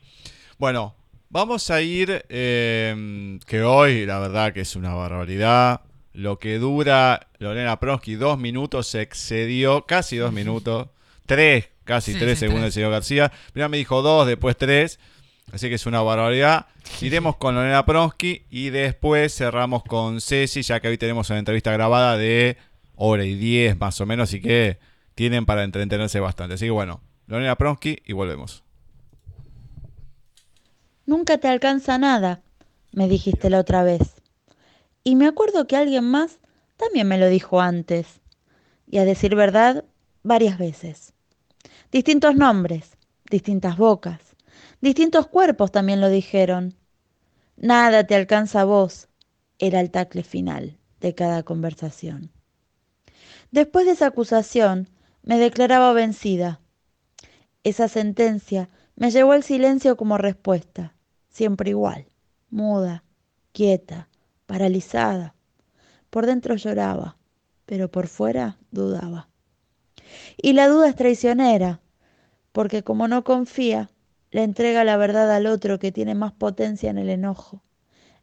Bueno, 0.59 0.95
vamos 1.31 1.71
a 1.71 1.81
ir, 1.81 2.25
eh, 2.29 3.39
que 3.47 3.63
hoy 3.63 4.05
la 4.07 4.19
verdad 4.21 4.53
que 4.53 4.61
es 4.61 4.77
una 4.77 4.95
barbaridad. 4.95 5.81
Lo 6.13 6.39
que 6.39 6.59
dura 6.59 7.27
Lorena 7.39 7.81
Pronsky, 7.81 8.15
dos 8.15 8.39
minutos, 8.39 8.87
se 8.87 9.01
excedió, 9.01 9.85
casi 9.87 10.17
dos 10.19 10.33
minutos, 10.35 10.89
tres, 11.27 11.71
casi 11.85 12.13
Sí, 12.13 12.19
tres 12.19 12.39
sí, 12.39 12.41
según 12.47 12.57
tres. 12.61 12.67
el 12.67 12.73
señor 12.73 12.91
García. 12.93 13.33
Primero 13.53 13.71
me 13.71 13.79
dijo 13.79 14.03
dos, 14.03 14.27
después 14.27 14.57
tres, 14.57 15.01
así 15.53 15.69
que 15.69 15.75
es 15.75 15.87
una 15.87 16.03
barbaridad. 16.03 16.67
Iremos 17.01 17.37
con 17.37 17.55
Lorena 17.55 17.85
Pronsky 17.85 18.43
y 18.51 18.71
después 18.71 19.35
cerramos 19.35 19.85
con 19.85 20.21
Ceci, 20.21 20.63
ya 20.63 20.81
que 20.81 20.89
hoy 20.89 20.99
tenemos 20.99 21.31
una 21.31 21.39
entrevista 21.39 21.73
grabada 21.73 22.17
de 22.17 22.57
hora 22.97 23.25
y 23.25 23.35
diez 23.35 23.79
más 23.79 24.01
o 24.01 24.07
menos, 24.07 24.29
así 24.29 24.41
que 24.41 24.79
tienen 25.15 25.47
para 25.47 25.65
entretenerse 25.65 26.21
bastante. 26.21 26.55
Así 26.55 26.67
que 26.67 26.71
bueno, 26.71 27.01
Lorena 27.27 27.57
Pronsky 27.57 27.99
y 28.05 28.13
volvemos. 28.13 28.63
Nunca 31.07 31.39
te 31.39 31.49
alcanza 31.49 31.99
nada, 31.99 32.43
me 32.93 33.09
dijiste 33.09 33.51
la 33.51 33.61
otra 33.61 33.83
vez. 33.83 34.15
Y 35.03 35.17
me 35.17 35.27
acuerdo 35.27 35.67
que 35.67 35.77
alguien 35.77 36.05
más 36.05 36.39
también 36.77 37.07
me 37.07 37.19
lo 37.19 37.29
dijo 37.29 37.61
antes. 37.61 38.21
Y 38.91 38.99
a 38.99 39.05
decir 39.05 39.35
verdad, 39.35 39.85
varias 40.23 40.59
veces. 40.59 41.13
Distintos 41.93 42.35
nombres, 42.35 42.97
distintas 43.31 43.77
bocas, 43.77 44.21
distintos 44.85 45.27
cuerpos 45.27 45.73
también 45.73 46.01
lo 46.01 46.11
dijeron. 46.11 46.75
Nada 47.57 48.07
te 48.07 48.15
alcanza 48.15 48.61
a 48.61 48.65
vos, 48.65 49.09
era 49.59 49.81
el 49.81 49.91
tacle 49.91 50.23
final 50.23 50.79
de 51.01 51.15
cada 51.15 51.43
conversación. 51.43 52.31
Después 53.51 53.87
de 53.87 53.93
esa 53.93 54.07
acusación, 54.07 54.91
me 55.23 55.39
declaraba 55.39 55.95
vencida. 55.95 56.61
Esa 57.63 57.89
sentencia 57.89 58.69
me 58.95 59.11
llevó 59.11 59.33
al 59.33 59.43
silencio 59.43 59.97
como 59.97 60.19
respuesta, 60.19 60.95
siempre 61.31 61.71
igual, 61.71 62.07
muda, 62.51 63.05
quieta, 63.53 64.09
paralizada. 64.47 65.35
Por 66.11 66.27
dentro 66.27 66.57
lloraba, 66.57 67.17
pero 67.65 67.91
por 67.91 68.07
fuera 68.07 68.59
dudaba. 68.71 69.31
Y 70.37 70.53
la 70.53 70.69
duda 70.69 70.91
es 70.91 70.95
traicionera, 70.95 71.81
porque 72.53 72.83
como 72.83 73.09
no 73.09 73.25
confía, 73.25 73.91
le 74.35 74.43
entrega 74.43 74.83
la 74.83 74.97
verdad 74.97 75.33
al 75.33 75.47
otro 75.47 75.79
que 75.79 75.93
tiene 75.93 76.17
más 76.17 76.33
potencia 76.33 76.91
en 76.91 76.99
el 76.99 77.09
enojo, 77.09 77.63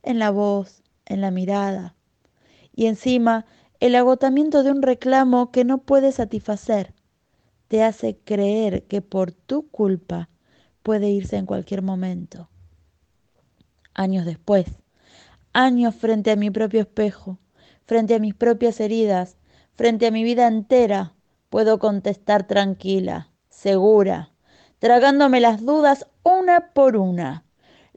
en 0.03 0.19
la 0.19 0.29
voz, 0.29 0.83
en 1.05 1.21
la 1.21 1.31
mirada. 1.31 1.95
Y 2.75 2.87
encima, 2.87 3.45
el 3.79 3.95
agotamiento 3.95 4.61
de 4.63 4.71
un 4.71 4.81
reclamo 4.81 5.51
que 5.51 5.63
no 5.63 5.77
puede 5.77 6.11
satisfacer 6.11 6.93
te 7.69 7.81
hace 7.81 8.17
creer 8.17 8.83
que 8.87 9.01
por 9.01 9.31
tu 9.31 9.69
culpa 9.69 10.27
puede 10.83 11.09
irse 11.09 11.37
en 11.37 11.45
cualquier 11.45 11.81
momento. 11.81 12.49
Años 13.93 14.25
después, 14.25 14.65
años 15.53 15.95
frente 15.95 16.31
a 16.31 16.35
mi 16.35 16.51
propio 16.51 16.81
espejo, 16.81 17.39
frente 17.85 18.15
a 18.15 18.19
mis 18.19 18.35
propias 18.35 18.81
heridas, 18.81 19.37
frente 19.75 20.07
a 20.07 20.11
mi 20.11 20.25
vida 20.25 20.47
entera, 20.47 21.13
puedo 21.49 21.79
contestar 21.79 22.45
tranquila, 22.47 23.31
segura, 23.47 24.30
tragándome 24.81 25.39
las 25.41 25.63
dudas 25.63 26.07
una 26.23 26.73
por 26.73 26.97
una, 26.97 27.45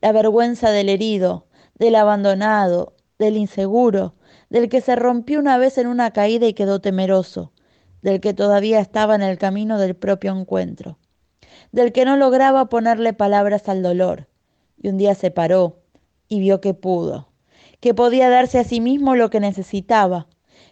la 0.02 0.12
vergüenza 0.12 0.70
del 0.70 0.90
herido, 0.90 1.46
del 1.76 1.94
abandonado, 1.94 2.92
del 3.18 3.38
inseguro, 3.38 4.16
del 4.50 4.68
que 4.68 4.82
se 4.82 4.94
rompió 4.94 5.40
una 5.40 5.56
vez 5.56 5.78
en 5.78 5.86
una 5.86 6.10
caída 6.10 6.46
y 6.46 6.52
quedó 6.52 6.82
temeroso, 6.82 7.52
del 8.02 8.20
que 8.20 8.34
todavía 8.34 8.80
estaba 8.80 9.14
en 9.14 9.22
el 9.22 9.38
camino 9.38 9.78
del 9.78 9.96
propio 9.96 10.38
encuentro, 10.38 10.98
del 11.72 11.90
que 11.90 12.04
no 12.04 12.18
lograba 12.18 12.68
ponerle 12.68 13.14
palabras 13.14 13.66
al 13.70 13.82
dolor, 13.82 14.28
y 14.76 14.88
un 14.88 14.98
día 14.98 15.14
se 15.14 15.30
paró 15.30 15.78
y 16.28 16.40
vio 16.40 16.60
que 16.60 16.74
pudo, 16.74 17.30
que 17.80 17.94
podía 17.94 18.28
darse 18.28 18.58
a 18.58 18.64
sí 18.64 18.82
mismo 18.82 19.16
lo 19.16 19.30
que 19.30 19.40
necesitaba, 19.40 20.26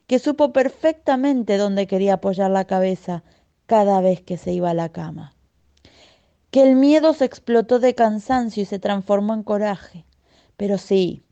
que 0.06 0.18
supo 0.18 0.52
perfectamente 0.52 1.56
dónde 1.56 1.86
quería 1.86 2.14
apoyar 2.14 2.50
la 2.50 2.66
cabeza 2.66 3.24
cada 3.64 4.02
vez 4.02 4.20
que 4.20 4.36
se 4.36 4.52
iba 4.52 4.68
a 4.68 4.74
la 4.74 4.90
cama, 4.90 5.34
que 6.52 6.62
el 6.62 6.76
miedo 6.76 7.14
se 7.14 7.24
explotó 7.24 7.80
de 7.80 7.96
cansancio 7.96 8.62
y 8.62 8.66
se 8.66 8.78
transformó 8.78 9.34
en 9.34 9.42
coraje, 9.42 10.06
pero 10.56 10.78
sí, 10.78 11.24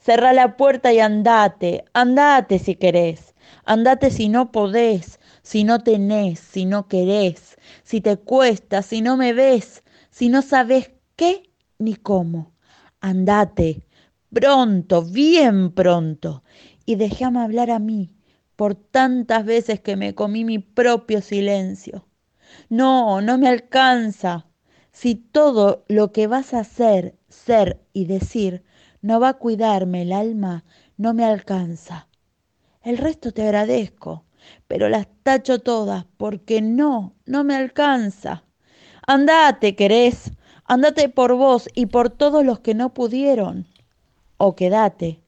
Cerrá 0.00 0.32
la 0.32 0.56
puerta 0.56 0.92
y 0.92 1.00
andate, 1.00 1.84
andate 1.92 2.58
si 2.58 2.76
querés, 2.76 3.34
andate 3.64 4.10
si 4.10 4.28
no 4.28 4.52
podés, 4.52 5.20
si 5.42 5.64
no 5.64 5.80
tenés, 5.82 6.38
si 6.40 6.64
no 6.66 6.88
querés, 6.88 7.56
si 7.84 8.00
te 8.00 8.16
cuesta, 8.16 8.82
si 8.82 9.02
no 9.02 9.16
me 9.16 9.32
ves, 9.34 9.82
si 10.10 10.28
no 10.28 10.42
sabes 10.42 10.92
qué 11.16 11.50
ni 11.78 11.94
cómo. 11.96 12.52
Andate, 13.00 13.86
pronto, 14.32 15.02
bien 15.02 15.72
pronto, 15.72 16.42
y 16.86 16.96
déjame 16.96 17.40
hablar 17.40 17.70
a 17.70 17.78
mí 17.78 18.14
por 18.56 18.74
tantas 18.74 19.44
veces 19.44 19.80
que 19.80 19.96
me 19.96 20.14
comí 20.14 20.44
mi 20.44 20.58
propio 20.58 21.20
silencio. 21.20 22.06
No, 22.70 23.20
no 23.22 23.38
me 23.38 23.48
alcanza. 23.48 24.45
Si 24.98 25.14
todo 25.14 25.84
lo 25.88 26.10
que 26.10 26.26
vas 26.26 26.54
a 26.54 26.60
hacer, 26.60 27.18
ser 27.28 27.84
y 27.92 28.06
decir 28.06 28.64
no 29.02 29.20
va 29.20 29.28
a 29.28 29.34
cuidarme 29.34 30.00
el 30.00 30.12
alma, 30.14 30.64
no 30.96 31.12
me 31.12 31.22
alcanza. 31.22 32.08
El 32.80 32.96
resto 32.96 33.30
te 33.30 33.42
agradezco, 33.42 34.24
pero 34.66 34.88
las 34.88 35.06
tacho 35.22 35.58
todas 35.58 36.06
porque 36.16 36.62
no, 36.62 37.12
no 37.26 37.44
me 37.44 37.54
alcanza. 37.54 38.44
Andate, 39.06 39.76
querés, 39.76 40.32
andate 40.64 41.10
por 41.10 41.34
vos 41.34 41.68
y 41.74 41.84
por 41.84 42.08
todos 42.08 42.42
los 42.42 42.60
que 42.60 42.72
no 42.74 42.94
pudieron. 42.94 43.66
O 44.38 44.56
quédate, 44.56 45.20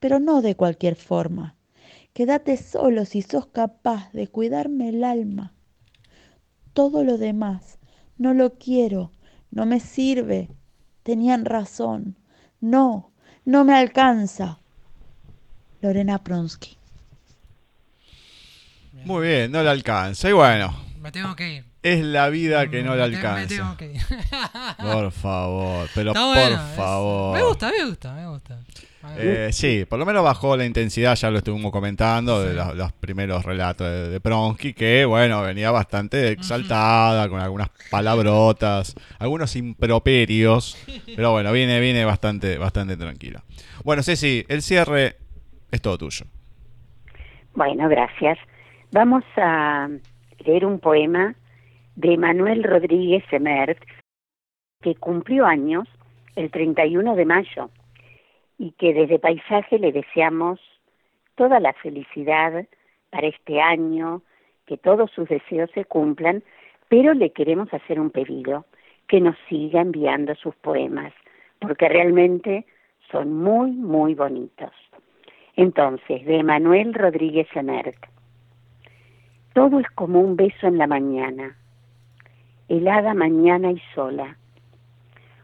pero 0.00 0.18
no 0.18 0.42
de 0.42 0.56
cualquier 0.56 0.96
forma. 0.96 1.54
Quédate 2.14 2.56
solo 2.56 3.04
si 3.04 3.22
sos 3.22 3.46
capaz 3.46 4.10
de 4.10 4.26
cuidarme 4.26 4.88
el 4.88 5.04
alma. 5.04 5.54
Todo 6.72 7.04
lo 7.04 7.16
demás 7.16 7.78
no 8.18 8.34
lo 8.34 8.54
quiero, 8.54 9.10
no 9.50 9.66
me 9.66 9.80
sirve. 9.80 10.48
Tenían 11.02 11.44
razón. 11.44 12.16
No, 12.60 13.10
no 13.44 13.64
me 13.64 13.74
alcanza. 13.74 14.58
Lorena 15.82 16.22
Pronsky. 16.24 16.76
Muy 19.04 19.26
bien, 19.26 19.52
no 19.52 19.62
le 19.62 19.68
alcanza. 19.70 20.28
Y 20.30 20.32
bueno, 20.32 20.74
Me 21.00 21.12
tengo 21.12 21.36
que 21.36 21.56
ir. 21.56 21.64
es 21.82 22.02
la 22.02 22.28
vida 22.30 22.70
que 22.70 22.82
no 22.82 22.94
le 22.96 23.02
Me 23.02 23.08
Me 23.10 23.16
tengo 23.46 23.64
alcanza. 23.64 23.76
que 23.76 23.92
ir. 23.92 24.02
Por 24.78 25.12
favor, 25.12 25.88
pero 25.94 26.10
Está 26.12 26.20
por 26.24 26.34
bueno, 26.34 26.56
es- 26.70 26.76
favor. 26.76 27.36
Me 27.38 27.44
gusta, 27.44 27.70
me 27.70 27.84
gusta, 27.84 28.14
me 28.14 28.28
gusta. 28.28 28.60
Eh, 29.16 29.50
sí, 29.52 29.84
por 29.88 29.98
lo 29.98 30.06
menos 30.06 30.24
bajó 30.24 30.56
la 30.56 30.64
intensidad, 30.64 31.14
ya 31.14 31.30
lo 31.30 31.38
estuvimos 31.38 31.70
comentando, 31.70 32.42
de 32.42 32.54
los 32.54 32.92
primeros 32.92 33.44
relatos 33.44 33.86
de, 33.86 34.08
de 34.08 34.20
Pronsky, 34.20 34.72
que 34.74 35.04
bueno, 35.04 35.42
venía 35.42 35.70
bastante 35.70 36.30
exaltada, 36.30 37.28
con 37.28 37.40
algunas 37.40 37.68
palabrotas, 37.90 38.96
algunos 39.18 39.54
improperios, 39.56 40.76
pero 41.14 41.32
bueno, 41.32 41.52
viene, 41.52 41.80
viene 41.80 42.04
bastante, 42.04 42.58
bastante 42.58 42.96
tranquila. 42.96 43.42
Bueno, 43.84 44.02
Ceci, 44.02 44.44
el 44.48 44.62
cierre 44.62 45.16
es 45.70 45.80
todo 45.80 45.98
tuyo. 45.98 46.26
Bueno, 47.54 47.88
gracias. 47.88 48.38
Vamos 48.90 49.24
a 49.36 49.88
leer 50.44 50.64
un 50.64 50.80
poema 50.80 51.34
de 51.94 52.16
Manuel 52.16 52.64
Rodríguez 52.64 53.24
Emert, 53.30 53.78
que 54.82 54.96
cumplió 54.96 55.46
años 55.46 55.88
el 56.34 56.50
31 56.50 57.14
de 57.14 57.24
mayo 57.24 57.70
y 58.58 58.72
que 58.72 58.94
desde 58.94 59.18
Paisaje 59.18 59.78
le 59.78 59.92
deseamos 59.92 60.60
toda 61.34 61.60
la 61.60 61.72
felicidad 61.74 62.66
para 63.10 63.26
este 63.26 63.60
año, 63.60 64.22
que 64.66 64.76
todos 64.76 65.10
sus 65.10 65.28
deseos 65.28 65.70
se 65.72 65.84
cumplan, 65.84 66.42
pero 66.88 67.14
le 67.14 67.30
queremos 67.30 67.72
hacer 67.72 68.00
un 68.00 68.10
pedido, 68.10 68.64
que 69.08 69.20
nos 69.20 69.36
siga 69.48 69.80
enviando 69.80 70.34
sus 70.34 70.54
poemas, 70.56 71.12
porque 71.58 71.88
realmente 71.88 72.66
son 73.10 73.32
muy, 73.32 73.72
muy 73.72 74.14
bonitos. 74.14 74.72
Entonces, 75.56 76.24
de 76.24 76.42
Manuel 76.42 76.94
Rodríguez 76.94 77.46
Emert. 77.54 77.96
Todo 79.52 79.78
es 79.78 79.88
como 79.90 80.20
un 80.20 80.34
beso 80.36 80.66
en 80.66 80.78
la 80.78 80.88
mañana, 80.88 81.56
helada 82.68 83.14
mañana 83.14 83.70
y 83.70 83.80
sola. 83.94 84.36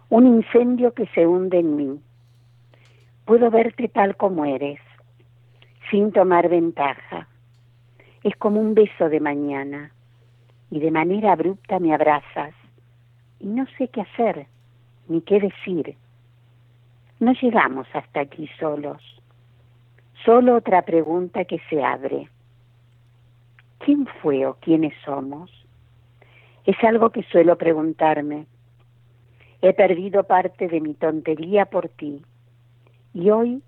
Un 0.09 0.27
incendio 0.27 0.93
que 0.95 1.07
se 1.15 1.27
hunde 1.27 1.61
en 1.61 1.77
mí. 1.77 2.01
Puedo 3.31 3.49
verte 3.49 3.87
tal 3.87 4.17
como 4.17 4.45
eres, 4.45 4.81
sin 5.89 6.11
tomar 6.11 6.49
ventaja. 6.49 7.29
Es 8.25 8.35
como 8.35 8.61
un 8.61 8.75
beso 8.75 9.09
de 9.09 9.21
mañana, 9.21 9.93
y 10.69 10.81
de 10.81 10.91
manera 10.91 11.35
abrupta 11.35 11.79
me 11.79 11.95
abrazas, 11.95 12.53
y 13.39 13.47
no 13.47 13.67
sé 13.79 13.87
qué 13.87 14.01
hacer, 14.01 14.49
ni 15.07 15.21
qué 15.21 15.39
decir. 15.39 15.95
No 17.21 17.33
llegamos 17.35 17.87
hasta 17.95 18.19
aquí 18.19 18.51
solos. 18.59 19.01
Solo 20.25 20.57
otra 20.57 20.83
pregunta 20.83 21.45
que 21.45 21.61
se 21.71 21.85
abre. 21.85 22.29
¿Quién 23.79 24.09
fue 24.21 24.45
o 24.45 24.55
quiénes 24.55 24.95
somos? 25.05 25.53
Es 26.67 26.83
algo 26.83 27.11
que 27.11 27.23
suelo 27.23 27.57
preguntarme. 27.57 28.47
He 29.63 29.73
perdido 29.73 30.25
parte 30.25 30.67
de 30.67 30.81
mi 30.81 30.95
tontería 30.95 31.67
por 31.67 31.91
ti 31.91 32.25
y 33.15 33.31
hoy 33.31 33.63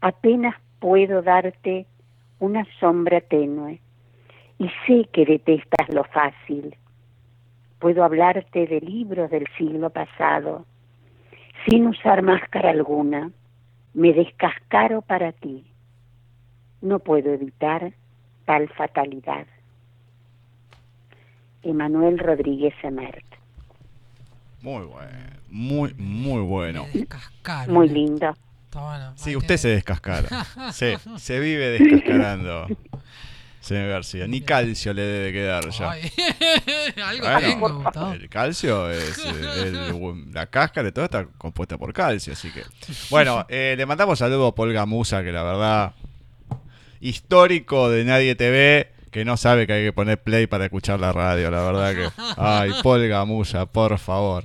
apenas 0.00 0.54
puedo 0.78 1.22
darte 1.22 1.86
una 2.38 2.64
sombra 2.80 3.20
tenue 3.20 3.80
y 4.58 4.68
sé 4.86 5.08
que 5.12 5.24
detestas 5.24 5.88
lo 5.88 6.04
fácil. 6.04 6.76
Puedo 7.78 8.04
hablarte 8.04 8.66
de 8.66 8.80
libros 8.80 9.30
del 9.30 9.46
siglo 9.58 9.90
pasado 9.90 10.64
sin 11.68 11.86
usar 11.88 12.22
máscara 12.22 12.70
alguna. 12.70 13.30
Me 13.94 14.12
descascaro 14.12 15.02
para 15.02 15.32
ti. 15.32 15.64
No 16.80 16.98
puedo 16.98 17.32
evitar 17.32 17.92
tal 18.44 18.68
fatalidad. 18.68 19.46
Emanuel 21.62 22.18
Rodríguez 22.18 22.74
Emert. 22.82 23.24
Muy 24.62 24.84
bueno, 24.86 25.18
muy, 25.48 25.94
muy 25.94 26.42
bueno. 26.42 26.84
Me 26.86 27.00
descascaron. 27.00 27.74
Muy 27.74 27.88
lindo. 27.88 28.34
Sí, 29.16 29.34
usted 29.36 29.54
que- 29.54 29.58
se 29.58 29.68
descascara. 29.68 30.46
Sí, 30.72 30.94
se 31.18 31.40
vive 31.40 31.78
descascarando. 31.78 32.66
Señor 33.60 33.88
García, 33.88 34.28
ni 34.28 34.42
calcio 34.42 34.94
le 34.94 35.02
debe 35.02 35.32
quedar 35.32 35.68
ya. 35.70 35.90
Ay, 35.90 36.12
Algo 37.04 37.58
Bueno, 37.58 37.90
tengo, 37.92 38.12
el 38.12 38.28
calcio 38.28 38.88
es 38.92 39.18
eh, 39.18 39.62
el- 39.66 40.32
la 40.32 40.46
cáscara 40.46 40.88
y 40.88 40.92
todo 40.92 41.04
está 41.06 41.26
compuesta 41.36 41.76
por 41.76 41.92
calcio, 41.92 42.32
así 42.34 42.52
que 42.52 42.62
bueno, 43.10 43.44
eh, 43.48 43.74
le 43.76 43.84
mandamos 43.84 44.20
saludos 44.20 44.52
a 44.52 44.54
Paul 44.54 44.72
Gamusa, 44.72 45.24
que 45.24 45.32
la 45.32 45.42
verdad 45.42 45.94
histórico 47.00 47.90
de 47.90 48.04
Nadie 48.04 48.36
TV, 48.36 48.92
que 49.10 49.24
no 49.24 49.36
sabe 49.36 49.66
que 49.66 49.72
hay 49.72 49.84
que 49.86 49.92
poner 49.92 50.22
play 50.22 50.46
para 50.46 50.64
escuchar 50.66 51.00
la 51.00 51.12
radio, 51.12 51.50
la 51.50 51.62
verdad 51.62 51.94
que 51.94 52.08
ay 52.36 52.70
Paul 52.84 53.08
Gamusa, 53.08 53.66
por 53.66 53.98
favor. 53.98 54.44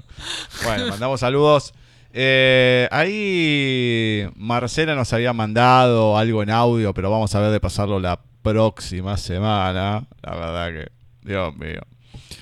Bueno, 0.64 0.88
mandamos 0.88 1.20
saludos. 1.20 1.74
Eh, 2.14 2.88
ahí 2.92 4.28
Marcela 4.36 4.96
nos 4.96 5.14
había 5.14 5.34
mandado 5.34 6.18
algo 6.18 6.44
en 6.44 6.50
audio, 6.50 6.94
pero 6.94 7.10
vamos 7.10 7.34
a 7.36 7.40
ver 7.40 7.52
de 7.52 7.60
pasarlo 7.60 8.00
la 8.00 8.20
próxima 8.42 9.18
semana. 9.18 10.06
La 10.22 10.36
verdad 10.36 10.68
que, 10.72 10.92
Dios 11.28 11.56
mío. 11.56 11.82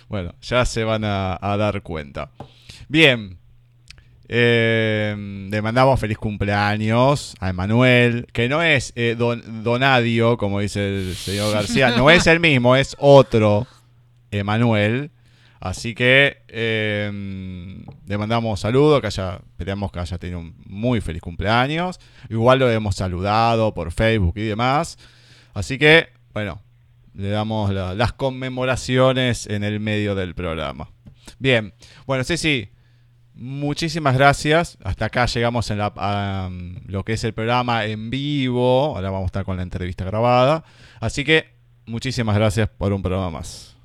Bueno, 0.07 0.33
ya 0.41 0.65
se 0.65 0.83
van 0.83 1.03
a, 1.03 1.37
dar 1.41 1.81
cuenta. 1.81 2.31
Bien. 2.87 3.37
Eh, 4.31 5.47
le 5.49 5.61
mandamos 5.63 5.99
feliz 5.99 6.19
cumpleaños 6.19 7.35
a 7.39 7.49
Emanuel, 7.49 8.27
que 8.31 8.47
no 8.47 8.61
es 8.61 8.93
eh, 8.95 9.15
don, 9.17 9.63
Donadio, 9.63 10.37
como 10.37 10.59
dice 10.59 10.85
el 10.85 11.15
señor 11.15 11.51
García, 11.51 11.97
no 11.97 12.11
es 12.11 12.27
el 12.27 12.39
mismo, 12.39 12.75
es 12.75 12.95
otro 12.99 13.65
Emanuel. 14.29 15.09
Así 15.59 15.93
que 15.93 16.37
eh, 16.47 17.11
le 18.07 18.17
mandamos 18.17 18.61
saludos, 18.61 19.01
que 19.01 19.07
haya, 19.07 19.41
esperamos 19.51 19.91
que 19.91 19.99
haya 19.99 20.17
tenido 20.17 20.39
un 20.39 20.55
muy 20.65 21.01
feliz 21.01 21.21
cumpleaños. 21.21 21.99
Igual 22.29 22.59
lo 22.59 22.71
hemos 22.71 22.95
saludado 22.95 23.73
por 23.73 23.91
Facebook 23.91 24.33
y 24.37 24.43
demás. 24.43 24.97
Así 25.53 25.77
que, 25.77 26.07
bueno, 26.33 26.61
le 27.13 27.29
damos 27.29 27.73
la- 27.73 27.93
las 27.93 28.13
conmemoraciones 28.13 29.47
en 29.47 29.63
el 29.65 29.81
medio 29.81 30.15
del 30.15 30.33
programa. 30.33 30.89
Bien, 31.39 31.73
bueno, 32.05 32.23
Ceci, 32.23 32.69
muchísimas 33.33 34.15
gracias. 34.15 34.77
Hasta 34.83 35.05
acá 35.05 35.25
llegamos 35.25 35.69
en 35.71 35.81
a, 35.81 36.47
um, 36.49 36.75
lo 36.85 37.03
que 37.03 37.13
es 37.13 37.23
el 37.25 37.33
programa 37.33 37.83
en 37.85 38.09
vivo. 38.09 38.95
Ahora 38.95 39.09
vamos 39.09 39.23
a 39.23 39.25
estar 39.27 39.43
con 39.43 39.57
la 39.57 39.63
entrevista 39.63 40.05
grabada. 40.05 40.63
Así 41.01 41.25
que, 41.25 41.49
muchísimas 41.85 42.35
gracias 42.35 42.69
por 42.69 42.93
un 42.93 43.01
programa 43.01 43.29
más. 43.29 43.75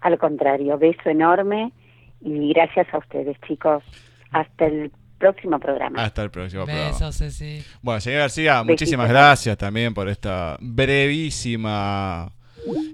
Al 0.00 0.18
contrario, 0.18 0.78
beso 0.78 1.08
enorme 1.10 1.72
y 2.20 2.52
gracias 2.52 2.86
a 2.92 2.98
ustedes, 2.98 3.36
chicos. 3.46 3.82
Hasta 4.30 4.66
el 4.66 4.92
próximo 5.18 5.58
programa. 5.58 6.04
Hasta 6.04 6.22
el 6.22 6.30
próximo 6.30 6.64
programa. 6.64 6.90
Besos, 6.90 7.18
Ceci. 7.18 7.62
Bueno, 7.82 8.00
señor 8.00 8.20
García, 8.20 8.62
muchísimas 8.62 9.08
gracias 9.08 9.56
también 9.56 9.94
por 9.94 10.08
esta 10.08 10.56
brevísima 10.60 12.32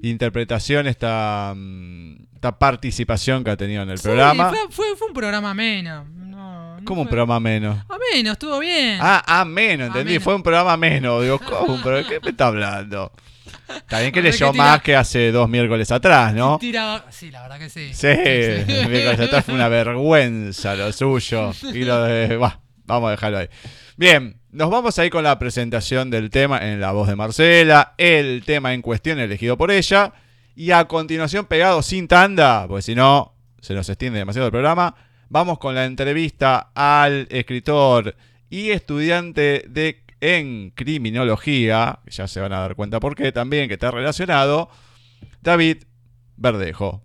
interpretación, 0.02 0.86
esta, 0.86 1.52
mm, 1.56 2.16
esta 2.34 2.58
participación 2.58 3.44
que 3.44 3.50
ha 3.50 3.56
tenido 3.56 3.82
en 3.82 3.90
el 3.90 3.98
Sí, 3.98 4.04
programa. 4.04 4.50
fue, 4.50 4.58
fue, 4.70 4.96
fue 4.96 5.08
un 5.08 5.14
programa 5.14 5.50
ameno. 5.50 6.04
No, 6.14 6.78
no 6.80 6.84
¿Cómo 6.84 7.02
un 7.02 7.08
programa 7.08 7.40
menos? 7.40 7.78
Ameno, 7.88 8.32
estuvo 8.32 8.58
bien. 8.58 8.98
Ah, 9.00 9.22
ameno, 9.40 9.86
entendí. 9.86 10.12
Ameno. 10.12 10.24
Fue 10.24 10.34
un 10.34 10.42
programa 10.42 10.76
menos. 10.76 11.22
Digo, 11.22 11.38
¿cómo? 11.38 11.80
¿Pero 11.84 12.06
qué 12.06 12.20
me 12.22 12.30
está 12.30 12.48
hablando? 12.48 13.12
Está 13.68 14.00
bien 14.00 14.12
que 14.12 14.20
leyó 14.20 14.46
que 14.52 14.52
tira- 14.58 14.64
más 14.64 14.82
que 14.82 14.94
hace 14.96 15.32
dos 15.32 15.48
miércoles 15.48 15.90
atrás, 15.90 16.34
¿no? 16.34 16.58
Sí, 16.60 16.72
la 16.72 17.42
verdad 17.42 17.58
que 17.58 17.70
sí. 17.70 17.94
Sí, 17.94 18.08
el 18.08 18.66
miércoles 18.90 19.20
atrás 19.20 19.44
fue 19.44 19.54
una 19.54 19.68
vergüenza 19.68 20.74
lo 20.74 20.92
suyo. 20.92 21.52
Y 21.72 21.84
lo 21.84 22.02
de. 22.04 22.36
Bah, 22.36 22.60
vamos 22.84 23.08
a 23.08 23.10
dejarlo 23.12 23.38
ahí. 23.38 23.48
Bien, 23.96 24.36
nos 24.54 24.70
vamos 24.70 24.96
a 24.98 25.04
ir 25.04 25.10
con 25.10 25.24
la 25.24 25.36
presentación 25.36 26.10
del 26.10 26.30
tema 26.30 26.58
en 26.58 26.80
la 26.80 26.92
voz 26.92 27.08
de 27.08 27.16
Marcela, 27.16 27.94
el 27.98 28.44
tema 28.46 28.72
en 28.72 28.82
cuestión 28.82 29.18
elegido 29.18 29.58
por 29.58 29.72
ella. 29.72 30.12
Y 30.54 30.70
a 30.70 30.84
continuación, 30.84 31.46
pegado 31.46 31.82
sin 31.82 32.06
tanda, 32.06 32.64
porque 32.68 32.82
si 32.82 32.94
no, 32.94 33.34
se 33.60 33.74
nos 33.74 33.88
extiende 33.88 34.20
demasiado 34.20 34.46
el 34.46 34.52
programa. 34.52 34.94
Vamos 35.28 35.58
con 35.58 35.74
la 35.74 35.84
entrevista 35.84 36.70
al 36.72 37.26
escritor 37.30 38.14
y 38.48 38.70
estudiante 38.70 39.64
de 39.68 40.04
en 40.20 40.70
criminología, 40.70 41.98
ya 42.06 42.28
se 42.28 42.40
van 42.40 42.52
a 42.52 42.60
dar 42.60 42.76
cuenta 42.76 43.00
por 43.00 43.16
qué 43.16 43.32
también, 43.32 43.66
que 43.66 43.74
está 43.74 43.90
relacionado, 43.90 44.70
David 45.42 45.82
Verdejo. 46.36 47.02